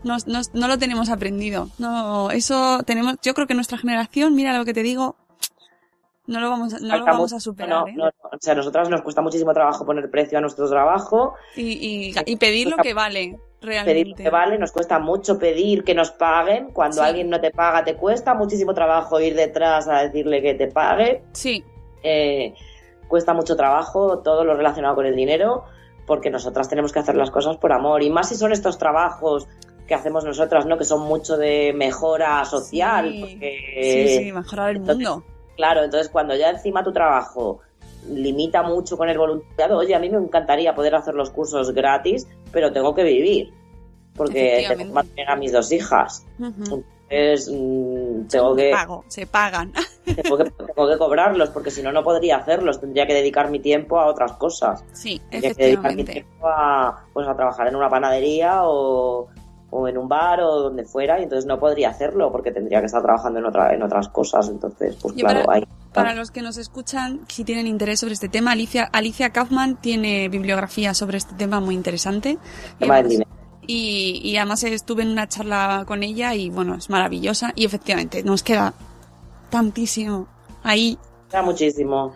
Nos, 0.04 0.26
nos- 0.26 0.52
no 0.54 0.66
lo 0.68 0.78
tenemos 0.78 1.10
aprendido. 1.10 1.68
No, 1.78 2.30
eso 2.30 2.82
tenemos, 2.84 3.16
yo 3.22 3.34
creo 3.34 3.46
que 3.46 3.54
nuestra 3.54 3.78
generación, 3.78 4.34
mira 4.34 4.56
lo 4.56 4.64
que 4.64 4.74
te 4.74 4.82
digo, 4.82 5.16
no 6.26 6.40
lo 6.40 6.50
vamos, 6.50 6.74
a- 6.74 6.78
no 6.78 6.98
lo 6.98 7.04
vamos 7.04 7.32
a 7.32 7.40
superar, 7.40 7.68
no, 7.70 7.86
¿eh? 7.88 7.92
no. 7.96 8.06
O 8.06 8.36
sea, 8.40 8.52
a 8.52 8.56
nosotras 8.56 8.88
nos 8.88 9.02
cuesta 9.02 9.20
muchísimo 9.22 9.52
trabajo 9.52 9.84
poner 9.84 10.10
precio 10.10 10.38
a 10.38 10.40
nuestro 10.40 10.68
trabajo, 10.68 11.34
Y, 11.56 11.72
y, 11.72 12.14
y 12.26 12.36
pedir 12.36 12.68
lo 12.68 12.76
que 12.76 12.94
vale, 12.94 13.38
realmente. 13.60 13.92
pedir 13.92 14.08
lo 14.08 14.16
que 14.16 14.30
vale, 14.30 14.58
nos 14.58 14.72
cuesta 14.72 14.98
mucho 14.98 15.38
pedir 15.38 15.84
que 15.84 15.94
nos 15.94 16.10
paguen. 16.12 16.70
Cuando 16.72 16.96
Sí. 17.02 17.08
alguien 17.08 17.28
no 17.30 17.40
te 17.40 17.50
paga, 17.50 17.84
te 17.84 17.96
cuesta 17.96 18.34
muchísimo 18.34 18.72
trabajo 18.74 19.20
ir 19.20 19.34
detrás 19.34 19.88
a 19.88 20.02
decirle 20.02 20.40
que 20.42 20.54
te 20.54 20.68
pague. 20.68 21.22
Sí, 21.32 21.64
Eh, 22.04 22.54
cuesta 23.08 23.32
mucho 23.34 23.54
trabajo 23.56 24.18
todo 24.20 24.44
lo 24.44 24.54
relacionado 24.54 24.94
con 24.96 25.06
el 25.06 25.14
dinero, 25.14 25.64
porque 26.06 26.30
nosotras 26.30 26.68
tenemos 26.68 26.92
que 26.92 26.98
hacer 26.98 27.14
las 27.14 27.30
cosas 27.30 27.56
por 27.58 27.72
amor. 27.72 28.02
Y 28.02 28.10
más 28.10 28.28
si 28.30 28.34
son 28.34 28.50
estos 28.52 28.76
trabajos 28.78 29.46
que 29.86 29.94
hacemos 29.94 30.24
nosotras, 30.24 30.66
¿no? 30.66 30.78
Que 30.78 30.84
son 30.84 31.02
mucho 31.02 31.36
de 31.36 31.72
mejora 31.74 32.44
social. 32.44 33.10
Sí, 33.12 33.20
porque, 33.20 33.80
sí, 33.82 34.24
sí, 34.24 34.32
mejorar 34.32 34.70
el 34.70 34.76
entonces, 34.78 35.08
mundo. 35.08 35.24
Claro, 35.56 35.84
entonces 35.84 36.08
cuando 36.08 36.34
ya 36.34 36.50
encima 36.50 36.82
tu 36.82 36.92
trabajo 36.92 37.60
limita 38.08 38.62
mucho 38.62 38.96
con 38.96 39.08
el 39.08 39.18
voluntariado, 39.18 39.78
oye, 39.78 39.94
a 39.94 39.98
mí 39.98 40.10
me 40.10 40.18
encantaría 40.18 40.74
poder 40.74 40.94
hacer 40.94 41.14
los 41.14 41.30
cursos 41.30 41.72
gratis, 41.72 42.26
pero 42.50 42.72
tengo 42.72 42.94
que 42.94 43.04
vivir, 43.04 43.52
porque 44.16 44.66
tengo 44.68 44.78
que 44.78 44.92
mantener 44.92 45.30
a 45.30 45.36
mis 45.36 45.52
dos 45.52 45.70
hijas. 45.72 46.26
Entonces, 46.38 47.50
mm, 47.52 48.26
tengo 48.28 48.56
que, 48.56 48.70
Pago, 48.70 49.04
se 49.08 49.26
pagan. 49.26 49.72
tengo 50.22 50.38
que, 50.38 50.44
tengo 50.50 50.90
que 50.90 50.98
cobrarlos, 50.98 51.50
porque 51.50 51.70
si 51.70 51.82
no, 51.82 51.92
no 51.92 52.02
podría 52.02 52.38
hacerlos. 52.38 52.80
Tendría 52.80 53.06
que 53.06 53.14
dedicar 53.14 53.50
mi 53.50 53.60
tiempo 53.60 54.00
a 54.00 54.06
otras 54.06 54.32
cosas. 54.32 54.84
Sí, 54.92 55.20
Tendría 55.30 55.54
que 55.54 55.64
dedicar 55.64 55.94
mi 55.94 56.04
tiempo 56.04 56.48
a, 56.48 57.04
pues, 57.12 57.28
a 57.28 57.36
trabajar 57.36 57.68
en 57.68 57.76
una 57.76 57.88
panadería 57.88 58.62
o, 58.64 59.28
o 59.74 59.88
en 59.88 59.96
un 59.96 60.06
bar 60.06 60.40
o 60.42 60.60
donde 60.60 60.84
fuera, 60.84 61.18
y 61.18 61.22
entonces 61.22 61.46
no 61.46 61.58
podría 61.58 61.88
hacerlo, 61.88 62.30
porque 62.30 62.52
tendría 62.52 62.80
que 62.80 62.86
estar 62.86 63.02
trabajando 63.02 63.38
en, 63.38 63.46
otra, 63.46 63.74
en 63.74 63.82
otras 63.82 64.08
cosas. 64.08 64.48
Entonces, 64.48 64.96
pues 65.00 65.14
Yo 65.16 65.26
claro, 65.26 65.44
para- 65.46 65.58
ahí... 65.58 65.64
Para 65.94 66.14
los 66.14 66.30
que 66.30 66.40
nos 66.42 66.56
escuchan, 66.58 67.20
si 67.28 67.42
tienen 67.44 67.66
interés 67.66 68.00
sobre 68.00 68.14
este 68.14 68.28
tema, 68.28 68.52
Alicia, 68.52 68.84
Alicia 68.92 69.30
Kaufman 69.30 69.78
tiene 69.80 70.28
bibliografía 70.30 70.94
sobre 70.94 71.18
este 71.18 71.34
tema 71.34 71.60
muy 71.60 71.74
interesante. 71.74 72.38
Y 72.78 72.78
tema 72.80 72.96
además-. 72.96 73.26
Y, 73.66 74.20
y 74.24 74.36
además 74.38 74.62
estuve 74.64 75.02
en 75.02 75.10
una 75.10 75.28
charla 75.28 75.84
con 75.86 76.02
ella 76.02 76.34
y 76.34 76.48
bueno, 76.50 76.74
es 76.76 76.88
maravillosa. 76.90 77.52
Y 77.56 77.64
efectivamente, 77.66 78.22
nos 78.22 78.42
queda 78.42 78.72
tantísimo 79.50 80.26
ahí. 80.62 80.98
queda 81.30 81.42
muchísimo. 81.42 82.14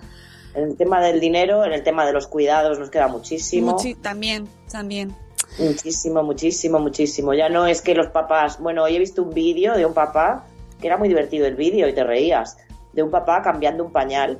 En 0.55 0.65
el 0.71 0.77
tema 0.77 1.01
del 1.01 1.21
dinero, 1.21 1.65
en 1.65 1.73
el 1.73 1.83
tema 1.83 2.07
de 2.07 2.13
los 2.15 2.27
cuidados 2.27 2.79
nos 2.79 2.89
queda 2.91 3.09
muchísimo. 3.09 3.77
Muchi- 3.79 3.97
también, 4.01 4.49
también. 4.71 5.15
Muchísimo, 5.59 6.23
muchísimo, 6.23 6.79
muchísimo. 6.79 7.35
Ya 7.35 7.49
no 7.49 7.67
es 7.67 7.83
que 7.83 7.95
los 7.95 8.09
papás. 8.09 8.61
Bueno, 8.61 8.83
hoy 8.83 8.97
he 8.97 8.99
visto 8.99 9.23
un 9.23 9.31
vídeo 9.31 9.75
de 9.75 9.87
un 9.87 9.95
papá, 9.95 10.45
que 10.81 10.87
era 10.87 10.97
muy 10.97 11.09
divertido 11.09 11.47
el 11.47 11.57
vídeo 11.57 11.89
y 11.89 11.95
te 11.95 12.05
reías, 12.05 12.59
de 12.93 13.03
un 13.03 13.11
papá 13.11 13.43
cambiando 13.43 13.85
un 13.85 13.93
pañal. 13.93 14.39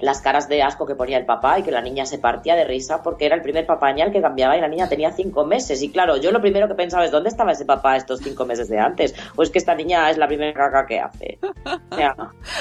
Las 0.00 0.20
caras 0.20 0.48
de 0.48 0.62
asco 0.62 0.86
que 0.86 0.94
ponía 0.94 1.18
el 1.18 1.26
papá 1.26 1.58
y 1.58 1.64
que 1.64 1.72
la 1.72 1.80
niña 1.80 2.06
se 2.06 2.18
partía 2.18 2.54
de 2.54 2.64
risa 2.64 3.02
porque 3.02 3.26
era 3.26 3.34
el 3.34 3.42
primer 3.42 3.66
pañal 3.66 4.12
que 4.12 4.22
cambiaba 4.22 4.56
y 4.56 4.60
la 4.60 4.68
niña 4.68 4.88
tenía 4.88 5.10
cinco 5.10 5.44
meses. 5.44 5.82
Y 5.82 5.90
claro, 5.90 6.16
yo 6.18 6.30
lo 6.30 6.40
primero 6.40 6.68
que 6.68 6.76
pensaba 6.76 7.04
es: 7.04 7.10
¿dónde 7.10 7.30
estaba 7.30 7.50
ese 7.50 7.64
papá 7.64 7.96
estos 7.96 8.20
cinco 8.20 8.46
meses 8.46 8.68
de 8.68 8.78
antes? 8.78 9.12
O 9.34 9.42
es 9.42 9.50
que 9.50 9.58
esta 9.58 9.74
niña 9.74 10.08
es 10.08 10.16
la 10.16 10.28
primera 10.28 10.54
caca 10.54 10.86
que 10.86 11.00
hace. 11.00 11.40
O 11.90 11.96
sea, 11.96 12.14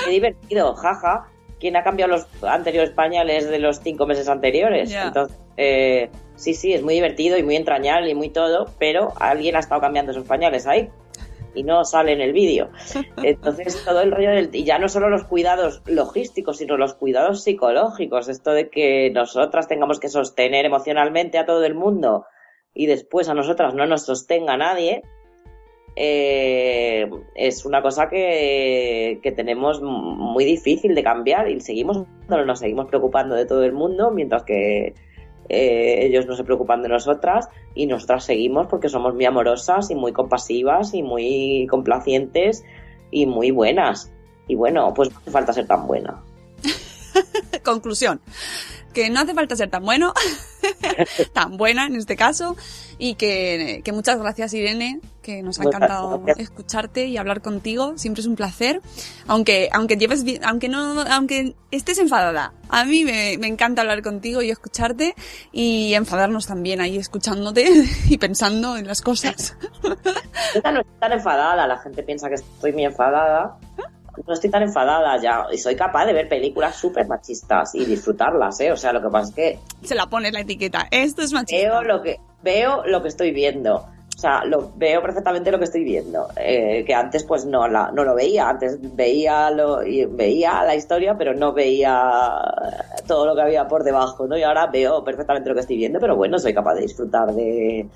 qué 0.04 0.12
divertido, 0.12 0.74
jaja. 0.74 1.28
¿Quién 1.60 1.76
ha 1.76 1.84
cambiado 1.84 2.12
los 2.14 2.28
anteriores 2.44 2.92
pañales 2.92 3.50
de 3.50 3.60
los 3.60 3.82
cinco 3.82 4.08
meses 4.08 4.28
anteriores? 4.30 4.92
Entonces, 4.92 5.38
eh, 5.58 6.10
sí, 6.38 6.54
sí, 6.54 6.74
es 6.74 6.82
muy 6.82 6.94
divertido 6.94 7.38
y 7.38 7.44
muy 7.44 7.58
entrañable 7.58 8.12
y 8.12 8.16
muy 8.16 8.30
todo, 8.30 8.72
pero 8.80 9.12
alguien 9.20 9.58
ha 9.58 9.60
estado 9.60 9.82
cambiando 9.82 10.14
esos 10.14 10.26
pañales 10.26 10.66
ahí 10.66 10.90
y 11.58 11.64
no 11.64 11.84
sale 11.84 12.14
en 12.14 12.22
el 12.22 12.34
vídeo. 12.34 12.70
Entonces, 13.24 13.84
todo 13.84 14.02
el 14.02 14.12
rollo 14.12 14.32
del. 14.32 14.50
Y 14.54 14.64
ya 14.64 14.80
no 14.80 14.88
solo 14.88 15.10
los 15.10 15.24
cuidados 15.24 15.82
logísticos, 15.86 16.58
sino 16.58 16.78
los 16.78 16.94
cuidados 16.94 17.44
psicológicos. 17.44 18.30
Esto 18.30 18.52
de 18.52 18.70
que 18.70 19.10
nosotras 19.12 19.68
tengamos 19.68 20.00
que 20.00 20.10
sostener 20.10 20.66
emocionalmente 20.66 21.38
a 21.38 21.46
todo 21.46 21.66
el 21.66 21.76
mundo 21.76 22.26
y 22.74 22.86
después 22.86 23.28
a 23.28 23.34
nosotras 23.34 23.74
no 23.74 23.86
nos 23.86 24.06
sostenga 24.06 24.56
nadie. 24.56 25.02
eh, 25.96 27.10
es 27.34 27.66
una 27.66 27.82
cosa 27.82 28.08
que, 28.08 29.20
que 29.24 29.32
tenemos 29.32 29.82
muy 29.82 30.46
difícil 30.46 30.94
de 30.94 31.02
cambiar 31.02 31.50
y 31.50 31.60
seguimos 31.60 32.06
nos 32.30 32.60
seguimos 32.60 32.86
preocupando 32.86 33.34
de 33.34 33.48
todo 33.48 33.64
el 33.64 33.74
mundo 33.74 34.12
mientras 34.12 34.44
que 34.44 34.94
eh, 35.50 36.06
ellos 36.06 36.26
no 36.26 36.36
se 36.36 36.44
preocupan 36.44 36.82
de 36.82 36.90
nosotras 36.90 37.50
y 37.74 37.88
nosotras 37.88 38.26
seguimos 38.26 38.68
porque 38.68 38.90
somos 38.90 39.14
muy 39.14 39.26
amorosas 39.26 39.90
y 39.92 39.96
muy 39.96 40.12
compasivas 40.12 40.94
y 40.94 41.04
muy 41.04 41.68
complacientes 41.70 42.64
y 43.12 43.26
muy 43.26 43.52
buenas. 43.52 44.12
Y 44.48 44.56
bueno, 44.56 44.94
pues 44.94 45.12
no 45.12 45.20
hace 45.20 45.32
falta 45.32 45.54
ser 45.54 45.68
tan 45.68 45.88
buena. 45.88 46.22
Conclusión, 47.64 48.22
que 48.94 49.10
no 49.10 49.20
hace 49.20 49.34
falta 49.34 49.56
ser 49.56 49.70
tan 49.70 49.84
bueno, 49.84 50.14
tan 51.34 51.58
buena 51.58 51.86
en 51.86 51.96
este 51.96 52.16
caso, 52.16 52.56
y 52.98 53.16
que, 53.16 53.82
que 53.84 53.92
muchas 53.92 54.20
gracias 54.20 54.54
Irene, 54.54 55.00
que 55.28 55.44
nos 55.44 55.60
ha 55.60 55.64
encantado 55.64 56.24
escucharte 56.38 57.08
y 57.08 57.18
hablar 57.18 57.42
contigo, 57.42 57.98
siempre 57.98 58.22
es 58.22 58.28
un 58.28 58.38
placer, 58.38 58.82
aunque, 59.28 59.68
aunque 59.74 59.98
lleves, 59.98 60.24
aunque 60.42 60.70
no, 60.70 61.02
aunque 61.02 61.54
estés 61.70 61.98
enfadada, 61.98 62.54
a 62.70 62.86
mí 62.86 63.04
me, 63.04 63.38
me 63.38 63.48
encanta 63.48 63.82
hablar 63.82 64.02
contigo 64.02 64.42
y 64.42 64.52
escucharte, 64.52 65.16
y 65.52 65.94
enfadarnos 65.96 66.48
también 66.48 66.80
ahí 66.80 66.98
escuchándote 66.98 67.68
y 68.10 68.18
pensando 68.18 68.78
en 68.78 68.88
las 68.88 69.02
cosas. 69.02 69.58
Yo 69.84 70.62
no 70.72 70.80
estoy 70.80 71.00
tan 71.02 71.12
enfadada, 71.12 71.68
la 71.68 71.78
gente 71.80 72.04
piensa 72.04 72.30
que 72.30 72.36
estoy 72.36 72.72
muy 72.72 72.86
enfadada. 72.86 73.58
No 74.26 74.34
estoy 74.34 74.50
tan 74.50 74.64
enfadada 74.64 75.22
ya 75.22 75.46
y 75.52 75.58
soy 75.58 75.76
capaz 75.76 76.06
de 76.06 76.14
ver 76.14 76.30
películas 76.30 76.78
súper 76.78 77.06
machistas 77.06 77.76
y 77.76 77.86
disfrutarlas, 77.86 78.60
¿eh? 78.62 78.72
O 78.72 78.78
sea, 78.78 78.94
lo 78.94 79.02
que 79.02 79.10
pasa 79.10 79.30
es 79.30 79.36
que 79.36 79.60
Se 79.84 79.94
la 79.94 80.08
pones 80.08 80.32
la 80.32 80.40
etiqueta, 80.40 80.88
esto 80.90 81.22
es 81.22 81.34
machista. 81.34 81.56
veo 81.56 81.84
lo 81.84 82.02
que 82.02 82.20
veo 82.42 82.84
lo 82.86 83.04
que 83.04 83.10
estoy 83.10 83.32
viendo. 83.32 83.86
O 84.18 84.20
sea, 84.20 84.44
lo 84.46 84.72
veo 84.76 85.00
perfectamente 85.00 85.52
lo 85.52 85.60
que 85.60 85.66
estoy 85.66 85.84
viendo. 85.84 86.30
Eh, 86.38 86.84
que 86.88 86.96
antes 86.96 87.24
pues 87.24 87.46
no 87.46 87.68
la, 87.68 87.92
no 87.92 88.04
lo 88.04 88.16
veía. 88.16 88.50
Antes 88.50 88.80
veía 88.96 89.52
lo 89.52 89.82
veía 90.10 90.64
la 90.64 90.76
historia, 90.76 91.16
pero 91.16 91.36
no 91.36 91.54
veía 91.54 92.42
todo 93.06 93.28
lo 93.28 93.36
que 93.36 93.44
había 93.44 93.68
por 93.68 93.84
debajo, 93.84 94.26
¿no? 94.26 94.36
Y 94.36 94.42
ahora 94.42 94.66
veo 94.66 95.04
perfectamente 95.04 95.50
lo 95.50 95.54
que 95.54 95.62
estoy 95.62 95.78
viendo, 95.78 96.00
pero 96.00 96.16
bueno, 96.16 96.40
soy 96.40 96.52
capaz 96.52 96.74
de 96.74 96.82
disfrutar 96.82 97.32
de 97.32 97.88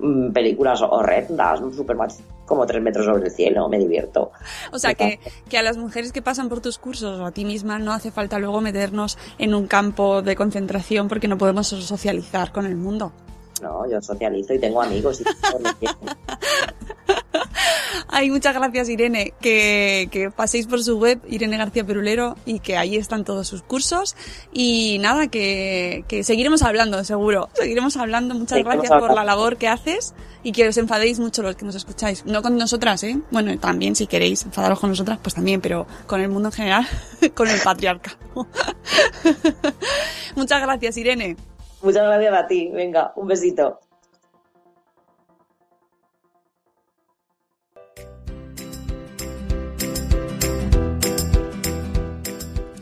mm, 0.00 0.32
películas 0.32 0.82
horrendas, 0.82 1.60
súper 1.74 1.96
machistas, 1.96 2.26
como 2.44 2.66
tres 2.66 2.82
metros 2.82 3.06
sobre 3.06 3.24
el 3.24 3.30
cielo, 3.30 3.66
me 3.70 3.78
divierto. 3.78 4.32
O 4.72 4.78
sea, 4.78 4.92
que, 4.92 5.18
que 5.48 5.56
a 5.56 5.62
las 5.62 5.78
mujeres 5.78 6.12
que 6.12 6.20
pasan 6.20 6.50
por 6.50 6.60
tus 6.60 6.76
cursos 6.76 7.18
o 7.18 7.24
a 7.24 7.30
ti 7.30 7.46
misma 7.46 7.78
no 7.78 7.94
hace 7.94 8.10
falta 8.10 8.38
luego 8.38 8.60
meternos 8.60 9.16
en 9.38 9.54
un 9.54 9.66
campo 9.66 10.20
de 10.20 10.36
concentración 10.36 11.08
porque 11.08 11.26
no 11.26 11.38
podemos 11.38 11.68
socializar 11.68 12.52
con 12.52 12.66
el 12.66 12.76
mundo. 12.76 13.12
No, 13.60 13.88
yo 13.90 14.00
socializo 14.00 14.54
y 14.54 14.58
tengo 14.58 14.82
amigos 14.82 15.20
y. 15.20 15.24
Ay, 18.12 18.28
muchas 18.30 18.54
gracias 18.54 18.88
Irene, 18.88 19.34
que, 19.40 20.08
que 20.10 20.30
paséis 20.30 20.66
por 20.66 20.82
su 20.82 20.98
web, 20.98 21.20
Irene 21.28 21.56
García 21.56 21.84
Perulero, 21.84 22.36
y 22.44 22.58
que 22.58 22.76
ahí 22.76 22.96
están 22.96 23.24
todos 23.24 23.46
sus 23.46 23.62
cursos. 23.62 24.16
Y 24.52 24.98
nada, 25.00 25.28
que, 25.28 26.04
que 26.08 26.24
seguiremos 26.24 26.62
hablando, 26.62 27.02
seguro. 27.04 27.48
Seguiremos 27.54 27.96
hablando. 27.96 28.34
Muchas 28.34 28.58
Seguiremos 28.58 28.88
gracias 28.88 29.00
por 29.00 29.14
la 29.14 29.24
labor 29.24 29.58
que 29.58 29.68
haces 29.68 30.12
y 30.42 30.52
que 30.52 30.66
os 30.66 30.76
enfadéis 30.76 31.20
mucho 31.20 31.42
los 31.42 31.54
que 31.54 31.64
nos 31.64 31.76
escucháis. 31.76 32.24
No 32.26 32.42
con 32.42 32.56
nosotras, 32.56 33.02
¿eh? 33.04 33.18
Bueno, 33.30 33.56
también 33.58 33.94
si 33.94 34.06
queréis 34.06 34.44
enfadaros 34.44 34.80
con 34.80 34.90
nosotras, 34.90 35.18
pues 35.22 35.34
también, 35.34 35.60
pero 35.60 35.86
con 36.06 36.20
el 36.20 36.28
mundo 36.28 36.48
en 36.48 36.52
general, 36.52 36.88
con 37.34 37.48
el 37.48 37.60
patriarcado. 37.60 38.18
muchas 40.34 40.60
gracias 40.62 40.96
Irene. 40.96 41.36
Muchas 41.82 42.02
gracias 42.02 42.34
a 42.34 42.46
ti. 42.46 42.70
Venga, 42.72 43.12
un 43.16 43.26
besito. 43.26 43.80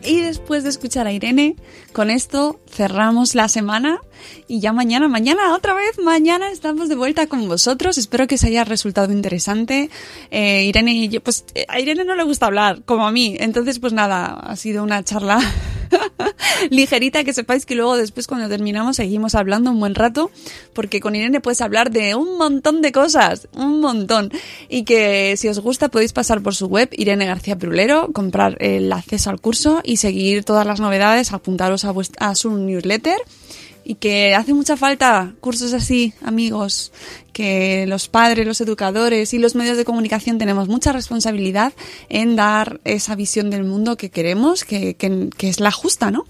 Y 0.03 0.23
después 0.23 0.63
de 0.63 0.71
escuchar 0.71 1.07
a 1.07 1.13
Irene, 1.13 1.57
con 1.99 2.11
esto 2.11 2.61
cerramos 2.71 3.35
la 3.35 3.49
semana 3.49 3.99
y 4.47 4.61
ya 4.61 4.73
mañana, 4.73 5.09
mañana, 5.09 5.53
otra 5.53 5.75
vez, 5.75 5.99
mañana 5.99 6.49
estamos 6.53 6.89
de 6.89 6.95
vuelta 6.95 7.27
con 7.27 7.49
vosotros. 7.49 7.99
Espero 7.99 8.29
que 8.29 8.37
os 8.37 8.45
haya 8.45 8.63
resultado 8.63 9.13
interesante. 9.13 9.91
Eh, 10.31 10.65
Irene 10.65 10.93
y 10.93 11.09
yo, 11.09 11.21
pues 11.21 11.45
eh, 11.57 11.65
a 11.67 11.81
Irene 11.81 12.05
no 12.05 12.15
le 12.15 12.23
gusta 12.23 12.47
hablar, 12.47 12.83
como 12.85 13.05
a 13.05 13.11
mí. 13.11 13.37
Entonces, 13.41 13.81
pues 13.81 13.93
nada, 13.93 14.27
ha 14.27 14.55
sido 14.55 14.85
una 14.85 15.03
charla 15.03 15.41
ligerita 16.71 17.25
que 17.25 17.33
sepáis 17.33 17.67
que 17.67 17.75
luego 17.75 17.97
después 17.97 18.27
cuando 18.27 18.49
terminamos 18.49 18.97
seguimos 18.97 19.35
hablando 19.35 19.71
un 19.71 19.81
buen 19.81 19.95
rato 19.95 20.31
porque 20.73 21.01
con 21.01 21.17
Irene 21.17 21.41
puedes 21.41 21.61
hablar 21.61 21.91
de 21.91 22.15
un 22.15 22.37
montón 22.37 22.83
de 22.83 22.93
cosas, 22.93 23.49
un 23.55 23.81
montón 23.81 24.31
y 24.69 24.85
que 24.85 25.37
si 25.37 25.49
os 25.49 25.61
gusta 25.61 25.89
podéis 25.89 26.13
pasar 26.13 26.43
por 26.43 26.55
su 26.55 26.67
web 26.67 26.89
Irene 26.93 27.27
García 27.27 27.57
Prulero, 27.57 28.13
comprar 28.13 28.57
el 28.61 28.93
acceso 28.93 29.31
al 29.31 29.41
curso 29.41 29.81
y 29.85 29.99
seguir 29.99 30.45
todas 30.45 30.67
las 30.67 30.81
novedades, 30.81 31.33
apuntaros 31.33 31.85
a 32.19 32.35
su 32.35 32.51
newsletter 32.57 33.17
y 33.85 33.95
que 33.95 34.35
hace 34.35 34.53
mucha 34.53 34.77
falta 34.77 35.33
cursos 35.41 35.73
así, 35.73 36.13
amigos, 36.23 36.93
que 37.33 37.87
los 37.89 38.09
padres, 38.09 38.47
los 38.47 38.61
educadores 38.61 39.33
y 39.33 39.39
los 39.39 39.55
medios 39.55 39.77
de 39.79 39.85
comunicación 39.87 40.37
tenemos 40.39 40.69
mucha 40.69 40.93
responsabilidad 40.93 41.73
en 42.11 42.37
dar 42.37 42.81
esa 42.85 43.15
visión 43.15 43.49
del 43.49 43.65
mundo 43.65 43.97
que 43.97 44.11
queremos, 44.11 44.65
que, 44.65 44.95
que- 44.95 45.31
es 45.49 45.61
la 45.61 45.71
justa, 45.71 46.11
¿no? 46.11 46.27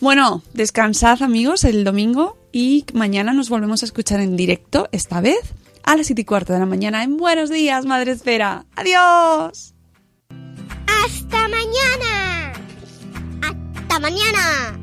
Bueno, 0.00 0.42
descansad 0.52 1.22
amigos 1.22 1.64
el 1.64 1.84
domingo 1.84 2.36
y 2.52 2.84
mañana 2.92 3.32
nos 3.32 3.48
volvemos 3.48 3.82
a 3.82 3.86
escuchar 3.86 4.20
en 4.20 4.36
directo, 4.36 4.88
esta 4.92 5.22
vez 5.22 5.38
a 5.84 5.96
las 5.96 6.06
7 6.08 6.20
y 6.20 6.24
cuarto 6.26 6.52
de 6.52 6.58
la 6.58 6.66
mañana 6.66 7.02
en 7.02 7.16
Buenos 7.16 7.48
Días, 7.48 7.86
Madre 7.86 8.12
Esfera. 8.12 8.66
¡Adiós! 8.76 9.72
¡Hasta 10.86 11.48
mañana! 11.48 12.33
¡Hasta 13.94 14.10
mañana! 14.10 14.76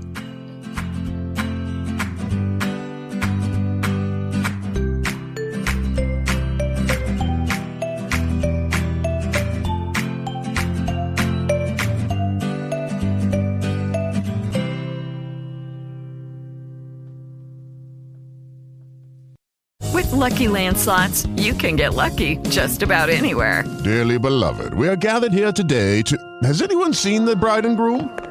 With 19.93 20.09
Lucky 20.14 20.47
Land 20.47 20.78
slots, 20.78 21.26
you 21.36 21.53
can 21.53 21.76
get 21.76 21.93
lucky 21.93 22.38
just 22.49 22.82
about 22.82 23.09
anywhere. 23.09 23.66
Dearly 23.84 24.18
beloved, 24.18 24.74
we 24.74 24.88
are 24.88 24.95
gathered 24.95 25.34
here 25.34 25.51
today 25.51 26.01
to. 26.03 26.18
Has 26.43 26.62
anyone 26.62 26.93
seen 26.93 27.26
the 27.26 27.36
bride 27.36 27.66
and 27.66 27.76
groom? 27.76 28.31